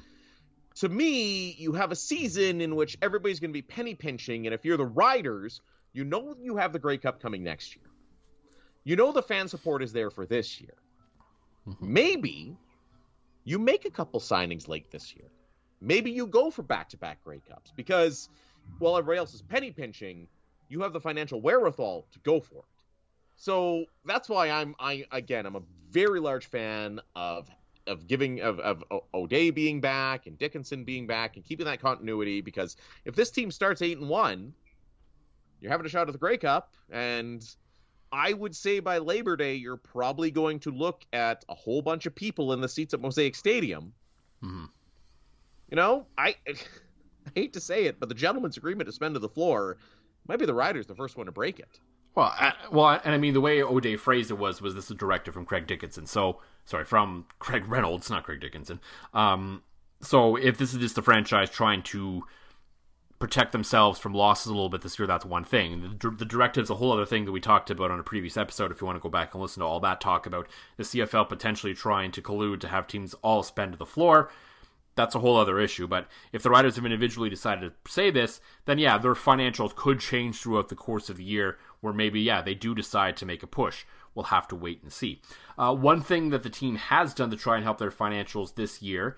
to 0.76 0.90
me, 0.90 1.56
you 1.58 1.72
have 1.74 1.92
a 1.92 1.96
season 1.96 2.60
in 2.60 2.76
which 2.76 2.98
everybody's 3.02 3.40
going 3.40 3.52
to 3.52 3.54
be 3.54 3.62
penny 3.62 3.96
pinching, 3.96 4.46
and 4.46 4.54
if 4.54 4.66
you're 4.66 4.78
the 4.78 4.86
riders, 4.86 5.62
you 5.94 6.04
know 6.04 6.36
you 6.42 6.58
have 6.58 6.74
the 6.74 6.80
Grey 6.80 6.98
Cup 6.98 7.22
coming 7.22 7.44
next 7.44 7.76
year. 7.76 7.86
You 8.84 8.98
know 8.98 9.12
the 9.12 9.24
fan 9.24 9.48
support 9.48 9.82
is 9.82 9.94
there 9.94 10.10
for 10.10 10.26
this 10.26 10.60
year. 10.60 10.74
Mm-hmm. 11.68 11.94
Maybe 11.94 12.58
you 13.46 13.58
make 13.58 13.86
a 13.86 13.90
couple 13.90 14.20
signings 14.20 14.68
late 14.68 14.92
this 14.92 15.16
year. 15.16 15.30
Maybe 15.82 16.12
you 16.12 16.28
go 16.28 16.52
for 16.52 16.62
back-to-back 16.62 17.24
Grey 17.24 17.42
Cups 17.48 17.72
because 17.76 18.30
while 18.80 18.98
everybody 18.98 19.20
else 19.20 19.34
is 19.34 19.42
penny 19.42 19.72
pinching, 19.72 20.28
you 20.70 20.82
have 20.82 20.94
the 20.94 21.00
financial 21.00 21.42
wherewithal 21.42 22.08
to 22.12 22.20
go 22.20 22.40
for 22.40 22.60
it. 22.60 22.66
So 23.38 23.86
that's 24.06 24.30
why 24.30 24.50
I'm 24.50 24.76
I 24.80 25.06
again 25.12 25.46
I'm 25.46 25.56
a 25.56 25.62
very 25.92 26.20
large 26.20 26.46
fan 26.46 27.00
of 27.16 27.50
of 27.88 28.08
giving 28.08 28.42
of, 28.42 28.60
of 28.60 28.84
O'Day 29.14 29.52
being 29.52 29.80
back 29.82 30.26
and 30.26 30.38
Dickenson 30.38 30.84
being 30.84 31.06
back 31.06 31.36
and 31.36 31.46
keeping 31.46 31.66
that 31.66 31.80
continuity 31.80 32.42
because 32.42 32.78
if 33.04 33.16
this 33.16 33.30
team 33.30 33.52
starts 33.52 33.82
eight 33.82 33.98
and 33.98 34.10
one, 34.10 34.54
you're 35.60 35.72
having 35.72 35.86
a 35.86 35.90
shot 35.90 36.08
at 36.08 36.14
the 36.14 36.18
Grey 36.18 36.38
Cup, 36.38 36.74
and 36.90 37.48
I 38.12 38.34
would 38.34 38.56
say 38.56 38.80
by 38.80 38.98
Labor 38.98 39.36
Day 39.36 39.56
you're 39.56 39.78
probably 39.78 40.32
going 40.32 40.60
to 40.62 40.72
look 40.72 41.06
at 41.14 41.46
a 41.50 41.56
whole 41.56 41.82
bunch 41.82 42.06
of 42.06 42.16
people 42.16 42.54
in 42.54 42.62
the 42.62 42.70
seats 42.70 42.94
at 42.94 43.02
Mosaic 43.02 43.36
Stadium. 43.36 43.94
Mm-hmm. 44.44 44.66
You 45.70 45.76
know, 45.76 46.06
I, 46.18 46.36
I 47.26 47.32
hate 47.36 47.54
to 47.54 47.60
say 47.60 47.86
it, 47.86 48.00
but 48.00 48.10
the 48.10 48.16
gentleman's 48.16 48.58
agreement 48.58 48.88
to 48.88 48.94
spend 48.94 49.16
to 49.16 49.20
the 49.20 49.30
floor 49.30 49.78
might 50.28 50.40
be 50.40 50.46
the 50.46 50.54
writer's 50.54 50.88
the 50.88 50.96
first 50.96 51.18
one 51.18 51.26
to 51.26 51.32
break 51.32 51.60
it. 51.60 51.80
Well, 52.16 52.34
I, 52.34 52.54
well, 52.72 53.00
and 53.04 53.14
I 53.14 53.18
mean 53.18 53.34
the 53.34 53.42
way 53.42 53.62
O'Day 53.62 53.98
phrased 53.98 54.32
it 54.32 54.36
was 54.36 54.62
was 54.62 54.74
this 54.74 54.90
a 54.90 54.96
directive 54.96 55.34
from 55.34 55.46
Craig 55.46 55.68
Dickenson. 55.68 56.06
So 56.06 56.40
sorry, 56.64 56.86
from 56.86 57.26
Craig 57.40 57.68
Reynolds, 57.68 58.10
not 58.10 58.24
Craig 58.24 58.40
Dickenson. 58.40 58.80
Um, 59.14 59.64
so 60.02 60.36
if 60.36 60.58
this 60.58 60.74
is 60.74 60.80
just 60.80 60.96
the 60.96 61.02
franchise 61.02 61.50
trying 61.50 61.84
to 61.84 62.24
protect 63.20 63.52
themselves 63.52 64.00
from 64.00 64.14
losses 64.14 64.48
a 64.48 64.54
little 64.54 64.70
bit 64.70 64.82
this 64.82 64.98
year, 64.98 65.08
that's 65.08 65.26
one 65.26 65.44
thing. 65.44 65.98
The, 66.00 66.10
the 66.10 66.26
directive's 66.26 66.70
a 66.70 66.76
whole 66.76 66.92
other 66.92 67.06
thing 67.06 67.26
that 67.26 67.32
we 67.32 67.40
talked 67.40 67.70
about 67.70 67.92
on 67.92 68.00
a 68.00 68.04
previous 68.04 68.38
episode. 68.38 68.72
If 68.72 68.82
you 68.82 68.88
want 68.88 68.98
to 68.98 69.04
go 69.04 69.10
back 69.10 69.34
and 69.34 69.42
listen 69.42 69.62
to 69.62 69.68
all 69.68 69.80
that 69.82 70.00
talk 70.00 70.26
about 70.26 70.48
the 70.78 70.84
CFL 70.84 71.28
potentially 71.28 71.74
trying 71.74 72.12
to 72.12 72.22
collude 72.22 72.62
to 72.62 72.68
have 72.68 72.88
teams 72.88 73.14
all 73.16 73.44
spend 73.44 73.74
to 73.74 73.78
the 73.78 73.86
floor 73.86 74.30
that's 74.96 75.16
a 75.16 75.20
whole 75.20 75.38
other 75.38 75.60
issue. 75.60 75.88
But 75.88 76.08
if 76.32 76.44
the 76.44 76.50
riders 76.50 76.76
have 76.76 76.86
individually 76.86 77.30
decided 77.30 77.72
to 77.86 77.92
say 77.92 78.10
this, 78.12 78.42
then 78.66 78.80
yeah, 78.80 78.98
their 78.98 79.14
financials 79.14 79.76
could 79.76 80.00
change 80.00 80.40
throughout 80.40 80.70
the 80.70 80.76
course 80.76 81.10
of 81.10 81.18
the 81.18 81.24
year, 81.24 81.58
where 81.82 81.94
maybe, 81.94 82.22
yeah, 82.22 82.42
they 82.42 82.56
do 82.56 82.74
decide 82.74 83.18
to 83.18 83.26
make 83.26 83.44
a 83.44 83.48
push. 83.48 83.86
We'll 84.14 84.26
have 84.26 84.48
to 84.50 84.56
wait 84.56 84.82
and 84.82 84.92
see. 84.92 85.22
Uh, 85.58 85.76
one 85.76 86.02
thing 86.02 86.30
that 86.30 86.44
the 86.44 86.50
team 86.50 86.76
has 86.76 87.14
done 87.14 87.30
to 87.32 87.38
try 87.38 87.56
and 87.56 87.64
help 87.64 87.78
their 87.78 87.92
financials 87.92 88.56
this 88.56 88.82
year 88.82 89.18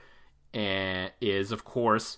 uh, 0.55 1.09
is, 1.21 1.51
of 1.51 1.63
course, 1.63 2.17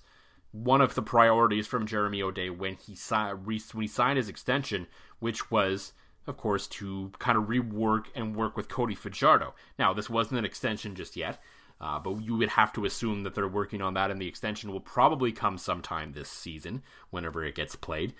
one 0.51 0.81
of 0.81 0.95
the 0.95 1.01
priorities 1.01 1.67
from 1.67 1.85
Jeremy 1.85 2.21
O'Day 2.21 2.49
when 2.49 2.75
he, 2.75 2.95
si- 2.95 3.15
when 3.15 3.59
he 3.81 3.87
signed 3.87 4.17
his 4.17 4.29
extension, 4.29 4.87
which 5.19 5.51
was 5.51 5.93
of 6.29 6.37
course, 6.37 6.67
to 6.67 7.11
kind 7.19 7.37
of 7.37 7.45
rework 7.45 8.05
and 8.15 8.35
work 8.35 8.55
with 8.55 8.69
Cody 8.69 8.95
Fajardo. 8.95 9.53
Now, 9.77 9.93
this 9.93 10.09
wasn't 10.09 10.37
an 10.37 10.45
extension 10.45 10.95
just 10.95 11.17
yet. 11.17 11.41
Uh, 11.81 11.97
but 11.99 12.21
you 12.21 12.35
would 12.35 12.49
have 12.49 12.73
to 12.73 12.85
assume 12.85 13.23
that 13.23 13.35
they're 13.35 13.47
working 13.47 13.81
on 13.81 13.93
that, 13.93 14.11
and 14.11 14.21
the 14.21 14.27
extension 14.27 14.71
will 14.71 14.81
probably 14.81 15.31
come 15.31 15.57
sometime 15.57 16.11
this 16.11 16.29
season, 16.29 16.83
whenever 17.09 17.43
it 17.43 17.55
gets 17.55 17.75
played. 17.75 18.13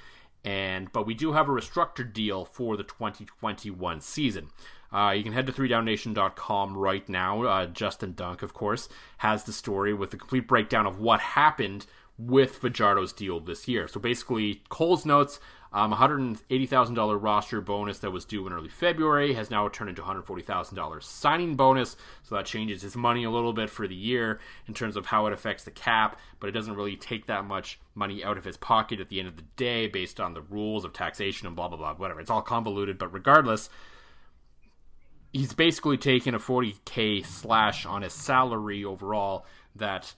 And 0.45 0.91
but 0.93 1.05
we 1.05 1.13
do 1.13 1.33
have 1.33 1.49
a 1.49 1.51
restructured 1.51 2.13
deal 2.13 2.45
for 2.45 2.77
the 2.77 2.83
2021 2.83 4.01
season. 4.01 4.49
Uh, 4.91 5.13
you 5.15 5.23
can 5.23 5.33
head 5.33 5.45
to 5.45 5.53
3downnation.com 5.53 6.77
right 6.77 7.07
now. 7.07 7.43
Uh, 7.43 7.65
Justin 7.67 8.13
Dunk, 8.13 8.41
of 8.41 8.53
course, 8.53 8.89
has 9.17 9.43
the 9.43 9.53
story 9.53 9.93
with 9.93 10.11
the 10.11 10.17
complete 10.17 10.47
breakdown 10.47 10.87
of 10.87 10.99
what 10.99 11.19
happened 11.19 11.85
with 12.19 12.61
Fajardo's 12.61 13.13
deal 13.13 13.39
this 13.39 13.67
year. 13.67 13.87
So 13.87 13.99
basically, 13.99 14.61
Cole's 14.69 15.05
notes 15.05 15.39
um, 15.71 15.93
$180,000 15.93 17.21
roster 17.21 17.61
bonus 17.61 17.99
that 17.99 18.11
was 18.11 18.25
due 18.25 18.45
in 18.47 18.53
early 18.53 18.69
February 18.69 19.33
has 19.33 19.51
now 19.51 19.67
turned 19.69 19.91
into 19.91 20.01
$140,000 20.01 21.03
signing 21.03 21.55
bonus. 21.55 21.95
So 22.23 22.35
that 22.35 22.45
changes 22.45 22.81
his 22.81 22.95
money 22.95 23.23
a 23.23 23.29
little 23.29 23.53
bit 23.53 23.69
for 23.69 23.87
the 23.87 23.95
year 23.95 24.39
in 24.67 24.73
terms 24.73 24.95
of 24.95 25.05
how 25.05 25.27
it 25.27 25.33
affects 25.33 25.63
the 25.63 25.71
cap, 25.71 26.19
but 26.39 26.47
it 26.47 26.53
doesn't 26.53 26.75
really 26.75 26.95
take 26.95 27.27
that 27.27 27.45
much 27.45 27.79
money 27.93 28.23
out 28.23 28.37
of 28.37 28.45
his 28.45 28.57
pocket 28.57 28.99
at 28.99 29.09
the 29.09 29.19
end 29.19 29.27
of 29.27 29.35
the 29.35 29.45
day 29.55 29.87
based 29.87 30.19
on 30.19 30.33
the 30.33 30.41
rules 30.41 30.85
of 30.85 30.91
taxation 30.91 31.45
and 31.45 31.55
blah, 31.55 31.67
blah, 31.67 31.77
blah, 31.77 31.93
whatever. 31.93 32.19
It's 32.19 32.31
all 32.31 32.41
convoluted, 32.41 32.97
but 32.97 33.13
regardless, 33.13 33.69
he's 35.31 35.53
basically 35.53 35.97
taken 35.97 36.33
a 36.33 36.39
40K 36.39 37.23
slash 37.23 37.85
on 37.85 38.01
his 38.01 38.13
salary 38.13 38.83
overall 38.83 39.45
that 39.75 40.15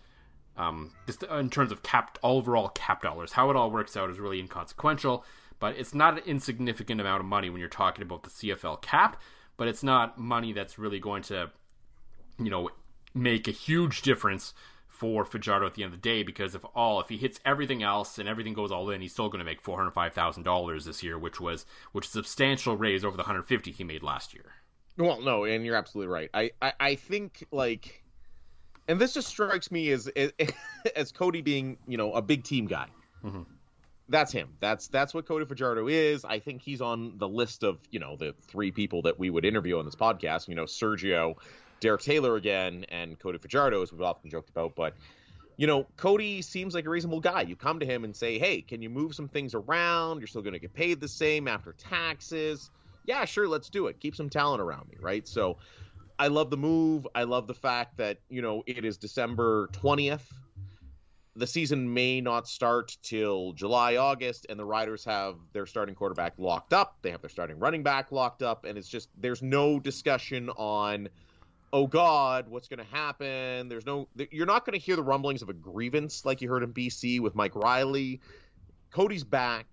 um, 0.61 0.91
just 1.07 1.23
in 1.23 1.49
terms 1.49 1.71
of 1.71 1.83
capped 1.83 2.19
overall 2.23 2.69
cap 2.69 3.01
dollars. 3.01 3.31
How 3.31 3.49
it 3.49 3.55
all 3.55 3.71
works 3.71 3.97
out 3.97 4.09
is 4.09 4.19
really 4.19 4.39
inconsequential 4.39 5.25
but 5.61 5.77
it's 5.77 5.93
not 5.93 6.17
an 6.17 6.23
insignificant 6.25 6.99
amount 6.99 7.21
of 7.21 7.27
money 7.27 7.49
when 7.49 7.59
you're 7.59 7.69
talking 7.69 8.01
about 8.01 8.23
the 8.23 8.31
CFL 8.31 8.81
cap, 8.81 9.21
but 9.57 9.67
it's 9.67 9.83
not 9.83 10.17
money 10.17 10.53
that's 10.53 10.79
really 10.79 10.99
going 10.99 11.21
to, 11.21 11.51
you 12.39 12.49
know, 12.49 12.71
make 13.13 13.47
a 13.47 13.51
huge 13.51 14.01
difference 14.01 14.55
for 14.87 15.23
Fajardo 15.23 15.67
at 15.67 15.75
the 15.75 15.83
end 15.83 15.93
of 15.93 16.01
the 16.01 16.09
day 16.09 16.23
because 16.23 16.55
if 16.55 16.65
all 16.75 16.99
if 16.99 17.09
he 17.09 17.17
hits 17.17 17.39
everything 17.45 17.83
else 17.83 18.17
and 18.17 18.27
everything 18.27 18.55
goes 18.55 18.71
all 18.71 18.89
in, 18.89 19.01
he's 19.01 19.13
still 19.13 19.29
going 19.29 19.39
to 19.39 19.45
make 19.45 19.61
four 19.61 19.77
hundred 19.77 19.91
five 19.91 20.13
thousand 20.13 20.43
dollars 20.43 20.85
this 20.85 21.03
year, 21.03 21.17
which 21.17 21.39
was 21.39 21.67
which 21.91 22.07
is 22.07 22.11
a 22.11 22.17
substantial 22.17 22.75
raise 22.75 23.05
over 23.05 23.15
the 23.15 23.23
hundred 23.23 23.43
fifty 23.43 23.71
he 23.71 23.83
made 23.83 24.01
last 24.01 24.33
year. 24.33 24.53
Well, 24.97 25.21
no, 25.21 25.43
and 25.43 25.63
you're 25.63 25.75
absolutely 25.75 26.11
right. 26.11 26.29
I 26.33 26.51
I, 26.59 26.73
I 26.79 26.95
think 26.95 27.45
like, 27.51 28.00
and 28.87 28.99
this 28.99 29.13
just 29.13 29.27
strikes 29.27 29.71
me 29.71 29.91
as 29.91 30.07
as, 30.07 30.31
as 30.95 31.11
Cody 31.11 31.41
being 31.41 31.77
you 31.87 31.97
know 31.97 32.13
a 32.13 32.21
big 32.21 32.43
team 32.43 32.67
guy. 32.67 32.87
Mm-hmm 33.23 33.43
that's 34.11 34.31
him. 34.31 34.49
That's 34.59 34.87
that's 34.87 35.13
what 35.13 35.25
Cody 35.25 35.45
Fajardo 35.45 35.87
is. 35.87 36.25
I 36.25 36.39
think 36.39 36.61
he's 36.61 36.81
on 36.81 37.17
the 37.17 37.27
list 37.27 37.63
of 37.63 37.79
you 37.89 37.99
know 37.99 38.17
the 38.17 38.35
three 38.41 38.71
people 38.71 39.03
that 39.03 39.17
we 39.17 39.29
would 39.29 39.45
interview 39.45 39.79
on 39.79 39.85
this 39.85 39.95
podcast. 39.95 40.47
You 40.47 40.55
know, 40.55 40.65
Sergio, 40.65 41.35
Derek 41.79 42.01
Taylor 42.01 42.35
again, 42.35 42.85
and 42.89 43.17
Cody 43.17 43.37
Fajardo, 43.37 43.81
as 43.81 43.91
we've 43.91 44.01
often 44.01 44.29
joked 44.29 44.49
about. 44.49 44.75
But 44.75 44.93
you 45.57 45.65
know, 45.65 45.87
Cody 45.97 46.41
seems 46.41 46.75
like 46.75 46.85
a 46.85 46.89
reasonable 46.89 47.21
guy. 47.21 47.41
You 47.41 47.55
come 47.55 47.79
to 47.79 47.85
him 47.85 48.03
and 48.03 48.15
say, 48.15 48.37
"Hey, 48.37 48.61
can 48.61 48.81
you 48.81 48.89
move 48.89 49.15
some 49.15 49.29
things 49.29 49.55
around? 49.55 50.19
You're 50.19 50.27
still 50.27 50.41
going 50.41 50.53
to 50.53 50.59
get 50.59 50.73
paid 50.73 50.99
the 50.99 51.07
same 51.07 51.47
after 51.47 51.73
taxes." 51.73 52.69
Yeah, 53.05 53.25
sure, 53.25 53.47
let's 53.47 53.69
do 53.69 53.87
it. 53.87 53.99
Keep 53.99 54.15
some 54.15 54.29
talent 54.29 54.61
around 54.61 54.87
me, 54.89 54.97
right? 54.99 55.27
So, 55.27 55.57
I 56.21 56.27
love 56.27 56.49
the 56.49 56.57
move. 56.57 57.07
I 57.15 57.23
love 57.23 57.47
the 57.47 57.53
fact 57.53 57.97
that 57.97 58.19
you 58.29 58.41
know 58.41 58.63
it 58.67 58.85
is 58.85 58.97
December 58.97 59.67
twentieth 59.73 60.31
the 61.35 61.47
season 61.47 61.93
may 61.93 62.19
not 62.19 62.47
start 62.47 62.97
till 63.01 63.53
July, 63.53 63.95
August, 63.95 64.45
and 64.49 64.59
the 64.59 64.65
Riders 64.65 65.05
have 65.05 65.35
their 65.53 65.65
starting 65.65 65.95
quarterback 65.95 66.33
locked 66.37 66.73
up. 66.73 66.97
They 67.01 67.11
have 67.11 67.21
their 67.21 67.29
starting 67.29 67.57
running 67.57 67.83
back 67.83 68.11
locked 68.11 68.43
up, 68.43 68.65
and 68.65 68.77
it's 68.77 68.89
just 68.89 69.09
there's 69.17 69.41
no 69.41 69.79
discussion 69.79 70.49
on, 70.49 71.07
oh 71.71 71.87
God, 71.87 72.49
what's 72.49 72.67
going 72.67 72.79
to 72.79 72.95
happen? 72.95 73.69
There's 73.69 73.85
no, 73.85 74.09
you're 74.29 74.45
not 74.45 74.65
going 74.65 74.77
to 74.77 74.85
hear 74.85 74.97
the 74.97 75.03
rumblings 75.03 75.41
of 75.41 75.49
a 75.49 75.53
grievance 75.53 76.25
like 76.25 76.41
you 76.41 76.49
heard 76.49 76.63
in 76.63 76.73
BC 76.73 77.21
with 77.21 77.33
Mike 77.33 77.55
Reilly. 77.55 78.19
Cody's 78.91 79.23
back. 79.23 79.67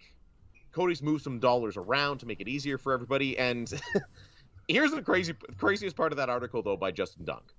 Cody's 0.71 1.03
moved 1.03 1.25
some 1.25 1.41
dollars 1.41 1.77
around 1.77 2.19
to 2.19 2.27
make 2.27 2.41
it 2.41 2.47
easier 2.47 2.79
for 2.79 2.93
everybody. 2.93 3.37
And 3.37 3.69
here's 4.69 4.93
the 4.93 5.03
crazy, 5.03 5.35
craziest 5.57 5.97
part 5.97 6.13
of 6.13 6.19
that 6.19 6.29
article, 6.29 6.63
though, 6.63 6.77
by 6.77 6.91
Justin 6.91 7.25
Dunk. 7.25 7.53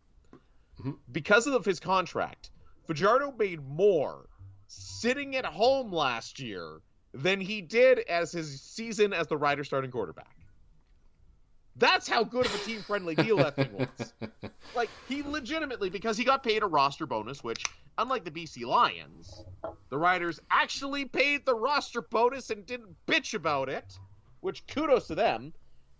Mm-hmm. 0.79 0.91
Because 1.11 1.45
of 1.47 1.65
his 1.65 1.79
contract 1.79 2.51
Fajardo 2.89 3.31
made 3.37 3.61
more 3.67 4.27
sitting 4.65 5.35
at 5.35 5.45
home 5.45 5.93
last 5.93 6.39
year 6.39 6.79
than 7.13 7.39
he 7.39 7.61
did 7.61 7.99
as 7.99 8.31
his 8.31 8.61
season 8.63 9.13
as 9.13 9.27
the 9.27 9.37
Rider 9.37 9.63
starting 9.63 9.91
quarterback. 9.91 10.35
That's 11.75 12.09
how 12.09 12.23
good 12.23 12.47
of 12.47 12.55
a 12.55 12.57
team 12.65 12.81
friendly 12.81 13.13
deal 13.13 13.37
that 13.37 13.55
thing 13.55 13.69
was. 13.73 14.13
Like, 14.75 14.89
he 15.07 15.23
legitimately, 15.23 15.89
because 15.89 16.15
he 16.15 16.23
got 16.23 16.43
paid 16.43 16.61
a 16.61 16.67
roster 16.67 17.07
bonus, 17.07 17.43
which, 17.43 17.63
unlike 17.97 18.23
the 18.23 18.29
BC 18.29 18.65
Lions, 18.65 19.43
the 19.89 19.97
Riders 19.97 20.39
actually 20.51 21.05
paid 21.05 21.43
the 21.43 21.55
roster 21.55 22.03
bonus 22.03 22.51
and 22.51 22.65
didn't 22.67 22.95
bitch 23.07 23.33
about 23.33 23.67
it, 23.67 23.97
which 24.41 24.67
kudos 24.67 25.07
to 25.07 25.15
them. 25.15 25.53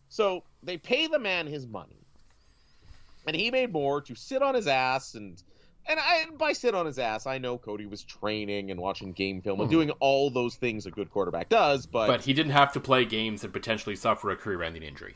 So 0.10 0.43
they 0.63 0.78
pay 0.78 1.08
the 1.08 1.19
man 1.19 1.48
his 1.48 1.65
money. 1.67 1.95
And 3.28 3.36
he 3.36 3.52
made 3.52 3.72
more 3.72 4.02
to 4.02 4.15
sit 4.15 4.41
on 4.41 4.56
his 4.56 4.67
ass 4.67 5.15
and 5.15 5.41
and 5.88 6.00
I, 6.00 6.26
by 6.38 6.54
sit 6.54 6.76
on 6.76 6.86
his 6.86 7.00
ass, 7.00 7.26
I 7.26 7.39
know 7.39 7.58
Cody 7.58 7.88
was 7.88 8.04
training 8.04 8.69
and 8.69 8.80
watching 8.80 9.12
game 9.12 9.41
film 9.41 9.60
and 9.60 9.67
hmm. 9.67 9.76
doing 9.76 9.91
all 10.00 10.30
those 10.30 10.56
things 10.56 10.86
a 10.86 10.91
good 10.91 11.10
quarterback 11.10 11.50
does, 11.50 11.88
but 11.88 12.08
but 12.08 12.22
he 12.22 12.34
didn't 12.34 12.52
have 12.52 12.72
to 12.74 12.80
play 12.80 13.06
games 13.06 13.43
and 13.43 13.52
potentially 13.52 13.95
suffer 13.95 14.30
a 14.30 14.36
career-ending 14.36 14.84
injury. 14.84 15.15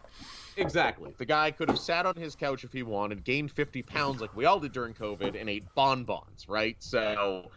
Exactly. 0.57 1.13
The 1.17 1.25
guy 1.25 1.51
could 1.51 1.69
have 1.69 1.79
sat 1.79 2.05
on 2.05 2.15
his 2.15 2.35
couch 2.35 2.63
if 2.63 2.73
he 2.73 2.81
wanted, 2.81 3.23
gained 3.23 3.51
50 3.51 3.83
pounds 3.83 4.21
like 4.21 4.35
we 4.35 4.45
all 4.45 4.59
did 4.59 4.71
during 4.71 4.93
COVID, 4.93 5.39
and 5.39 5.49
ate 5.49 5.65
bonbons, 5.75 6.47
right? 6.47 6.75
So 6.79 7.51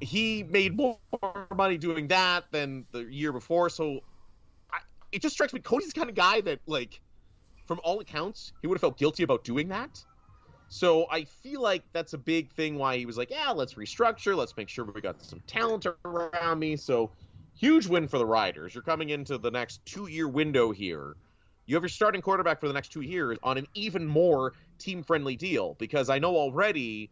he 0.00 0.42
made 0.42 0.76
more 0.76 0.98
money 1.54 1.78
doing 1.78 2.08
that 2.08 2.44
than 2.50 2.84
the 2.92 3.00
year 3.04 3.32
before. 3.32 3.70
So 3.70 4.00
it 5.16 5.22
just 5.22 5.34
strikes 5.34 5.54
me 5.54 5.60
Cody's 5.60 5.88
the 5.88 5.98
kind 5.98 6.10
of 6.10 6.14
guy 6.14 6.42
that, 6.42 6.60
like, 6.66 7.00
from 7.66 7.80
all 7.82 8.00
accounts, 8.00 8.52
he 8.60 8.66
would 8.66 8.76
have 8.76 8.82
felt 8.82 8.98
guilty 8.98 9.22
about 9.22 9.44
doing 9.44 9.66
that. 9.68 10.04
So 10.68 11.06
I 11.10 11.24
feel 11.24 11.62
like 11.62 11.84
that's 11.94 12.12
a 12.12 12.18
big 12.18 12.52
thing 12.52 12.76
why 12.76 12.98
he 12.98 13.06
was 13.06 13.16
like, 13.16 13.30
yeah, 13.30 13.50
let's 13.50 13.74
restructure. 13.74 14.36
Let's 14.36 14.54
make 14.58 14.68
sure 14.68 14.84
we 14.84 15.00
got 15.00 15.22
some 15.24 15.40
talent 15.46 15.86
around 16.04 16.58
me. 16.58 16.76
So 16.76 17.10
huge 17.54 17.86
win 17.86 18.06
for 18.08 18.18
the 18.18 18.26
Riders. 18.26 18.74
You're 18.74 18.82
coming 18.82 19.08
into 19.08 19.38
the 19.38 19.50
next 19.50 19.84
two 19.86 20.08
year 20.08 20.28
window 20.28 20.70
here. 20.70 21.16
You 21.64 21.76
have 21.76 21.82
your 21.82 21.88
starting 21.88 22.20
quarterback 22.20 22.60
for 22.60 22.68
the 22.68 22.74
next 22.74 22.92
two 22.92 23.00
years 23.00 23.38
on 23.42 23.56
an 23.56 23.66
even 23.74 24.06
more 24.06 24.52
team 24.78 25.02
friendly 25.02 25.34
deal 25.34 25.76
because 25.78 26.10
I 26.10 26.18
know 26.18 26.36
already 26.36 27.10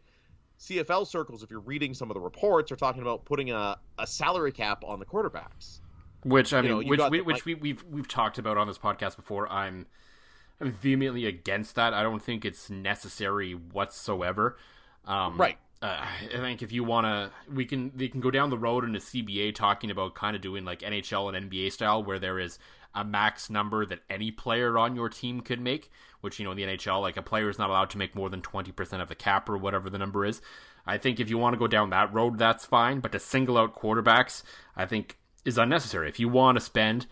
CFL 0.59 1.07
circles, 1.07 1.41
if 1.41 1.49
you're 1.49 1.59
reading 1.59 1.93
some 1.95 2.11
of 2.11 2.13
the 2.13 2.21
reports, 2.21 2.71
are 2.71 2.75
talking 2.75 3.01
about 3.01 3.25
putting 3.25 3.51
a, 3.51 3.77
a 3.97 4.05
salary 4.05 4.51
cap 4.51 4.83
on 4.85 4.99
the 4.99 5.05
quarterbacks. 5.05 5.79
Which 6.25 6.53
I 6.53 6.61
mean, 6.61 6.71
know, 6.71 6.77
which, 6.77 7.01
we, 7.11 7.21
which 7.21 7.45
we, 7.45 7.53
we've 7.53 7.83
we've 7.83 8.07
talked 8.07 8.39
about 8.39 8.57
on 8.57 8.65
this 8.65 8.79
podcast 8.79 9.15
before. 9.15 9.47
I'm 9.47 9.85
I'm 10.59 10.71
vehemently 10.71 11.27
against 11.27 11.75
that. 11.75 11.93
I 11.93 12.01
don't 12.01 12.21
think 12.21 12.43
it's 12.43 12.67
necessary 12.67 13.53
whatsoever. 13.53 14.57
Um, 15.05 15.37
right. 15.37 15.57
Uh, 15.83 16.03
I 16.33 16.37
think 16.37 16.63
if 16.63 16.71
you 16.71 16.83
want 16.83 17.05
to, 17.05 17.53
we 17.53 17.63
can 17.65 17.91
they 17.93 18.07
can 18.07 18.21
go 18.21 18.31
down 18.31 18.49
the 18.49 18.57
road 18.57 18.83
in 18.85 18.93
the 18.93 18.99
CBA 18.99 19.53
talking 19.53 19.91
about 19.91 20.15
kind 20.15 20.35
of 20.35 20.41
doing 20.41 20.65
like 20.65 20.79
NHL 20.79 21.35
and 21.35 21.51
NBA 21.51 21.71
style, 21.71 22.03
where 22.03 22.17
there 22.17 22.39
is 22.39 22.57
a 22.95 23.05
max 23.05 23.51
number 23.51 23.85
that 23.85 23.99
any 24.09 24.31
player 24.31 24.79
on 24.79 24.95
your 24.95 25.09
team 25.09 25.41
could 25.41 25.61
make. 25.61 25.91
Which 26.21 26.39
you 26.39 26.45
know 26.45 26.51
in 26.51 26.57
the 26.57 26.63
NHL, 26.63 27.01
like 27.01 27.17
a 27.17 27.21
player 27.21 27.49
is 27.49 27.59
not 27.59 27.69
allowed 27.69 27.91
to 27.91 27.99
make 27.99 28.15
more 28.15 28.31
than 28.31 28.41
twenty 28.41 28.71
percent 28.71 29.03
of 29.03 29.09
the 29.09 29.15
cap 29.15 29.47
or 29.47 29.57
whatever 29.57 29.91
the 29.91 29.99
number 29.99 30.25
is. 30.25 30.41
I 30.87 30.97
think 30.97 31.19
if 31.19 31.29
you 31.29 31.37
want 31.37 31.53
to 31.53 31.59
go 31.59 31.67
down 31.67 31.91
that 31.91 32.11
road, 32.11 32.39
that's 32.39 32.65
fine. 32.65 32.99
But 32.99 33.11
to 33.11 33.19
single 33.19 33.59
out 33.59 33.75
quarterbacks, 33.75 34.41
I 34.75 34.87
think 34.87 35.17
is 35.45 35.57
unnecessary. 35.57 36.09
If 36.09 36.19
you 36.19 36.27
want 36.27 36.57
to 36.57 36.61
spend 36.61 37.07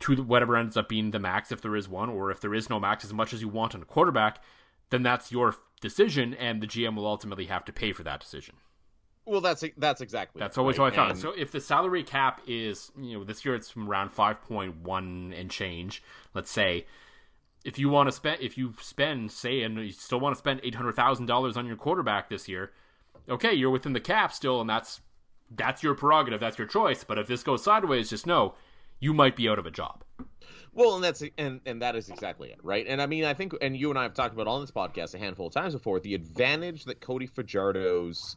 to 0.00 0.22
whatever 0.22 0.56
ends 0.56 0.76
up 0.76 0.88
being 0.88 1.10
the 1.10 1.18
max 1.18 1.52
if 1.52 1.60
there 1.60 1.76
is 1.76 1.88
one, 1.88 2.10
or 2.10 2.30
if 2.30 2.40
there 2.40 2.54
is 2.54 2.68
no 2.68 2.80
max 2.80 3.04
as 3.04 3.12
much 3.12 3.32
as 3.32 3.40
you 3.40 3.48
want 3.48 3.74
on 3.74 3.82
a 3.82 3.86
quarterback, 3.86 4.42
then 4.90 5.02
that's 5.02 5.32
your 5.32 5.54
decision, 5.80 6.34
and 6.34 6.60
the 6.60 6.66
GM 6.66 6.96
will 6.96 7.06
ultimately 7.06 7.46
have 7.46 7.64
to 7.64 7.72
pay 7.72 7.92
for 7.92 8.02
that 8.02 8.20
decision. 8.20 8.56
Well, 9.24 9.40
that's 9.40 9.64
that's 9.76 10.00
exactly. 10.00 10.38
That's 10.38 10.56
always 10.56 10.78
right? 10.78 10.94
how 10.94 11.04
I 11.04 11.08
thought. 11.08 11.16
it. 11.16 11.20
So 11.20 11.32
if 11.32 11.50
the 11.50 11.60
salary 11.60 12.04
cap 12.04 12.40
is, 12.46 12.92
you 12.96 13.18
know, 13.18 13.24
this 13.24 13.44
year 13.44 13.56
it's 13.56 13.68
from 13.68 13.88
around 13.88 14.10
five 14.12 14.40
point 14.42 14.82
one 14.82 15.34
and 15.36 15.50
change, 15.50 16.02
let's 16.34 16.50
say. 16.50 16.86
If 17.64 17.80
you 17.80 17.88
want 17.88 18.06
to 18.06 18.12
spend, 18.12 18.40
if 18.40 18.56
you 18.56 18.74
spend, 18.80 19.32
say, 19.32 19.62
and 19.62 19.76
you 19.76 19.90
still 19.90 20.20
want 20.20 20.36
to 20.36 20.38
spend 20.38 20.60
eight 20.62 20.76
hundred 20.76 20.94
thousand 20.94 21.26
dollars 21.26 21.56
on 21.56 21.66
your 21.66 21.74
quarterback 21.74 22.30
this 22.30 22.48
year, 22.48 22.70
okay, 23.28 23.52
you're 23.52 23.70
within 23.70 23.92
the 23.92 24.00
cap 24.00 24.32
still, 24.32 24.60
and 24.60 24.70
that's 24.70 25.00
that's 25.50 25.82
your 25.82 25.94
prerogative, 25.94 26.40
that's 26.40 26.58
your 26.58 26.66
choice. 26.66 27.04
But 27.04 27.18
if 27.18 27.26
this 27.26 27.42
goes 27.42 27.62
sideways, 27.62 28.10
just 28.10 28.26
know 28.26 28.54
you 29.00 29.12
might 29.12 29.36
be 29.36 29.48
out 29.48 29.58
of 29.58 29.66
a 29.66 29.70
job. 29.70 30.02
Well, 30.72 30.96
and 30.96 31.04
that's 31.04 31.22
and 31.38 31.60
and 31.64 31.80
that 31.80 31.96
is 31.96 32.10
exactly 32.10 32.50
it, 32.50 32.58
right? 32.62 32.84
And 32.86 33.00
I 33.00 33.06
mean, 33.06 33.24
I 33.24 33.32
think, 33.32 33.54
and 33.62 33.76
you 33.76 33.88
and 33.88 33.98
I 33.98 34.02
have 34.02 34.14
talked 34.14 34.34
about 34.34 34.46
on 34.46 34.60
this 34.60 34.70
podcast 34.70 35.14
a 35.14 35.18
handful 35.18 35.46
of 35.46 35.54
times 35.54 35.72
before 35.72 36.00
the 36.00 36.14
advantage 36.14 36.84
that 36.84 37.00
Cody 37.00 37.26
Fajardo's 37.26 38.36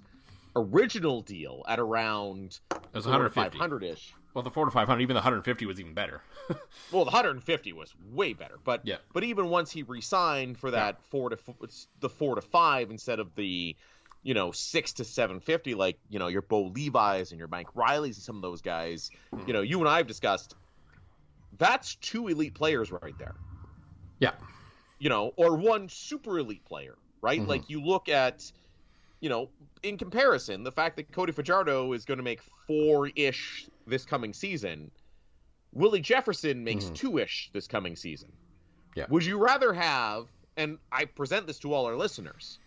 original 0.55 1.21
deal 1.21 1.63
at 1.67 1.79
around 1.79 2.59
it 2.71 2.79
was 2.93 3.05
150 3.05 3.87
ish. 3.87 4.13
Well, 4.33 4.43
the 4.43 4.51
four 4.51 4.65
to 4.65 4.71
five 4.71 4.87
hundred, 4.87 5.01
even 5.01 5.15
the 5.15 5.19
150 5.19 5.65
was 5.65 5.79
even 5.79 5.93
better. 5.93 6.21
well, 6.91 7.03
the 7.03 7.11
150 7.11 7.73
was 7.73 7.93
way 8.11 8.33
better, 8.33 8.57
but 8.63 8.81
yeah. 8.85 8.97
but 9.11 9.23
even 9.23 9.49
once 9.49 9.71
he 9.71 9.83
re-signed 9.83 10.57
for 10.57 10.71
that 10.71 10.95
yeah. 10.97 11.09
four 11.09 11.29
to 11.29 11.37
the 11.99 12.09
four 12.09 12.35
to 12.35 12.41
five 12.41 12.91
instead 12.91 13.19
of 13.19 13.33
the 13.35 13.75
you 14.23 14.33
know, 14.33 14.51
six 14.51 14.93
to 14.93 15.05
seven 15.05 15.39
fifty, 15.39 15.73
like 15.75 15.97
you 16.09 16.19
know 16.19 16.27
your 16.27 16.41
Bo 16.41 16.67
Levi's 16.67 17.31
and 17.31 17.39
your 17.39 17.47
Mike 17.47 17.75
Reilly's 17.75 18.17
and 18.17 18.23
some 18.23 18.35
of 18.35 18.41
those 18.41 18.61
guys. 18.61 19.11
Mm-hmm. 19.33 19.47
You 19.47 19.53
know, 19.53 19.61
you 19.61 19.79
and 19.79 19.87
I 19.87 19.97
have 19.97 20.07
discussed. 20.07 20.55
That's 21.57 21.95
two 21.95 22.27
elite 22.27 22.53
players 22.53 22.91
right 22.91 23.17
there. 23.17 23.35
Yeah. 24.19 24.31
You 24.99 25.09
know, 25.09 25.33
or 25.35 25.55
one 25.55 25.89
super 25.89 26.39
elite 26.39 26.63
player, 26.65 26.95
right? 27.21 27.39
Mm-hmm. 27.39 27.49
Like 27.49 27.69
you 27.69 27.81
look 27.81 28.09
at 28.09 28.51
you 29.19 29.29
know, 29.29 29.49
in 29.83 29.97
comparison, 29.97 30.63
the 30.63 30.71
fact 30.71 30.95
that 30.97 31.11
Cody 31.11 31.31
Fajardo 31.31 31.93
is 31.93 32.05
going 32.05 32.17
to 32.17 32.23
make 32.23 32.41
four 32.67 33.09
ish 33.15 33.67
this 33.85 34.05
coming 34.05 34.33
season, 34.33 34.91
Willie 35.73 35.99
Jefferson 35.99 36.63
makes 36.63 36.85
mm-hmm. 36.85 36.93
two 36.93 37.17
ish 37.19 37.49
this 37.53 37.67
coming 37.67 37.95
season. 37.95 38.31
Yeah. 38.95 39.05
Would 39.09 39.25
you 39.25 39.37
rather 39.37 39.73
have, 39.73 40.27
and 40.57 40.77
I 40.91 41.05
present 41.05 41.47
this 41.47 41.59
to 41.59 41.73
all 41.73 41.85
our 41.85 41.95
listeners, 41.95 42.59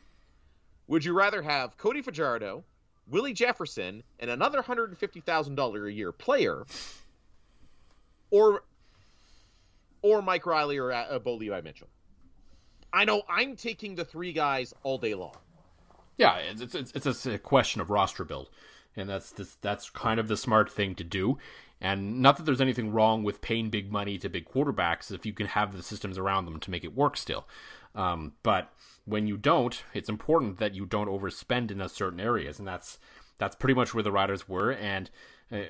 would 0.93 1.07
you 1.07 1.15
rather 1.15 1.41
have 1.41 1.79
Cody 1.79 2.03
Fajardo, 2.03 2.65
Willie 3.09 3.33
Jefferson, 3.33 4.03
and 4.21 4.31
another 4.31 4.63
$150,000 4.63 5.87
a 5.87 5.93
year 5.93 6.13
player, 6.13 6.67
or 8.31 8.63
or 10.03 10.21
Mike 10.21 10.45
Reilly 10.45 10.77
or 10.77 10.93
uh, 10.93 11.19
Bo 11.19 11.37
Levi 11.37 11.63
Mitchell? 11.63 11.89
I 12.93 13.07
know 13.07 13.23
I'm 13.27 13.57
taking 13.57 13.95
the 13.95 14.05
three 14.05 14.35
guys 14.35 14.75
all 14.83 14.99
day 14.99 15.15
long. 15.15 15.35
Yeah, 16.19 16.37
it's 16.37 16.75
it's 16.75 16.93
it's 16.95 17.25
a 17.25 17.39
question 17.39 17.81
of 17.81 17.89
roster 17.89 18.23
build, 18.23 18.51
and 18.95 19.09
that's 19.09 19.33
this, 19.33 19.57
that's 19.63 19.89
kind 19.89 20.21
of 20.21 20.29
the 20.29 20.37
smart 20.37 20.71
thing 20.71 20.95
to 20.97 21.05
do. 21.05 21.39
And 21.81 22.21
not 22.21 22.37
that 22.37 22.43
there's 22.43 22.61
anything 22.61 22.93
wrong 22.93 23.23
with 23.23 23.41
paying 23.41 23.71
big 23.71 23.91
money 23.91 24.19
to 24.19 24.29
big 24.29 24.47
quarterbacks 24.47 25.11
if 25.11 25.25
you 25.25 25.33
can 25.33 25.47
have 25.47 25.75
the 25.75 25.83
systems 25.83 26.19
around 26.19 26.45
them 26.45 26.61
to 26.61 26.71
make 26.71 26.85
it 26.85 26.95
work 26.95 27.17
still. 27.17 27.47
Um, 27.95 28.35
but 28.43 28.71
when 29.05 29.27
you 29.27 29.37
don't, 29.37 29.83
it's 29.95 30.09
important 30.09 30.59
that 30.59 30.75
you 30.75 30.87
don't 30.87 31.09
overspend 31.09 31.71
in 31.71 31.87
certain 31.89 32.21
areas, 32.21 32.59
and 32.59 32.69
that's 32.69 32.99
that's 33.39 33.57
pretty 33.57 33.75
much 33.75 33.95
where 33.95 34.03
the 34.03 34.13
Riders 34.13 34.49
were. 34.49 34.71
And 34.71 35.11
uh, 35.51 35.63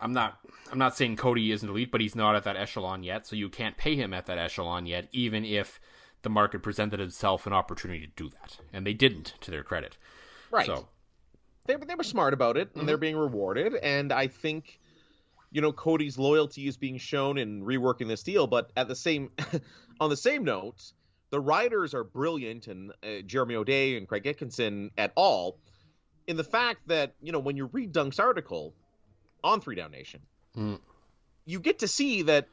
I'm 0.00 0.12
not 0.12 0.38
I'm 0.72 0.78
not 0.78 0.96
saying 0.96 1.16
Cody 1.16 1.52
isn't 1.52 1.68
elite, 1.68 1.92
but 1.92 2.00
he's 2.00 2.16
not 2.16 2.34
at 2.34 2.44
that 2.44 2.56
echelon 2.56 3.02
yet, 3.02 3.26
so 3.26 3.36
you 3.36 3.48
can't 3.48 3.76
pay 3.76 3.94
him 3.94 4.12
at 4.12 4.26
that 4.26 4.38
echelon 4.38 4.86
yet, 4.86 5.08
even 5.12 5.44
if 5.44 5.80
the 6.22 6.30
market 6.30 6.62
presented 6.62 7.00
itself 7.00 7.46
an 7.46 7.52
opportunity 7.52 8.06
to 8.06 8.12
do 8.16 8.28
that, 8.28 8.58
and 8.72 8.86
they 8.86 8.92
didn't, 8.92 9.34
to 9.40 9.50
their 9.50 9.62
credit. 9.62 9.96
Right. 10.50 10.66
So 10.66 10.88
they 11.66 11.76
they 11.76 11.94
were 11.94 12.02
smart 12.02 12.34
about 12.34 12.56
it, 12.56 12.68
and 12.68 12.78
mm-hmm. 12.78 12.86
they're 12.86 12.96
being 12.98 13.16
rewarded. 13.16 13.74
And 13.74 14.12
I 14.12 14.26
think, 14.26 14.80
you 15.50 15.60
know, 15.60 15.72
Cody's 15.72 16.18
loyalty 16.18 16.66
is 16.66 16.76
being 16.76 16.98
shown 16.98 17.38
in 17.38 17.62
reworking 17.62 18.08
this 18.08 18.22
deal. 18.22 18.46
But 18.46 18.72
at 18.76 18.88
the 18.88 18.96
same, 18.96 19.30
on 20.00 20.10
the 20.10 20.16
same 20.16 20.44
note, 20.44 20.92
the 21.30 21.40
Riders 21.40 21.94
are 21.94 22.04
brilliant, 22.04 22.66
and 22.66 22.92
uh, 23.02 23.22
Jeremy 23.26 23.54
O'Day 23.56 23.96
and 23.96 24.06
Craig 24.06 24.22
Dickenson 24.22 24.90
at 24.98 25.12
all, 25.14 25.58
in 26.26 26.36
the 26.36 26.44
fact 26.44 26.88
that 26.88 27.14
you 27.22 27.32
know 27.32 27.38
when 27.38 27.56
you 27.56 27.66
read 27.66 27.92
Dunk's 27.92 28.18
article 28.18 28.74
on 29.42 29.60
Three 29.60 29.76
Down 29.76 29.90
Nation, 29.90 30.20
mm. 30.56 30.78
you 31.46 31.60
get 31.60 31.78
to 31.80 31.88
see 31.88 32.22
that 32.22 32.48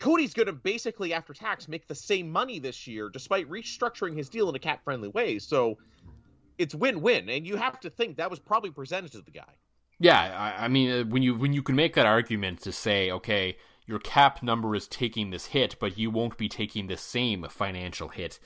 Cody's 0.00 0.32
going 0.32 0.46
to 0.46 0.52
basically, 0.52 1.12
after 1.12 1.34
tax, 1.34 1.68
make 1.68 1.86
the 1.86 1.94
same 1.94 2.30
money 2.30 2.58
this 2.58 2.86
year, 2.86 3.10
despite 3.10 3.48
restructuring 3.48 4.16
his 4.16 4.28
deal 4.28 4.48
in 4.48 4.54
a 4.54 4.58
cap 4.58 4.82
friendly 4.82 5.08
way. 5.08 5.38
So 5.38 5.76
it's 6.58 6.74
win 6.74 7.02
win. 7.02 7.28
And 7.28 7.46
you 7.46 7.56
have 7.56 7.78
to 7.80 7.90
think 7.90 8.16
that 8.16 8.30
was 8.30 8.38
probably 8.38 8.70
presented 8.70 9.12
to 9.12 9.20
the 9.20 9.30
guy. 9.30 9.52
Yeah. 9.98 10.54
I, 10.58 10.64
I 10.64 10.68
mean, 10.68 10.90
uh, 10.90 11.04
when 11.04 11.22
you, 11.22 11.34
when 11.34 11.52
you 11.52 11.62
can 11.62 11.76
make 11.76 11.94
that 11.94 12.06
argument 12.06 12.62
to 12.62 12.72
say, 12.72 13.10
okay, 13.10 13.58
your 13.90 13.98
cap 13.98 14.42
number 14.42 14.74
is 14.76 14.86
taking 14.86 15.30
this 15.30 15.46
hit, 15.46 15.74
but 15.80 15.98
you 15.98 16.10
won't 16.10 16.38
be 16.38 16.48
taking 16.48 16.86
the 16.86 16.96
same 16.96 17.44
financial 17.50 18.08
hit, 18.08 18.38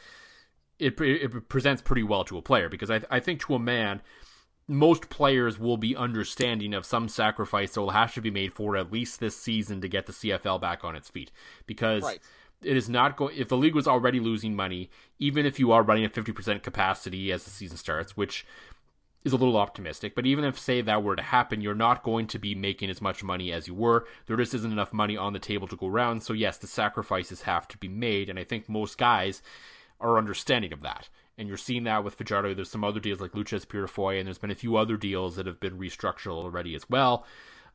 it, 0.78 0.98
it 1.00 1.48
presents 1.48 1.82
pretty 1.82 2.02
well 2.02 2.24
to 2.24 2.38
a 2.38 2.42
player 2.42 2.68
because 2.68 2.90
I, 2.90 3.02
I 3.10 3.20
think 3.20 3.40
to 3.42 3.54
a 3.54 3.58
man, 3.58 4.00
most 4.66 5.10
players 5.10 5.58
will 5.58 5.76
be 5.76 5.94
understanding 5.94 6.72
of 6.72 6.86
some 6.86 7.08
sacrifice 7.08 7.74
that 7.74 7.80
will 7.82 7.90
have 7.90 8.14
to 8.14 8.22
be 8.22 8.30
made 8.30 8.54
for 8.54 8.76
at 8.76 8.90
least 8.90 9.20
this 9.20 9.36
season 9.36 9.82
to 9.82 9.88
get 9.88 10.06
the 10.06 10.12
CFL 10.12 10.60
back 10.60 10.82
on 10.82 10.96
its 10.96 11.10
feet. 11.10 11.30
Because 11.66 12.02
right. 12.02 12.20
it 12.62 12.76
is 12.76 12.88
not 12.88 13.16
going. 13.16 13.36
If 13.36 13.48
the 13.48 13.58
league 13.58 13.74
was 13.74 13.86
already 13.86 14.18
losing 14.18 14.56
money, 14.56 14.90
even 15.18 15.44
if 15.44 15.60
you 15.60 15.70
are 15.72 15.82
running 15.82 16.04
at 16.04 16.14
fifty 16.14 16.32
percent 16.32 16.62
capacity 16.62 17.30
as 17.30 17.44
the 17.44 17.50
season 17.50 17.76
starts, 17.76 18.16
which 18.16 18.46
is 19.24 19.32
a 19.32 19.36
little 19.36 19.56
optimistic, 19.56 20.14
but 20.14 20.26
even 20.26 20.44
if 20.44 20.58
say 20.58 20.82
that 20.82 21.02
were 21.02 21.16
to 21.16 21.22
happen, 21.22 21.60
you're 21.60 21.74
not 21.74 22.02
going 22.02 22.26
to 22.26 22.38
be 22.38 22.54
making 22.54 22.90
as 22.90 23.00
much 23.00 23.24
money 23.24 23.50
as 23.52 23.66
you 23.66 23.74
were. 23.74 24.06
There 24.26 24.36
just 24.36 24.54
isn't 24.54 24.72
enough 24.72 24.92
money 24.92 25.16
on 25.16 25.32
the 25.32 25.38
table 25.38 25.66
to 25.68 25.76
go 25.76 25.86
around. 25.86 26.22
So 26.22 26.34
yes, 26.34 26.58
the 26.58 26.66
sacrifices 26.66 27.42
have 27.42 27.66
to 27.68 27.78
be 27.78 27.88
made, 27.88 28.28
and 28.28 28.38
I 28.38 28.44
think 28.44 28.68
most 28.68 28.98
guys 28.98 29.42
are 30.00 30.18
understanding 30.18 30.72
of 30.72 30.82
that 30.82 31.08
and 31.36 31.48
you're 31.48 31.56
seeing 31.56 31.84
that 31.84 32.04
with 32.04 32.14
Fajardo. 32.14 32.54
There's 32.54 32.70
some 32.70 32.84
other 32.84 33.00
deals 33.00 33.20
like 33.20 33.32
Loucheiz 33.32 33.66
Purifoy, 33.66 34.18
and 34.18 34.26
there's 34.26 34.38
been 34.38 34.50
a 34.50 34.54
few 34.54 34.76
other 34.76 34.96
deals 34.96 35.36
that 35.36 35.46
have 35.46 35.60
been 35.60 35.78
restructured 35.78 36.28
already 36.28 36.74
as 36.74 36.88
well. 36.88 37.26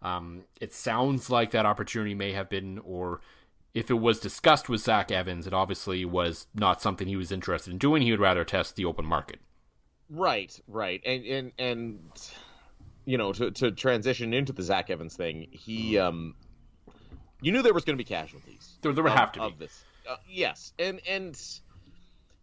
Um, 0.02 0.44
it 0.62 0.74
sounds 0.74 1.30
like 1.30 1.52
that 1.52 1.66
opportunity 1.66 2.16
may 2.16 2.32
have 2.32 2.50
been, 2.50 2.80
or 2.80 3.20
if 3.74 3.90
it 3.90 3.96
was 3.96 4.20
discussed 4.20 4.70
with 4.70 4.82
Zach 4.82 5.12
Evans, 5.12 5.46
it 5.46 5.54
obviously 5.54 6.06
was 6.06 6.48
not 6.56 6.82
something 6.82 7.08
he 7.08 7.18
was 7.18 7.32
interested 7.32 7.72
in 7.72 7.78
doing. 7.78 8.02
He 8.02 8.12
would 8.12 8.20
rather 8.20 8.46
test 8.46 8.76
the 8.76 8.86
open 8.86 9.06
market. 9.06 9.40
Right, 10.10 10.60
right, 10.68 11.02
and 11.06 11.26
and 11.26 11.52
and 11.60 12.32
you 13.06 13.18
know 13.18 13.32
to 13.34 13.52
to 13.52 13.72
transition 13.72 14.34
into 14.34 14.54
the 14.54 14.64
Zach 14.64 14.90
Evans 14.90 15.16
thing, 15.16 15.48
he 15.52 15.98
um, 16.00 16.36
you 17.42 17.52
knew 17.52 17.62
there 17.62 17.74
was 17.74 17.86
going 17.86 17.98
to 17.98 18.04
be 18.04 18.08
casualties. 18.08 18.78
There, 18.82 18.92
there 18.92 19.04
would 19.04 19.14
have 19.14 19.32
to 19.34 19.50
be. 19.50 19.56
This. 19.60 19.84
Uh, 20.10 20.16
yes, 20.28 20.74
and 20.80 21.00
and 21.08 21.40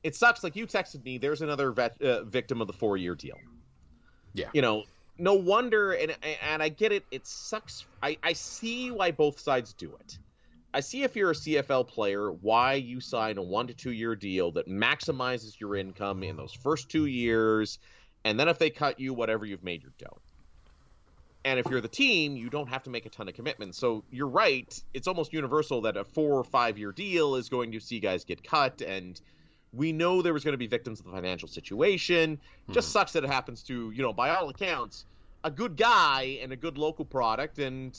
it 0.02 0.14
sucks. 0.14 0.44
Like 0.44 0.54
you 0.54 0.66
texted 0.66 1.04
me, 1.04 1.18
there's 1.18 1.42
another 1.42 1.72
vet, 1.72 2.00
uh, 2.00 2.22
victim 2.24 2.60
of 2.60 2.66
the 2.68 2.72
four 2.72 2.96
year 2.96 3.14
deal. 3.14 3.38
Yeah. 4.32 4.48
You 4.52 4.62
know, 4.62 4.84
no 5.18 5.34
wonder, 5.34 5.92
and 5.92 6.16
and 6.42 6.62
I 6.62 6.68
get 6.68 6.92
it. 6.92 7.04
It 7.10 7.26
sucks. 7.26 7.84
I 8.02 8.16
I 8.22 8.32
see 8.34 8.90
why 8.90 9.10
both 9.10 9.40
sides 9.40 9.72
do 9.72 9.92
it. 10.00 10.18
I 10.76 10.80
see 10.80 11.04
if 11.04 11.16
you're 11.16 11.30
a 11.30 11.34
CFL 11.34 11.88
player, 11.88 12.30
why 12.30 12.74
you 12.74 13.00
sign 13.00 13.38
a 13.38 13.42
one 13.42 13.66
to 13.68 13.72
two 13.72 13.92
year 13.92 14.14
deal 14.14 14.52
that 14.52 14.68
maximizes 14.68 15.58
your 15.58 15.74
income 15.74 16.22
in 16.22 16.36
those 16.36 16.52
first 16.52 16.90
two 16.90 17.06
years, 17.06 17.78
and 18.26 18.38
then 18.38 18.46
if 18.50 18.58
they 18.58 18.68
cut 18.68 19.00
you, 19.00 19.14
whatever 19.14 19.46
you've 19.46 19.64
made 19.64 19.82
your 19.82 19.92
dough. 19.96 20.18
And 21.46 21.58
if 21.58 21.64
you're 21.70 21.80
the 21.80 21.88
team, 21.88 22.36
you 22.36 22.50
don't 22.50 22.68
have 22.68 22.82
to 22.82 22.90
make 22.90 23.06
a 23.06 23.08
ton 23.08 23.26
of 23.26 23.32
commitments. 23.32 23.78
So 23.78 24.04
you're 24.10 24.28
right. 24.28 24.78
It's 24.92 25.08
almost 25.08 25.32
universal 25.32 25.80
that 25.82 25.96
a 25.96 26.04
four 26.04 26.34
or 26.34 26.44
five 26.44 26.76
year 26.76 26.92
deal 26.92 27.36
is 27.36 27.48
going 27.48 27.72
to 27.72 27.80
see 27.80 27.98
guys 27.98 28.24
get 28.24 28.44
cut 28.44 28.82
and 28.82 29.18
we 29.72 29.92
know 29.92 30.20
there 30.20 30.34
was 30.34 30.44
going 30.44 30.52
to 30.52 30.58
be 30.58 30.66
victims 30.66 31.00
of 31.00 31.06
the 31.06 31.12
financial 31.12 31.48
situation. 31.48 32.38
Hmm. 32.66 32.72
Just 32.74 32.90
sucks 32.90 33.12
that 33.12 33.24
it 33.24 33.30
happens 33.30 33.62
to, 33.62 33.92
you 33.92 34.02
know, 34.02 34.12
by 34.12 34.28
all 34.28 34.50
accounts, 34.50 35.06
a 35.42 35.50
good 35.50 35.78
guy 35.78 36.38
and 36.42 36.52
a 36.52 36.56
good 36.56 36.76
local 36.76 37.06
product. 37.06 37.58
And 37.60 37.96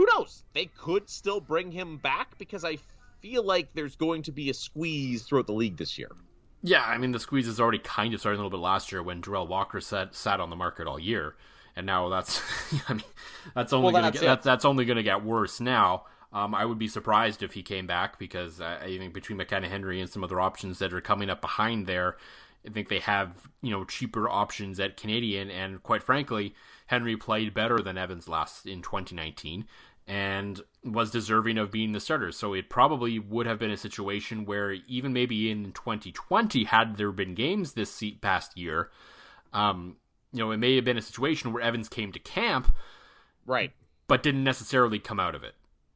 who 0.00 0.06
knows? 0.16 0.44
They 0.54 0.64
could 0.64 1.10
still 1.10 1.40
bring 1.42 1.70
him 1.70 1.98
back 1.98 2.38
because 2.38 2.64
I 2.64 2.78
feel 3.20 3.44
like 3.44 3.68
there's 3.74 3.96
going 3.96 4.22
to 4.22 4.32
be 4.32 4.48
a 4.48 4.54
squeeze 4.54 5.24
throughout 5.24 5.46
the 5.46 5.52
league 5.52 5.76
this 5.76 5.98
year. 5.98 6.10
Yeah, 6.62 6.82
I 6.82 6.96
mean 6.96 7.12
the 7.12 7.20
squeeze 7.20 7.46
is 7.46 7.60
already 7.60 7.80
kind 7.80 8.14
of 8.14 8.20
starting 8.20 8.40
a 8.40 8.42
little 8.42 8.58
bit 8.58 8.62
last 8.62 8.92
year 8.92 9.02
when 9.02 9.20
Derel 9.20 9.46
Walker 9.46 9.78
sat 9.78 10.14
sat 10.14 10.40
on 10.40 10.48
the 10.48 10.56
market 10.56 10.86
all 10.86 10.98
year, 10.98 11.36
and 11.76 11.84
now 11.84 12.08
that's 12.08 12.40
I 12.88 12.94
mean 12.94 13.02
that's 13.54 13.74
only 13.74 13.92
well, 13.92 14.02
gonna 14.02 14.12
get, 14.12 14.22
that's, 14.22 14.44
that's 14.44 14.64
only 14.64 14.86
going 14.86 14.96
to 14.96 15.02
get 15.02 15.22
worse 15.22 15.60
now. 15.60 16.04
Um, 16.32 16.54
I 16.54 16.64
would 16.64 16.78
be 16.78 16.88
surprised 16.88 17.42
if 17.42 17.52
he 17.52 17.62
came 17.62 17.86
back 17.86 18.18
because 18.18 18.60
I, 18.62 18.76
I 18.76 18.98
think 18.98 19.12
between 19.12 19.38
Makana 19.38 19.68
Henry 19.68 20.00
and 20.00 20.08
some 20.08 20.24
other 20.24 20.40
options 20.40 20.78
that 20.78 20.94
are 20.94 21.00
coming 21.02 21.28
up 21.28 21.42
behind 21.42 21.86
there, 21.86 22.16
I 22.66 22.70
think 22.70 22.88
they 22.88 23.00
have 23.00 23.32
you 23.60 23.70
know 23.70 23.84
cheaper 23.84 24.30
options 24.30 24.80
at 24.80 24.96
Canadian, 24.96 25.50
and 25.50 25.82
quite 25.82 26.02
frankly, 26.02 26.54
Henry 26.86 27.16
played 27.16 27.54
better 27.54 27.78
than 27.78 27.98
Evans 27.98 28.28
last 28.28 28.66
in 28.66 28.82
2019 28.82 29.66
and 30.10 30.60
was 30.82 31.12
deserving 31.12 31.56
of 31.56 31.70
being 31.70 31.92
the 31.92 32.00
starter. 32.00 32.32
So 32.32 32.52
it 32.52 32.68
probably 32.68 33.20
would 33.20 33.46
have 33.46 33.60
been 33.60 33.70
a 33.70 33.76
situation 33.76 34.44
where 34.44 34.72
even 34.88 35.12
maybe 35.12 35.48
in 35.48 35.70
2020, 35.70 36.64
had 36.64 36.96
there 36.96 37.12
been 37.12 37.36
games 37.36 37.74
this 37.74 38.02
past 38.20 38.58
year, 38.58 38.90
um, 39.52 39.98
you 40.32 40.40
know, 40.40 40.50
it 40.50 40.56
may 40.56 40.74
have 40.74 40.84
been 40.84 40.98
a 40.98 41.02
situation 41.02 41.52
where 41.52 41.62
Evans 41.62 41.88
came 41.88 42.10
to 42.10 42.18
camp, 42.18 42.74
right, 43.46 43.70
but 44.08 44.24
didn't 44.24 44.42
necessarily 44.42 44.98
come 44.98 45.20
out 45.20 45.36
of 45.36 45.44
it 45.44 45.54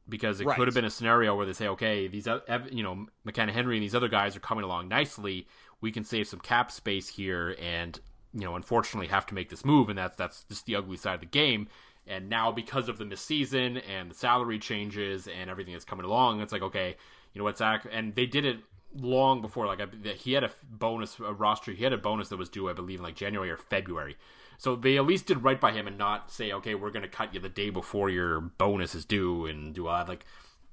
because 0.09 0.41
it 0.41 0.47
right. 0.47 0.57
could 0.57 0.69
have 0.69 0.75
been 0.77 0.85
a 0.85 0.91
scenario 0.91 1.35
where 1.35 1.47
they 1.47 1.53
say, 1.53 1.67
okay, 1.67 2.07
these 2.07 2.29
you 2.71 2.85
know 2.85 3.07
Makana 3.27 3.51
Henry 3.51 3.77
and 3.77 3.83
these 3.83 3.97
other 3.97 4.09
guys 4.09 4.37
are 4.37 4.41
coming 4.41 4.63
along 4.63 4.87
nicely. 4.87 5.49
We 5.81 5.91
can 5.91 6.05
save 6.05 6.29
some 6.29 6.39
cap 6.39 6.71
space 6.71 7.09
here, 7.09 7.57
and 7.61 7.99
you 8.33 8.43
know, 8.43 8.55
unfortunately, 8.55 9.09
have 9.09 9.27
to 9.27 9.35
make 9.35 9.51
this 9.51 9.65
move, 9.65 9.89
and 9.89 9.99
that's 9.99 10.17
that's 10.17 10.45
just 10.45 10.67
the 10.67 10.77
ugly 10.77 10.99
side 10.99 11.15
of 11.15 11.21
the 11.21 11.27
game. 11.27 11.67
And 12.07 12.29
now, 12.29 12.53
because 12.53 12.89
of 12.89 12.99
the 12.99 13.05
missed 13.05 13.25
season 13.25 13.79
and 13.79 14.11
the 14.11 14.15
salary 14.15 14.59
changes 14.59 15.27
and 15.27 15.49
everything 15.49 15.73
that's 15.73 15.87
coming 15.87 16.05
along, 16.05 16.41
it's 16.41 16.53
like, 16.53 16.63
okay, 16.63 16.97
you 17.33 17.39
know 17.39 17.45
what, 17.45 17.59
Zach? 17.59 17.87
And 17.91 18.15
they 18.15 18.27
did 18.27 18.45
it 18.45 18.59
long 18.95 19.41
before. 19.41 19.67
Like 19.67 19.81
he 20.05 20.33
had 20.33 20.45
a 20.45 20.51
bonus, 20.71 21.19
a 21.19 21.33
roster. 21.33 21.73
He 21.73 21.83
had 21.83 21.93
a 21.93 21.99
bonus 21.99 22.29
that 22.29 22.37
was 22.37 22.49
due, 22.49 22.69
I 22.69 22.73
believe, 22.73 22.99
in 22.99 23.05
like 23.05 23.17
January 23.17 23.51
or 23.51 23.57
February. 23.57 24.17
So 24.59 24.77
they 24.77 24.97
at 24.97 25.05
least 25.05 25.27
did 25.27 25.43
right 25.43 25.61
by 25.61 25.73
him 25.73 25.87
and 25.87 25.99
not 25.99 26.31
say, 26.31 26.53
okay, 26.53 26.75
we're 26.75 26.91
going 26.91 27.03
to 27.03 27.09
cut 27.09 27.35
you 27.35 27.41
the 27.41 27.49
day 27.49 27.71
before 27.71 28.09
your 28.09 28.41
bonus 28.41 28.95
is 28.95 29.05
due 29.05 29.47
and 29.47 29.75
do 29.75 29.89
all 29.89 29.99
that. 29.99 30.09
like 30.09 30.25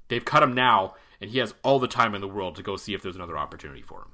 they've 0.08 0.24
cut 0.24 0.44
him 0.44 0.54
now, 0.54 0.96
and 1.20 1.32
he 1.32 1.40
has 1.40 1.54
all 1.64 1.80
the 1.80 1.88
time 1.88 2.14
in 2.14 2.22
the 2.22 2.28
world 2.28 2.56
to 2.58 2.64
go 2.64 2.76
see 2.76 2.94
if 2.94 3.02
there's 3.02 3.16
another 3.16 3.38
opportunity 3.38 3.82
for 3.82 4.02
him. 4.02 4.10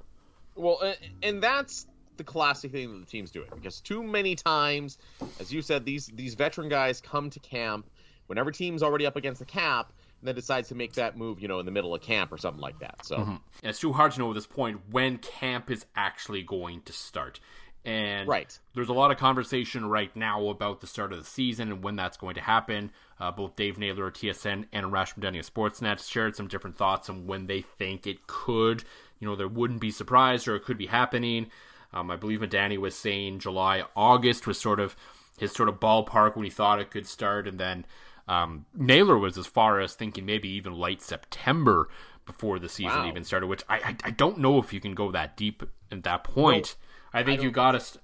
Well, 0.54 0.94
and 1.22 1.42
that's 1.42 1.86
the 2.18 2.24
classic 2.24 2.70
thing 2.72 2.92
that 2.92 3.00
the 3.00 3.06
team's 3.06 3.30
doing 3.30 3.48
because 3.54 3.80
too 3.80 4.02
many 4.02 4.34
times, 4.34 4.98
as 5.40 5.52
you 5.52 5.62
said, 5.62 5.84
these 5.84 6.06
these 6.08 6.34
veteran 6.34 6.68
guys 6.68 7.00
come 7.00 7.30
to 7.30 7.40
camp 7.40 7.88
whenever 8.26 8.52
team's 8.52 8.82
already 8.82 9.06
up 9.06 9.16
against 9.16 9.38
the 9.38 9.46
cap 9.46 9.92
and 10.20 10.28
then 10.28 10.34
decides 10.34 10.68
to 10.68 10.74
make 10.74 10.94
that 10.94 11.16
move, 11.16 11.40
you 11.40 11.48
know, 11.48 11.60
in 11.60 11.66
the 11.66 11.72
middle 11.72 11.94
of 11.94 12.02
camp 12.02 12.32
or 12.32 12.38
something 12.38 12.60
like 12.60 12.78
that. 12.80 13.04
So 13.04 13.16
mm-hmm. 13.16 13.36
it's 13.62 13.80
too 13.80 13.92
hard 13.92 14.12
to 14.12 14.18
know 14.18 14.30
at 14.30 14.34
this 14.34 14.46
point 14.46 14.80
when 14.90 15.18
camp 15.18 15.70
is 15.70 15.86
actually 15.96 16.42
going 16.42 16.82
to 16.82 16.92
start 16.92 17.40
And 17.84 18.28
right. 18.28 18.58
there's 18.74 18.88
a 18.88 18.92
lot 18.92 19.10
of 19.10 19.16
conversation 19.16 19.88
right 19.88 20.14
now 20.16 20.48
about 20.48 20.80
the 20.80 20.86
start 20.86 21.12
of 21.12 21.18
the 21.18 21.24
season 21.24 21.70
and 21.70 21.82
when 21.82 21.96
that's 21.96 22.16
going 22.16 22.34
to 22.34 22.40
happen. 22.40 22.90
Uh, 23.20 23.30
both 23.30 23.56
Dave 23.56 23.78
Naylor 23.78 24.08
of 24.08 24.14
TSN 24.14 24.66
and 24.72 24.86
Arash 24.86 25.14
Madani 25.14 25.38
of 25.38 25.52
Sportsnet 25.52 26.06
shared 26.06 26.36
some 26.36 26.48
different 26.48 26.76
thoughts 26.76 27.08
on 27.08 27.26
when 27.26 27.46
they 27.46 27.62
think 27.62 28.06
it 28.06 28.26
could. 28.26 28.84
You 29.20 29.28
know, 29.28 29.36
there 29.36 29.48
wouldn't 29.48 29.80
be 29.80 29.90
surprised 29.90 30.48
or 30.48 30.56
it 30.56 30.64
could 30.64 30.78
be 30.78 30.86
happening. 30.86 31.50
Um, 31.92 32.10
I 32.10 32.16
believe 32.16 32.40
Madani 32.40 32.76
was 32.78 32.94
saying 32.94 33.38
July, 33.38 33.82
August 33.96 34.46
was 34.46 34.60
sort 34.60 34.78
of 34.80 34.94
his 35.38 35.52
sort 35.52 35.68
of 35.68 35.80
ballpark 35.80 36.36
when 36.36 36.44
he 36.44 36.50
thought 36.50 36.80
it 36.80 36.90
could 36.90 37.06
start, 37.06 37.48
and 37.48 37.58
then 37.58 37.86
um, 38.26 38.66
Naylor 38.74 39.16
was 39.18 39.38
as 39.38 39.46
far 39.46 39.80
as 39.80 39.94
thinking 39.94 40.26
maybe 40.26 40.48
even 40.50 40.74
late 40.74 41.00
September 41.00 41.88
before 42.26 42.58
the 42.58 42.68
season 42.68 42.98
Wow. 42.98 43.08
even 43.08 43.24
started. 43.24 43.46
Which 43.46 43.62
I, 43.68 43.76
I 43.78 43.96
I 44.04 44.10
don't 44.10 44.38
know 44.38 44.58
if 44.58 44.72
you 44.72 44.80
can 44.80 44.94
go 44.94 45.10
that 45.12 45.36
deep 45.36 45.62
at 45.90 46.02
that 46.02 46.24
point. 46.24 46.76
I 47.12 47.22
think 47.22 47.40
I 47.40 47.44
you 47.44 47.50
got 47.50 47.72
to. 47.72 47.80
St- 47.80 48.02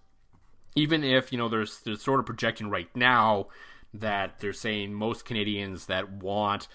even 0.76 1.05
if 1.05 1.30
you 1.30 1.39
know 1.39 1.49
there's 1.49 1.80
there's 1.80 2.03
sort 2.03 2.20
of 2.20 2.26
projecting 2.26 2.70
right 2.70 2.89
now 2.97 3.49
that 3.93 4.41
they're 4.41 4.53
saying 4.53 4.93
most 4.95 5.24
Canadians 5.24 5.87
that 5.87 6.11
want 6.11 6.68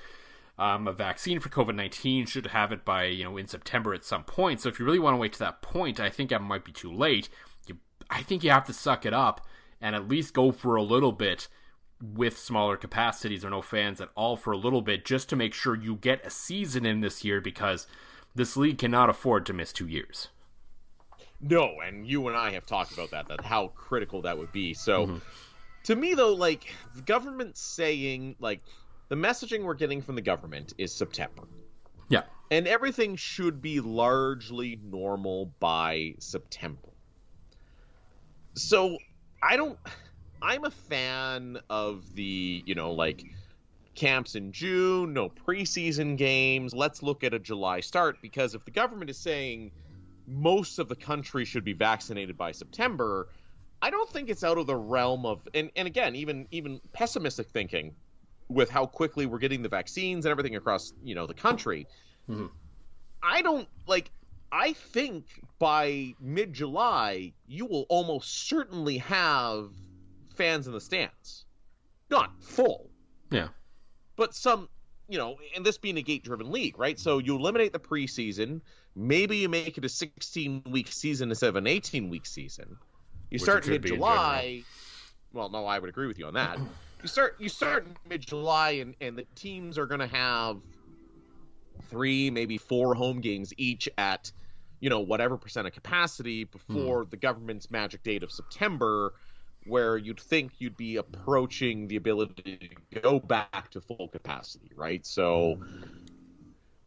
um, 0.59 0.87
a 0.87 0.93
vaccine 0.93 1.39
for 1.39 1.49
COVID 1.49 1.73
nineteen 1.75 2.25
should 2.25 2.47
have 2.47 2.71
it 2.71 2.83
by 2.85 3.05
you 3.05 3.23
know 3.23 3.37
in 3.37 3.47
September 3.47 3.93
at 3.93 4.03
some 4.03 4.23
point. 4.23 4.61
So 4.61 4.69
if 4.69 4.79
you 4.79 4.85
really 4.85 4.99
want 4.99 5.13
to 5.13 5.17
wait 5.17 5.33
to 5.33 5.39
that 5.39 5.61
point, 5.61 5.99
I 5.99 6.09
think 6.09 6.29
that 6.29 6.41
might 6.41 6.65
be 6.65 6.71
too 6.71 6.91
late. 6.91 7.29
You, 7.67 7.77
I 8.09 8.21
think 8.23 8.43
you 8.43 8.51
have 8.51 8.65
to 8.67 8.73
suck 8.73 9.05
it 9.05 9.13
up 9.13 9.41
and 9.81 9.95
at 9.95 10.07
least 10.07 10.33
go 10.33 10.51
for 10.51 10.75
a 10.75 10.83
little 10.83 11.13
bit 11.13 11.47
with 12.01 12.37
smaller 12.37 12.77
capacities 12.77 13.43
or 13.43 13.49
no 13.49 13.61
fans 13.61 13.99
at 14.01 14.09
all 14.15 14.35
for 14.37 14.51
a 14.53 14.57
little 14.57 14.81
bit, 14.81 15.05
just 15.05 15.27
to 15.29 15.35
make 15.35 15.53
sure 15.53 15.75
you 15.75 15.95
get 15.95 16.25
a 16.25 16.29
season 16.29 16.85
in 16.85 17.01
this 17.01 17.23
year 17.25 17.41
because 17.41 17.87
this 18.35 18.55
league 18.55 18.77
cannot 18.77 19.09
afford 19.09 19.45
to 19.45 19.53
miss 19.53 19.73
two 19.73 19.87
years. 19.87 20.29
No, 21.41 21.75
and 21.85 22.05
you 22.05 22.27
and 22.27 22.35
I 22.37 22.51
have 22.51 22.65
talked 22.65 22.91
about 22.93 23.11
that, 23.11 23.27
that 23.29 23.41
how 23.41 23.67
critical 23.69 24.21
that 24.23 24.37
would 24.37 24.51
be. 24.51 24.73
So 24.73 25.07
Mhm. 25.07 25.21
to 25.83 25.95
me 25.95 26.13
though, 26.13 26.33
like 26.33 26.67
the 26.95 27.01
government 27.01 27.57
saying 27.57 28.35
like 28.39 28.61
the 29.09 29.15
messaging 29.15 29.63
we're 29.63 29.73
getting 29.73 30.01
from 30.01 30.15
the 30.15 30.21
government 30.21 30.73
is 30.77 30.93
September. 30.93 31.43
Yeah. 32.07 32.23
And 32.51 32.67
everything 32.67 33.15
should 33.15 33.61
be 33.61 33.79
largely 33.79 34.79
normal 34.83 35.53
by 35.59 36.15
September. 36.19 36.89
So 38.55 38.97
I 39.41 39.57
don't 39.57 39.77
I'm 40.41 40.63
a 40.63 40.71
fan 40.71 41.59
of 41.69 42.15
the, 42.15 42.63
you 42.65 42.75
know, 42.75 42.93
like 42.93 43.23
camps 43.95 44.35
in 44.35 44.51
June, 44.51 45.13
no 45.13 45.29
preseason 45.29 46.17
games. 46.17 46.73
Let's 46.73 47.03
look 47.03 47.23
at 47.23 47.33
a 47.33 47.39
July 47.39 47.81
start 47.81 48.17
because 48.21 48.55
if 48.55 48.63
the 48.63 48.71
government 48.71 49.09
is 49.09 49.17
saying 49.17 49.71
most 50.27 50.79
of 50.79 50.87
the 50.87 50.95
country 50.95 51.45
should 51.45 51.65
be 51.65 51.73
vaccinated 51.73 52.37
by 52.37 52.51
September, 52.51 53.27
I 53.81 53.89
don't 53.89 54.09
think 54.09 54.29
it's 54.29 54.43
out 54.43 54.57
of 54.57 54.67
the 54.67 54.75
realm 54.75 55.25
of 55.25 55.47
and, 55.53 55.71
and 55.75 55.87
again, 55.87 56.15
even 56.15 56.47
even 56.51 56.79
pessimistic 56.93 57.49
thinking 57.49 57.95
with 58.49 58.69
how 58.69 58.85
quickly 58.85 59.25
we're 59.25 59.37
getting 59.39 59.61
the 59.61 59.69
vaccines 59.69 60.25
and 60.25 60.31
everything 60.31 60.55
across, 60.55 60.93
you 61.03 61.15
know, 61.15 61.27
the 61.27 61.33
country. 61.33 61.87
Mhm. 62.27 62.49
I 63.21 63.41
don't 63.41 63.67
like 63.87 64.11
I 64.51 64.73
think 64.73 65.25
by 65.59 66.15
mid 66.19 66.53
July 66.53 67.33
you 67.47 67.65
will 67.67 67.85
almost 67.89 68.47
certainly 68.47 68.97
have 68.97 69.69
fans 70.33 70.65
in 70.65 70.73
the 70.73 70.81
stands. 70.81 71.45
Not 72.09 72.31
full, 72.41 72.89
Yeah. 73.31 73.49
but 74.15 74.33
some 74.33 74.67
you 75.07 75.17
know, 75.17 75.39
and 75.55 75.65
this 75.65 75.79
being 75.79 75.97
a 75.97 76.03
gate 76.03 76.23
driven 76.23 76.51
league, 76.51 76.77
right? 76.77 76.99
So 76.99 77.17
you 77.17 77.35
eliminate 77.35 77.73
the 77.73 77.79
preseason, 77.79 78.61
maybe 78.95 79.37
you 79.37 79.49
make 79.49 79.75
it 79.75 79.83
a 79.83 79.89
16 79.89 80.61
week 80.69 80.87
season 80.91 81.29
instead 81.29 81.49
of 81.49 81.55
an 81.55 81.65
18 81.65 82.09
week 82.09 82.27
season. 82.27 82.77
You 83.31 83.35
Which 83.35 83.41
start 83.41 83.63
it 83.63 83.71
should 83.71 83.81
be 83.81 83.89
mid 83.89 83.93
in 83.93 83.97
July. 83.97 84.63
Well, 85.33 85.49
no, 85.49 85.65
I 85.65 85.79
would 85.79 85.89
agree 85.89 86.05
with 86.07 86.19
you 86.19 86.25
on 86.27 86.33
that. 86.35 86.59
You 87.01 87.07
start 87.07 87.35
you 87.39 87.49
start 87.49 87.87
mid 88.07 88.21
July 88.27 88.71
and, 88.71 88.95
and 89.01 89.17
the 89.17 89.25
teams 89.35 89.77
are 89.77 89.85
gonna 89.85 90.07
have 90.07 90.61
three, 91.83 92.29
maybe 92.29 92.57
four 92.57 92.93
home 92.95 93.21
games 93.21 93.53
each 93.57 93.87
at, 93.97 94.31
you 94.79 94.89
know, 94.89 94.99
whatever 94.99 95.37
percent 95.37 95.67
of 95.67 95.73
capacity 95.73 96.43
before 96.43 97.05
the 97.05 97.17
government's 97.17 97.71
magic 97.71 98.03
date 98.03 98.23
of 98.23 98.31
September, 98.31 99.13
where 99.63 99.97
you'd 99.97 100.19
think 100.19 100.53
you'd 100.59 100.77
be 100.77 100.97
approaching 100.97 101.87
the 101.87 101.95
ability 101.95 102.75
to 102.91 102.99
go 103.01 103.19
back 103.19 103.69
to 103.71 103.81
full 103.81 104.09
capacity, 104.09 104.71
right? 104.75 105.05
So 105.05 105.59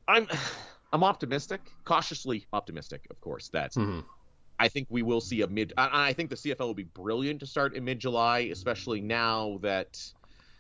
I'm 0.09 0.29
I'm 0.93 1.05
optimistic, 1.05 1.73
cautiously 1.85 2.47
optimistic, 2.53 3.07
of 3.11 3.21
course, 3.21 3.49
that 3.51 3.73
hmm 3.77 4.01
I 4.63 4.69
think 4.69 4.87
we 4.91 5.03
will 5.03 5.21
see 5.21 5.43
a 5.43 5.49
mid. 5.49 5.73
I, 5.77 6.11
I 6.11 6.13
think 6.13 6.31
the 6.31 6.37
CFL 6.37 6.61
will 6.61 6.73
be 6.73 6.85
brilliant 6.85 7.41
to 7.41 7.47
start 7.47 7.75
in 7.75 7.85
mid 7.85 7.99
July, 7.99 8.51
especially 8.53 9.01
now 9.01 9.59
that 9.61 10.01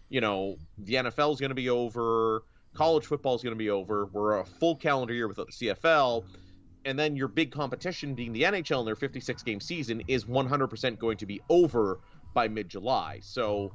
you 0.09 0.20
know 0.20 0.57
the 0.76 0.94
NFL 0.94 1.34
is 1.34 1.38
going 1.38 1.50
to 1.50 1.55
be 1.55 1.70
over, 1.70 2.42
college 2.74 3.07
football 3.07 3.36
is 3.36 3.44
going 3.44 3.55
to 3.55 3.59
be 3.59 3.70
over. 3.70 4.07
We're 4.07 4.40
a 4.40 4.44
full 4.44 4.74
calendar 4.74 5.14
year 5.14 5.28
without 5.28 5.46
the 5.46 5.53
CFL, 5.53 6.24
and 6.84 6.98
then 6.98 7.14
your 7.14 7.28
big 7.28 7.53
competition 7.53 8.16
being 8.16 8.32
the 8.32 8.42
NHL 8.42 8.80
in 8.80 8.86
their 8.86 8.96
56 8.96 9.40
game 9.44 9.61
season 9.61 10.03
is 10.09 10.24
100% 10.24 10.98
going 10.98 11.18
to 11.18 11.26
be 11.26 11.40
over 11.48 12.00
by 12.34 12.48
mid 12.48 12.68
July. 12.68 13.20
So. 13.22 13.72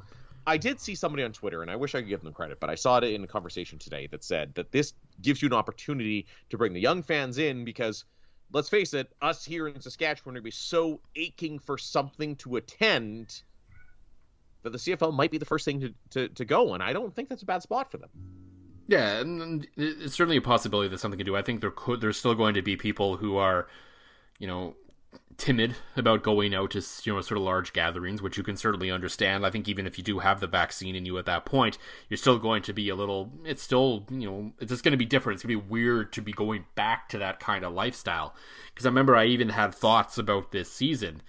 I 0.50 0.56
did 0.56 0.80
see 0.80 0.96
somebody 0.96 1.24
on 1.24 1.34
Twitter, 1.34 1.62
and 1.62 1.70
I 1.70 1.76
wish 1.76 1.94
I 1.94 2.00
could 2.00 2.08
give 2.08 2.24
them 2.24 2.32
credit, 2.32 2.62
but 2.62 2.70
I 2.70 2.76
saw 2.76 3.00
it 3.00 3.04
in 3.04 3.22
a 3.22 3.28
conversation 3.28 3.80
today 3.80 4.08
that 4.12 4.24
said 4.24 4.56
that 4.56 4.72
this 4.72 4.94
gives 5.22 5.42
you 5.42 5.48
an 5.50 5.54
opportunity 5.54 6.26
to 6.52 6.58
bring 6.58 6.72
the 6.72 6.80
young 6.80 7.04
fans 7.04 7.38
in 7.38 7.66
because 7.66 8.06
let's 8.52 8.70
face 8.70 8.94
it, 8.94 9.12
us 9.22 9.44
here 9.44 9.68
in 9.68 9.80
Saskatchewan 9.80 10.36
are 10.36 10.40
going 10.40 10.42
to 10.42 10.46
be 10.46 10.52
so 10.52 11.00
aching 11.16 11.60
for 11.60 11.78
something 11.78 12.36
to 12.38 12.56
attend 12.56 13.42
that 14.64 14.72
the 14.72 14.78
CFL 14.78 15.14
might 15.14 15.32
be 15.32 15.38
the 15.38 15.46
first 15.46 15.66
thing 15.66 15.80
to, 15.82 15.94
to, 16.12 16.28
to 16.30 16.46
go, 16.46 16.74
and 16.74 16.84
I 16.84 16.94
don't 16.94 17.16
think 17.16 17.30
that's 17.30 17.44
a 17.44 17.46
bad 17.46 17.62
spot 17.62 17.92
for 17.92 17.98
them. 17.98 18.10
Yeah, 18.88 19.20
and 19.20 19.68
it's 19.76 20.16
certainly 20.16 20.38
a 20.38 20.42
possibility 20.42 20.88
that 20.90 21.00
something 21.00 21.18
can 21.18 21.26
do. 21.26 21.36
I 21.36 21.42
think 21.42 21.62
there 21.62 21.72
could, 21.72 22.00
there's 22.00 22.18
still 22.18 22.36
going 22.36 22.54
to 22.54 22.62
be 22.62 22.78
people 22.78 23.18
who 23.18 23.36
are, 23.38 23.68
you 24.40 24.48
know, 24.48 24.76
timid 25.38 25.76
about 25.96 26.24
going 26.24 26.54
out 26.56 26.72
to 26.72 26.84
you 27.04 27.14
know 27.14 27.22
sort 27.22 27.38
of 27.38 27.44
large 27.44 27.72
gatherings, 27.74 28.22
which 28.22 28.38
you 28.38 28.44
can 28.44 28.58
certainly 28.58 28.92
understand. 28.92 29.46
I 29.46 29.52
think 29.52 29.68
even 29.68 29.86
if 29.86 29.98
you 29.98 30.04
do 30.04 30.20
have 30.20 30.40
the 30.40 30.48
vaccine 30.48 30.96
in 30.96 31.06
you 31.06 31.18
at 31.18 31.26
that 31.26 31.46
point, 31.46 31.78
you're 32.10 32.18
still 32.18 32.40
going 32.40 32.64
to 32.64 32.74
be 32.74 32.90
a 32.90 32.96
little. 32.96 33.32
It's 33.46 33.62
still 33.62 34.06
you 34.10 34.30
know 34.30 34.52
it's 34.60 34.72
just 34.72 34.84
going 34.84 34.92
to 34.92 34.98
be 34.98 35.06
different. 35.06 35.38
It's 35.38 35.44
going 35.44 35.56
to 35.56 35.62
be 35.62 35.70
weird 35.70 36.12
to 36.14 36.22
be 36.22 36.34
going 36.34 36.66
back 36.76 37.10
to 37.10 37.18
that 37.20 37.40
kind 37.40 37.64
of 37.64 37.74
lifestyle. 37.74 38.36
Because 38.74 38.86
I 38.86 38.90
remember 38.90 39.16
I 39.16 39.26
even 39.26 39.50
had 39.50 39.74
thoughts 39.74 40.18
about 40.18 40.52
this 40.52 40.72
season. 40.72 41.22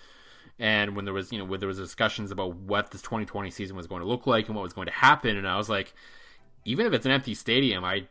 And 0.61 0.96
when 0.96 1.04
there 1.04 1.14
was, 1.14 1.30
you 1.30 1.38
know, 1.38 1.44
when 1.44 1.61
there 1.61 1.68
was 1.68 1.78
discussions 1.78 2.32
about 2.32 2.56
what 2.56 2.90
this 2.90 3.00
2020 3.02 3.48
season 3.50 3.76
was 3.76 3.86
going 3.86 4.02
to 4.02 4.09
look 4.09 4.26
like 4.26 4.48
and 4.48 4.56
what 4.56 4.62
was 4.62 4.72
going 4.72 4.88
to 4.88 4.92
happen, 4.92 5.36
and 5.36 5.46
I 5.46 5.56
was 5.56 5.68
like, 5.68 5.94
even 6.64 6.84
if 6.84 6.92
it's 6.92 7.06
an 7.06 7.12
empty 7.12 7.34
stadium, 7.34 7.84
I 7.84 8.09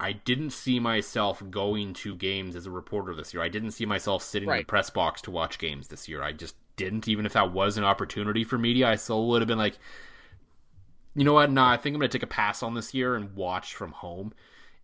I 0.00 0.12
didn't 0.12 0.50
see 0.50 0.78
myself 0.78 1.42
going 1.50 1.92
to 1.94 2.14
games 2.14 2.54
as 2.54 2.66
a 2.66 2.70
reporter 2.70 3.14
this 3.14 3.34
year. 3.34 3.42
I 3.42 3.48
didn't 3.48 3.72
see 3.72 3.84
myself 3.84 4.22
sitting 4.22 4.48
in 4.48 4.52
the 4.58 4.64
press 4.64 4.90
box 4.90 5.20
to 5.22 5.30
watch 5.32 5.58
games 5.58 5.88
this 5.88 6.08
year. 6.08 6.22
I 6.22 6.32
just 6.32 6.54
didn't. 6.76 7.08
Even 7.08 7.26
if 7.26 7.32
that 7.32 7.52
was 7.52 7.76
an 7.76 7.84
opportunity 7.84 8.44
for 8.44 8.58
media, 8.58 8.88
I 8.88 8.94
still 8.94 9.26
would 9.28 9.42
have 9.42 9.48
been 9.48 9.58
like, 9.58 9.76
you 11.14 11.24
know 11.24 11.32
what? 11.32 11.50
Nah, 11.50 11.70
I 11.72 11.76
think 11.76 11.94
I'm 11.94 12.00
going 12.00 12.10
to 12.10 12.16
take 12.18 12.22
a 12.22 12.28
pass 12.28 12.62
on 12.62 12.74
this 12.74 12.94
year 12.94 13.16
and 13.16 13.34
watch 13.34 13.74
from 13.74 13.90
home. 13.92 14.32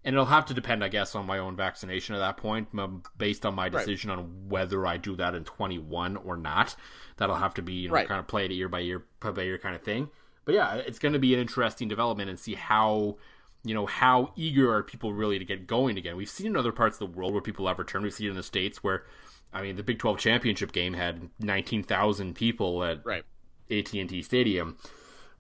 And 0.07 0.15
it'll 0.15 0.27
have 0.27 0.45
to 0.47 0.55
depend, 0.55 0.85
I 0.85 0.89
guess, 0.89 1.15
on 1.15 1.25
my 1.27 1.39
own 1.39 1.57
vaccination 1.57 2.15
at 2.15 2.19
that 2.19 2.37
point, 2.37 2.69
based 3.17 3.47
on 3.47 3.55
my 3.55 3.65
Right. 3.65 3.73
decision 3.73 4.11
on 4.11 4.49
whether 4.49 4.87
I 4.87 4.99
do 4.99 5.17
that 5.17 5.35
in 5.35 5.45
21 5.45 6.17
or 6.19 6.37
not. 6.37 6.77
That'll 7.17 7.37
have 7.37 7.55
to 7.55 7.63
be, 7.63 7.73
you 7.75 7.89
know, 7.89 7.95
Right. 7.95 8.09
kind 8.09 8.21
of 8.21 8.27
play 8.27 8.45
it 8.45 8.51
year 8.51 8.69
by 8.69 8.81
year, 8.81 9.05
play 9.21 9.31
by 9.31 9.43
year 9.43 9.57
kind 9.59 9.75
of 9.75 9.83
thing. 9.83 10.11
But 10.45 10.57
yeah, 10.57 10.75
it's 10.75 10.99
going 10.99 11.15
to 11.15 11.19
be 11.19 11.33
an 11.33 11.41
interesting 11.41 11.89
development 11.89 12.29
and 12.29 12.39
see 12.39 12.55
how, 12.55 13.17
you 13.65 13.75
know, 13.75 13.87
how 13.87 14.33
eager 14.37 14.73
are 14.75 14.83
people 14.83 15.13
really 15.13 15.39
to 15.39 15.45
get 15.45 15.67
going 15.67 15.97
again. 15.97 16.17
We've 16.17 16.29
seen 16.29 16.49
in 16.49 16.57
other 16.57 16.73
parts 16.73 17.01
of 17.01 17.11
the 17.13 17.19
world 17.19 17.33
where 17.33 17.43
people 17.43 17.67
have 17.67 17.79
returned. 17.79 18.05
We've 18.05 18.13
seen 18.13 18.29
in 18.29 18.37
the 18.37 18.43
States 18.43 18.85
where, 18.85 19.05
I 19.53 19.63
mean, 19.63 19.77
the 19.77 19.83
Big 19.83 19.99
12 19.99 20.19
championship 20.19 20.71
game 20.73 20.93
had 20.95 21.31
19,000 21.41 22.35
people 22.35 22.85
at 22.85 23.05
Right. 23.05 23.25
AT&T 23.71 24.23
Stadium, 24.23 24.77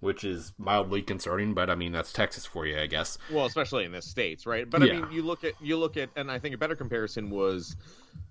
which 0.00 0.24
is 0.24 0.52
mildly 0.58 1.02
concerning, 1.02 1.52
but 1.54 1.68
I 1.68 1.74
mean, 1.74 1.92
that's 1.92 2.12
Texas 2.12 2.46
for 2.46 2.66
you, 2.66 2.78
I 2.78 2.86
guess. 2.86 3.18
Well, 3.30 3.44
especially 3.46 3.84
in 3.84 3.92
the 3.92 4.00
states, 4.02 4.46
right? 4.46 4.68
But 4.68 4.82
I 4.82 4.86
Yeah. 4.86 5.00
mean, 5.00 5.12
you 5.12 5.22
look 5.22 5.44
at 5.44 5.54
you 5.60 5.76
look 5.76 5.96
at, 5.96 6.08
and 6.16 6.30
I 6.30 6.38
think 6.38 6.54
a 6.54 6.58
better 6.58 6.76
comparison 6.76 7.28
was, 7.30 7.76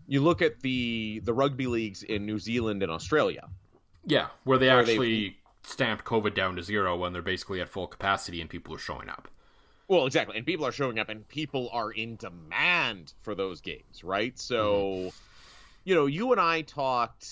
you 0.07 0.21
look 0.21 0.41
at 0.41 0.59
the 0.61 1.21
the 1.23 1.33
rugby 1.33 1.67
leagues 1.67 2.01
in 2.03 2.25
New 2.25 2.39
Zealand 2.39 2.81
and 2.81 2.91
Australia. 2.91 3.47
Yeah, 4.05 4.27
where 4.43 4.57
they 4.57 4.67
Where 4.67 4.83
they- 4.83 4.91
actually 4.93 5.37
stamped 5.63 6.03
COVID 6.03 6.33
down 6.33 6.55
to 6.57 6.63
zero 6.63 6.97
when 6.97 7.13
they're 7.13 7.21
basically 7.21 7.61
at 7.61 7.69
full 7.69 7.87
capacity 7.87 8.41
and 8.41 8.49
people 8.49 8.73
are 8.75 8.79
showing 8.79 9.07
up. 9.09 9.29
Well, 9.87 10.05
exactly, 10.05 10.37
and 10.37 10.45
people 10.45 10.65
are 10.65 10.71
showing 10.71 10.97
up, 10.99 11.09
and 11.09 11.27
people 11.27 11.69
are 11.73 11.91
in 11.91 12.15
demand 12.15 13.13
for 13.21 13.35
those 13.35 13.61
games, 13.61 14.03
right? 14.03 14.37
So, 14.39 14.73
mm-hmm. 14.75 15.07
you 15.83 15.95
know, 15.95 16.05
you 16.05 16.31
and 16.31 16.39
I 16.39 16.61
talked 16.61 17.27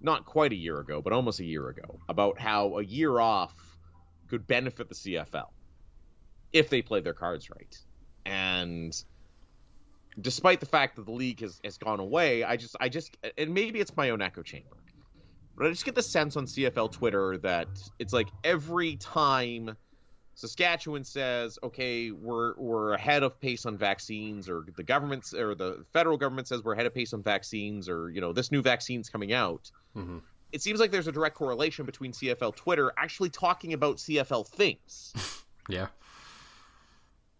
not 0.00 0.26
quite 0.26 0.52
a 0.52 0.56
year 0.56 0.78
ago, 0.78 1.00
but 1.00 1.12
almost 1.12 1.40
a 1.40 1.44
year 1.44 1.68
ago 1.68 1.98
about 2.08 2.38
how 2.38 2.78
a 2.78 2.84
year 2.84 3.18
off 3.18 3.54
could 4.28 4.46
benefit 4.46 4.88
the 4.88 4.94
CFL 4.94 5.48
if 6.52 6.68
they 6.68 6.82
play 6.82 7.00
their 7.00 7.14
cards 7.14 7.50
right, 7.50 7.78
and 8.26 8.94
despite 10.20 10.60
the 10.60 10.66
fact 10.66 10.96
that 10.96 11.06
the 11.06 11.12
league 11.12 11.40
has, 11.40 11.60
has 11.64 11.78
gone 11.78 12.00
away, 12.00 12.44
I 12.44 12.56
just 12.56 12.76
I 12.80 12.88
just 12.88 13.16
and 13.38 13.54
maybe 13.54 13.80
it's 13.80 13.96
my 13.96 14.10
own 14.10 14.20
echo 14.20 14.42
chamber, 14.42 14.76
but 15.56 15.66
I 15.66 15.70
just 15.70 15.84
get 15.86 15.94
the 15.94 16.02
sense 16.02 16.36
on 16.36 16.46
CFL 16.46 16.92
Twitter 16.92 17.38
that 17.38 17.68
it's 17.98 18.12
like 18.12 18.28
every 18.44 18.96
time 18.96 19.76
Saskatchewan 20.34 21.04
says, 21.04 21.58
okay, 21.62 22.10
we're 22.10 22.54
we're 22.56 22.94
ahead 22.94 23.22
of 23.22 23.40
pace 23.40 23.66
on 23.66 23.78
vaccines, 23.78 24.48
or 24.48 24.66
the 24.76 24.82
government 24.82 25.32
or 25.32 25.54
the 25.54 25.84
federal 25.92 26.16
government 26.16 26.48
says 26.48 26.64
we're 26.64 26.72
ahead 26.72 26.86
of 26.86 26.94
pace 26.94 27.12
on 27.12 27.22
vaccines, 27.22 27.88
or 27.88 28.10
you 28.10 28.20
know 28.20 28.32
this 28.32 28.50
new 28.50 28.60
vaccine's 28.60 29.08
coming 29.08 29.32
out. 29.32 29.70
Mm-hmm. 29.96 30.18
It 30.52 30.62
seems 30.62 30.80
like 30.80 30.90
there's 30.90 31.08
a 31.08 31.12
direct 31.12 31.36
correlation 31.36 31.86
between 31.86 32.12
CFL 32.12 32.54
Twitter 32.54 32.92
actually 32.96 33.30
talking 33.30 33.72
about 33.72 33.96
CFL 33.96 34.46
things. 34.46 35.12
yeah. 35.68 35.86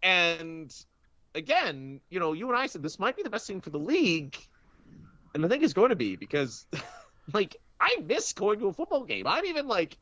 And 0.01 0.73
again, 1.33 1.99
you 2.09 2.19
know, 2.19 2.33
you 2.33 2.47
and 2.49 2.57
I 2.57 2.67
said 2.67 2.81
this 2.81 2.99
might 2.99 3.15
be 3.15 3.23
the 3.23 3.29
best 3.29 3.47
thing 3.47 3.61
for 3.61 3.71
the 3.71 3.79
league, 3.79 4.37
and 5.33 5.45
I 5.45 5.49
think 5.49 5.63
it's 5.63 5.73
going 5.73 5.89
to 5.89 5.95
be 5.95 6.15
because, 6.15 6.65
like, 7.33 7.57
I 7.79 7.97
miss 8.05 8.31
going 8.33 8.59
to 8.59 8.67
a 8.67 8.73
football 8.73 9.03
game. 9.03 9.27
I'm 9.27 9.45
even 9.45 9.67
like, 9.67 9.97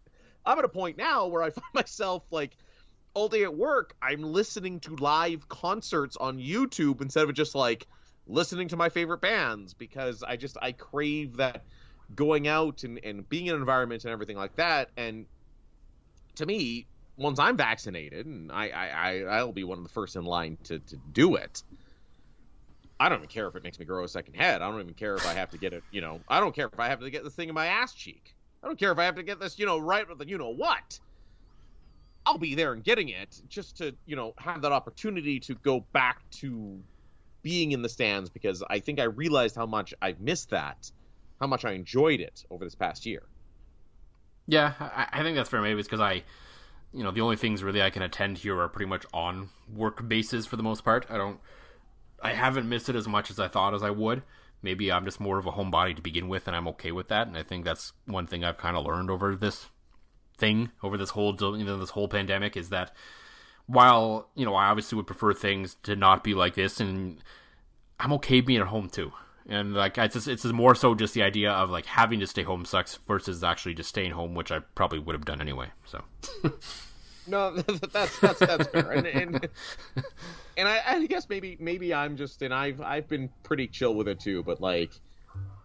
I'm 0.45 0.59
at 0.59 0.65
a 0.65 0.69
point 0.69 0.97
now 0.97 1.27
where 1.27 1.41
I 1.41 1.49
find 1.49 1.65
myself 1.73 2.23
like 2.29 2.55
all 3.13 3.29
day 3.29 3.43
at 3.43 3.55
work, 3.55 3.95
I'm 4.01 4.21
listening 4.23 4.79
to 4.81 4.95
live 4.95 5.47
concerts 5.49 6.17
on 6.17 6.39
YouTube 6.39 7.01
instead 7.01 7.29
of 7.29 7.33
just 7.35 7.55
like 7.55 7.87
listening 8.27 8.67
to 8.69 8.77
my 8.77 8.89
favorite 8.89 9.21
bands 9.21 9.73
because 9.73 10.23
I 10.23 10.35
just 10.35 10.57
I 10.61 10.71
crave 10.71 11.37
that 11.37 11.63
going 12.15 12.47
out 12.47 12.83
and, 12.83 12.99
and 13.03 13.27
being 13.29 13.47
in 13.47 13.55
an 13.55 13.61
environment 13.61 14.03
and 14.03 14.11
everything 14.11 14.37
like 14.37 14.55
that. 14.55 14.89
And 14.97 15.25
to 16.35 16.45
me, 16.45 16.87
once 17.17 17.39
I'm 17.39 17.57
vaccinated, 17.57 18.25
and 18.25 18.51
I, 18.51 18.69
I, 18.69 19.19
I 19.21 19.43
will 19.43 19.53
be 19.53 19.63
one 19.63 19.77
of 19.77 19.83
the 19.83 19.89
first 19.89 20.15
in 20.15 20.25
line 20.25 20.57
to, 20.65 20.79
to 20.79 20.97
do 21.11 21.35
it. 21.35 21.63
I 22.99 23.09
don't 23.09 23.19
even 23.19 23.29
care 23.29 23.47
if 23.47 23.55
it 23.55 23.63
makes 23.63 23.79
me 23.79 23.85
grow 23.85 24.03
a 24.03 24.07
second 24.07 24.35
head. 24.35 24.61
I 24.61 24.71
don't 24.71 24.79
even 24.79 24.93
care 24.93 25.15
if 25.15 25.27
I 25.27 25.33
have 25.33 25.51
to 25.51 25.57
get 25.57 25.73
it. 25.73 25.83
You 25.91 26.01
know, 26.01 26.21
I 26.27 26.39
don't 26.39 26.55
care 26.55 26.69
if 26.71 26.79
I 26.79 26.87
have 26.87 27.01
to 27.01 27.09
get 27.09 27.23
this 27.23 27.35
thing 27.35 27.49
in 27.49 27.55
my 27.55 27.67
ass 27.67 27.93
cheek. 27.93 28.35
I 28.63 28.67
don't 28.67 28.79
care 28.79 28.91
if 28.91 28.97
I 28.97 29.03
have 29.03 29.15
to 29.15 29.23
get 29.23 29.39
this, 29.39 29.59
you 29.59 29.65
know, 29.65 29.77
right 29.77 30.07
with 30.07 30.19
the 30.19 30.27
you 30.27 30.37
know 30.37 30.49
what. 30.49 30.99
I'll 32.25 32.37
be 32.37 32.55
there 32.55 32.73
and 32.73 32.83
getting 32.83 33.09
it 33.09 33.41
just 33.47 33.77
to, 33.77 33.95
you 34.05 34.15
know, 34.15 34.33
have 34.37 34.61
that 34.61 34.71
opportunity 34.71 35.39
to 35.41 35.55
go 35.55 35.85
back 35.91 36.21
to 36.31 36.79
being 37.41 37.73
in 37.73 37.81
the 37.81 37.89
stands 37.89 38.29
because 38.29 38.63
I 38.69 38.79
think 38.79 38.99
I 38.99 39.03
realized 39.03 39.55
how 39.55 39.65
much 39.65 39.93
I've 40.01 40.19
missed 40.19 40.49
that, 40.51 40.91
how 41.39 41.47
much 41.47 41.65
I 41.65 41.73
enjoyed 41.73 42.21
it 42.21 42.45
over 42.49 42.63
this 42.63 42.75
past 42.75 43.05
year. 43.05 43.23
Yeah, 44.47 44.73
I, 44.79 45.07
I 45.11 45.23
think 45.23 45.35
that's 45.35 45.49
fair. 45.49 45.61
Maybe 45.61 45.79
it's 45.79 45.87
because 45.87 46.01
I, 46.01 46.23
you 46.93 47.03
know, 47.03 47.11
the 47.11 47.21
only 47.21 47.35
things 47.35 47.63
really 47.63 47.81
I 47.81 47.89
can 47.89 48.01
attend 48.01 48.37
here 48.37 48.59
are 48.59 48.69
pretty 48.69 48.89
much 48.89 49.05
on 49.13 49.49
work 49.73 50.07
bases 50.07 50.45
for 50.45 50.55
the 50.55 50.63
most 50.63 50.85
part. 50.85 51.05
I 51.09 51.17
don't, 51.17 51.39
I 52.21 52.33
haven't 52.33 52.69
missed 52.69 52.87
it 52.87 52.95
as 52.95 53.07
much 53.07 53.29
as 53.29 53.39
I 53.39 53.49
thought 53.49 53.73
as 53.73 53.83
I 53.83 53.89
would. 53.89 54.23
Maybe 54.61 54.89
I'm 54.89 55.03
just 55.03 55.19
more 55.19 55.37
of 55.37 55.45
a 55.45 55.51
homebody 55.51 55.93
to 55.97 56.01
begin 56.01 56.29
with, 56.29 56.47
and 56.47 56.55
I'm 56.55 56.69
okay 56.69 56.93
with 56.93 57.09
that. 57.09 57.27
And 57.27 57.35
I 57.35 57.43
think 57.43 57.65
that's 57.65 57.91
one 58.05 58.27
thing 58.27 58.45
I've 58.45 58.57
kind 58.57 58.77
of 58.77 58.85
learned 58.85 59.09
over 59.09 59.35
this 59.35 59.65
thing 60.43 60.71
over 60.83 60.97
this 60.97 61.11
whole 61.11 61.33
you 61.57 61.63
know 61.63 61.77
this 61.77 61.91
whole 61.91 62.09
pandemic 62.09 62.57
is 62.57 62.67
that 62.67 62.91
while 63.65 64.27
you 64.35 64.45
know 64.45 64.55
I 64.55 64.65
obviously 64.65 64.97
would 64.97 65.07
prefer 65.07 65.33
things 65.33 65.77
to 65.83 65.95
not 65.95 66.21
be 66.21 66.33
like 66.33 66.55
this, 66.55 66.81
and 66.81 67.23
I'm 67.97 68.11
okay 68.13 68.41
being 68.41 68.59
at 68.59 68.67
home 68.67 68.89
too. 68.89 69.13
And 69.47 69.73
like 69.73 69.97
it's 69.97 70.15
just, 70.15 70.27
it's 70.27 70.43
more 70.45 70.75
so 70.75 70.95
just 70.95 71.13
the 71.13 71.23
idea 71.23 71.51
of 71.51 71.69
like 71.69 71.85
having 71.85 72.19
to 72.19 72.27
stay 72.27 72.43
home 72.43 72.65
sucks 72.65 72.95
versus 73.07 73.41
actually 73.41 73.73
just 73.73 73.89
staying 73.89 74.11
home, 74.11 74.35
which 74.35 74.51
I 74.51 74.59
probably 74.59 74.99
would 74.99 75.15
have 75.15 75.25
done 75.25 75.39
anyway. 75.39 75.67
So. 75.85 76.03
no, 77.27 77.55
that's 77.91 78.19
that's 78.19 78.39
that's 78.39 78.67
fair, 78.67 78.91
and 78.91 79.07
and, 79.07 79.49
and 80.57 80.67
I, 80.67 80.81
I 80.85 81.05
guess 81.05 81.29
maybe 81.29 81.55
maybe 81.59 81.93
I'm 81.93 82.17
just 82.17 82.41
and 82.41 82.53
I've 82.53 82.81
I've 82.81 83.07
been 83.07 83.29
pretty 83.43 83.67
chill 83.67 83.95
with 83.95 84.09
it 84.09 84.19
too, 84.19 84.43
but 84.43 84.59
like 84.59 84.91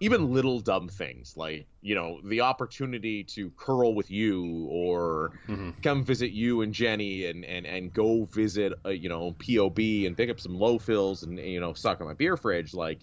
even 0.01 0.33
little 0.33 0.61
dumb 0.61 0.89
things 0.89 1.37
like 1.37 1.67
you 1.81 1.95
know 1.95 2.21
the 2.25 2.41
opportunity 2.41 3.25
to 3.25 3.51
curl 3.51 3.95
with 3.95 4.11
you 4.11 4.67
or 4.71 5.33
mm-hmm. 5.49 5.71
come 5.83 6.05
visit 6.05 6.31
you 6.31 6.63
and 6.63 6.73
Jenny 6.73 7.27
and 7.27 7.45
and 7.45 7.67
and 7.67 7.93
go 7.93 8.25
visit 8.27 8.73
a, 8.85 8.93
you 8.93 9.09
know 9.09 9.33
POB 9.33 9.79
and 10.07 10.17
pick 10.17 10.31
up 10.31 10.41
some 10.41 10.55
low 10.59 10.79
fills 10.79 11.23
and 11.23 11.39
you 11.39 11.61
know 11.61 11.73
stock 11.73 12.01
on 12.01 12.07
my 12.07 12.15
beer 12.15 12.37
fridge 12.37 12.75
like 12.75 13.01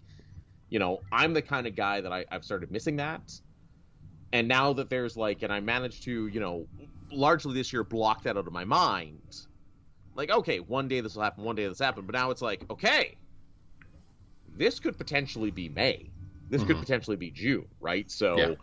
you 0.70 0.80
know 0.80 1.02
I'm 1.12 1.34
the 1.34 1.42
kind 1.42 1.68
of 1.68 1.76
guy 1.76 2.02
that 2.02 2.14
I, 2.14 2.26
I've 2.32 2.46
started 2.46 2.72
missing 2.72 2.96
that 2.98 3.34
and 4.32 4.48
now 4.48 4.74
that 4.74 4.90
there's 4.90 5.18
like 5.18 5.44
and 5.44 5.52
I 5.52 5.60
managed 5.60 6.04
to 6.04 6.28
you 6.28 6.40
know 6.40 6.66
largely 7.12 7.54
this 7.54 7.74
year 7.74 7.84
block 7.84 8.24
that 8.24 8.38
out 8.38 8.48
of 8.48 8.54
my 8.54 8.66
mind 8.66 9.48
like 10.16 10.32
okay 10.32 10.60
one 10.60 10.88
day 10.88 11.02
this 11.02 11.16
will 11.16 11.24
happen 11.24 11.44
one 11.44 11.56
day 11.56 11.68
this 11.68 11.80
will 11.80 11.86
happen 11.86 12.06
but 12.06 12.14
now 12.14 12.32
it's 12.32 12.42
like 12.42 12.66
okay 12.70 13.16
this 14.58 14.80
could 14.80 14.98
potentially 14.98 15.52
be 15.52 15.68
May 15.68 16.10
this 16.50 16.62
mm-hmm. 16.62 16.68
could 16.68 16.80
potentially 16.80 17.18
be 17.18 17.32
June, 17.32 17.66
right? 17.80 18.10
So 18.10 18.38
yeah. 18.38 18.54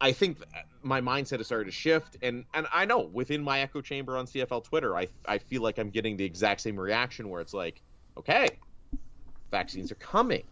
I 0.00 0.12
think 0.12 0.38
my 0.82 1.00
mindset 1.00 1.38
has 1.38 1.46
started 1.46 1.66
to 1.66 1.70
shift, 1.70 2.16
and 2.22 2.44
and 2.54 2.66
I 2.72 2.84
know 2.84 3.00
within 3.12 3.42
my 3.42 3.60
echo 3.60 3.80
chamber 3.80 4.16
on 4.16 4.26
CFL 4.26 4.64
Twitter, 4.64 4.96
I 4.96 5.08
I 5.26 5.38
feel 5.38 5.62
like 5.62 5.78
I'm 5.78 5.90
getting 5.90 6.16
the 6.16 6.24
exact 6.24 6.60
same 6.60 6.78
reaction 6.78 7.28
where 7.28 7.40
it's 7.40 7.54
like, 7.54 7.82
okay, 8.16 8.48
vaccines 9.50 9.90
are 9.92 9.96
coming, 9.96 10.44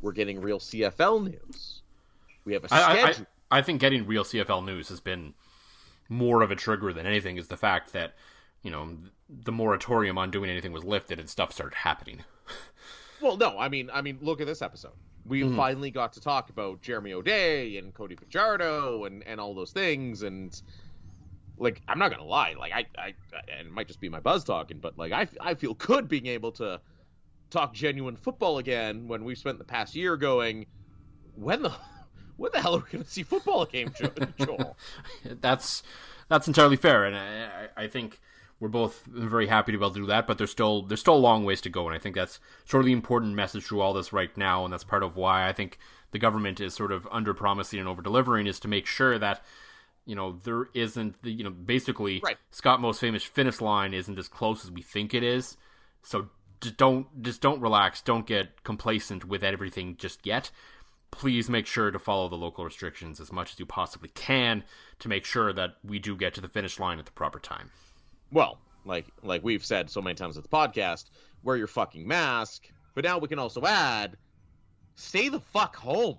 we're 0.00 0.12
getting 0.12 0.40
real 0.40 0.58
CFL 0.58 1.24
news, 1.24 1.82
we 2.44 2.52
have 2.54 2.64
a 2.64 2.68
schedule. 2.68 3.26
I, 3.50 3.56
I, 3.56 3.58
I 3.58 3.62
think 3.62 3.80
getting 3.80 4.06
real 4.06 4.24
CFL 4.24 4.64
news 4.64 4.88
has 4.88 5.00
been 5.00 5.34
more 6.08 6.42
of 6.42 6.50
a 6.50 6.56
trigger 6.56 6.92
than 6.92 7.06
anything 7.06 7.36
is 7.36 7.48
the 7.48 7.56
fact 7.56 7.92
that 7.92 8.14
you 8.62 8.70
know 8.70 8.96
the 9.28 9.52
moratorium 9.52 10.18
on 10.18 10.30
doing 10.30 10.50
anything 10.50 10.72
was 10.72 10.84
lifted 10.84 11.20
and 11.20 11.28
stuff 11.28 11.52
started 11.52 11.76
happening. 11.76 12.24
well, 13.20 13.36
no, 13.36 13.58
I 13.58 13.68
mean, 13.68 13.90
I 13.92 14.02
mean, 14.02 14.18
look 14.20 14.40
at 14.40 14.46
this 14.46 14.62
episode 14.62 14.92
we 15.28 15.42
mm-hmm. 15.42 15.56
finally 15.56 15.90
got 15.90 16.12
to 16.14 16.20
talk 16.20 16.50
about 16.50 16.80
Jeremy 16.80 17.12
O'Day 17.12 17.76
and 17.76 17.92
Cody 17.94 18.16
Fajardo 18.16 19.04
and 19.04 19.22
and 19.26 19.40
all 19.40 19.54
those 19.54 19.72
things 19.72 20.22
and 20.22 20.60
like 21.58 21.82
I'm 21.88 21.98
not 21.98 22.10
gonna 22.10 22.24
lie, 22.24 22.54
like 22.58 22.72
I, 22.72 22.86
I 22.98 23.14
and 23.58 23.68
it 23.68 23.72
might 23.72 23.86
just 23.86 24.00
be 24.00 24.08
my 24.08 24.20
buzz 24.20 24.44
talking, 24.44 24.78
but 24.78 24.96
like 24.96 25.12
I, 25.12 25.28
I 25.40 25.54
feel 25.54 25.74
good 25.74 26.08
being 26.08 26.26
able 26.26 26.52
to 26.52 26.80
talk 27.50 27.74
genuine 27.74 28.16
football 28.16 28.58
again 28.58 29.08
when 29.08 29.24
we've 29.24 29.38
spent 29.38 29.58
the 29.58 29.64
past 29.64 29.94
year 29.94 30.16
going, 30.16 30.66
when 31.34 31.62
the 31.62 31.72
when 32.36 32.52
the 32.52 32.60
hell 32.60 32.76
are 32.76 32.78
we 32.78 32.90
gonna 32.90 33.04
see 33.04 33.22
football 33.22 33.64
game, 33.66 33.92
Joel? 34.38 34.76
that's 35.40 35.82
that's 36.28 36.46
entirely 36.46 36.76
fair, 36.76 37.04
and 37.06 37.16
I, 37.16 37.68
I 37.76 37.86
think 37.88 38.20
we're 38.60 38.68
both 38.68 39.04
very 39.06 39.46
happy 39.46 39.72
to 39.72 39.78
be 39.78 39.84
able 39.84 39.94
to 39.94 40.00
do 40.00 40.06
that, 40.06 40.26
but 40.26 40.38
there's 40.38 40.50
still 40.50 40.82
there's 40.82 41.00
still 41.00 41.14
a 41.14 41.16
long 41.16 41.44
ways 41.44 41.60
to 41.62 41.70
go, 41.70 41.86
and 41.86 41.94
I 41.94 41.98
think 41.98 42.16
that's 42.16 42.40
sort 42.64 42.80
of 42.80 42.86
the 42.86 42.92
important 42.92 43.34
message 43.34 43.64
through 43.64 43.80
all 43.80 43.92
this 43.92 44.12
right 44.12 44.36
now, 44.36 44.64
and 44.64 44.72
that's 44.72 44.84
part 44.84 45.02
of 45.02 45.16
why 45.16 45.48
I 45.48 45.52
think 45.52 45.78
the 46.10 46.18
government 46.18 46.60
is 46.60 46.74
sort 46.74 46.90
of 46.90 47.06
under 47.10 47.34
promising 47.34 47.78
and 47.78 47.88
over 47.88 48.02
delivering 48.02 48.46
is 48.46 48.58
to 48.60 48.68
make 48.68 48.86
sure 48.86 49.18
that 49.18 49.44
you 50.06 50.16
know 50.16 50.40
there 50.42 50.68
isn't 50.74 51.22
the 51.22 51.30
you 51.30 51.44
know 51.44 51.50
basically 51.50 52.20
right. 52.24 52.36
Scott 52.50 52.80
most 52.80 53.00
famous 53.00 53.22
finish 53.22 53.60
line 53.60 53.94
isn't 53.94 54.18
as 54.18 54.28
close 54.28 54.64
as 54.64 54.70
we 54.72 54.82
think 54.82 55.14
it 55.14 55.22
is, 55.22 55.56
so 56.02 56.28
just 56.60 56.76
don't 56.76 57.22
just 57.22 57.40
don't 57.40 57.60
relax, 57.60 58.00
don't 58.00 58.26
get 58.26 58.64
complacent 58.64 59.24
with 59.24 59.44
everything 59.44 59.96
just 59.96 60.26
yet. 60.26 60.50
Please 61.10 61.48
make 61.48 61.66
sure 61.66 61.90
to 61.90 61.98
follow 61.98 62.28
the 62.28 62.36
local 62.36 62.64
restrictions 62.64 63.18
as 63.18 63.32
much 63.32 63.52
as 63.52 63.58
you 63.60 63.64
possibly 63.64 64.10
can 64.10 64.62
to 64.98 65.08
make 65.08 65.24
sure 65.24 65.54
that 65.54 65.76
we 65.82 65.98
do 65.98 66.14
get 66.14 66.34
to 66.34 66.40
the 66.40 66.48
finish 66.48 66.78
line 66.78 66.98
at 66.98 67.06
the 67.06 67.12
proper 67.12 67.38
time 67.38 67.70
well, 68.30 68.58
like 68.84 69.06
like 69.22 69.42
we've 69.42 69.64
said 69.64 69.90
so 69.90 70.00
many 70.00 70.14
times 70.14 70.36
at 70.36 70.42
the 70.42 70.48
podcast, 70.48 71.10
wear 71.42 71.56
your 71.56 71.66
fucking 71.66 72.06
mask. 72.06 72.68
But 72.94 73.04
now 73.04 73.18
we 73.18 73.28
can 73.28 73.38
also 73.38 73.64
add, 73.64 74.16
stay 74.96 75.28
the 75.28 75.40
fuck 75.40 75.76
home. 75.76 76.18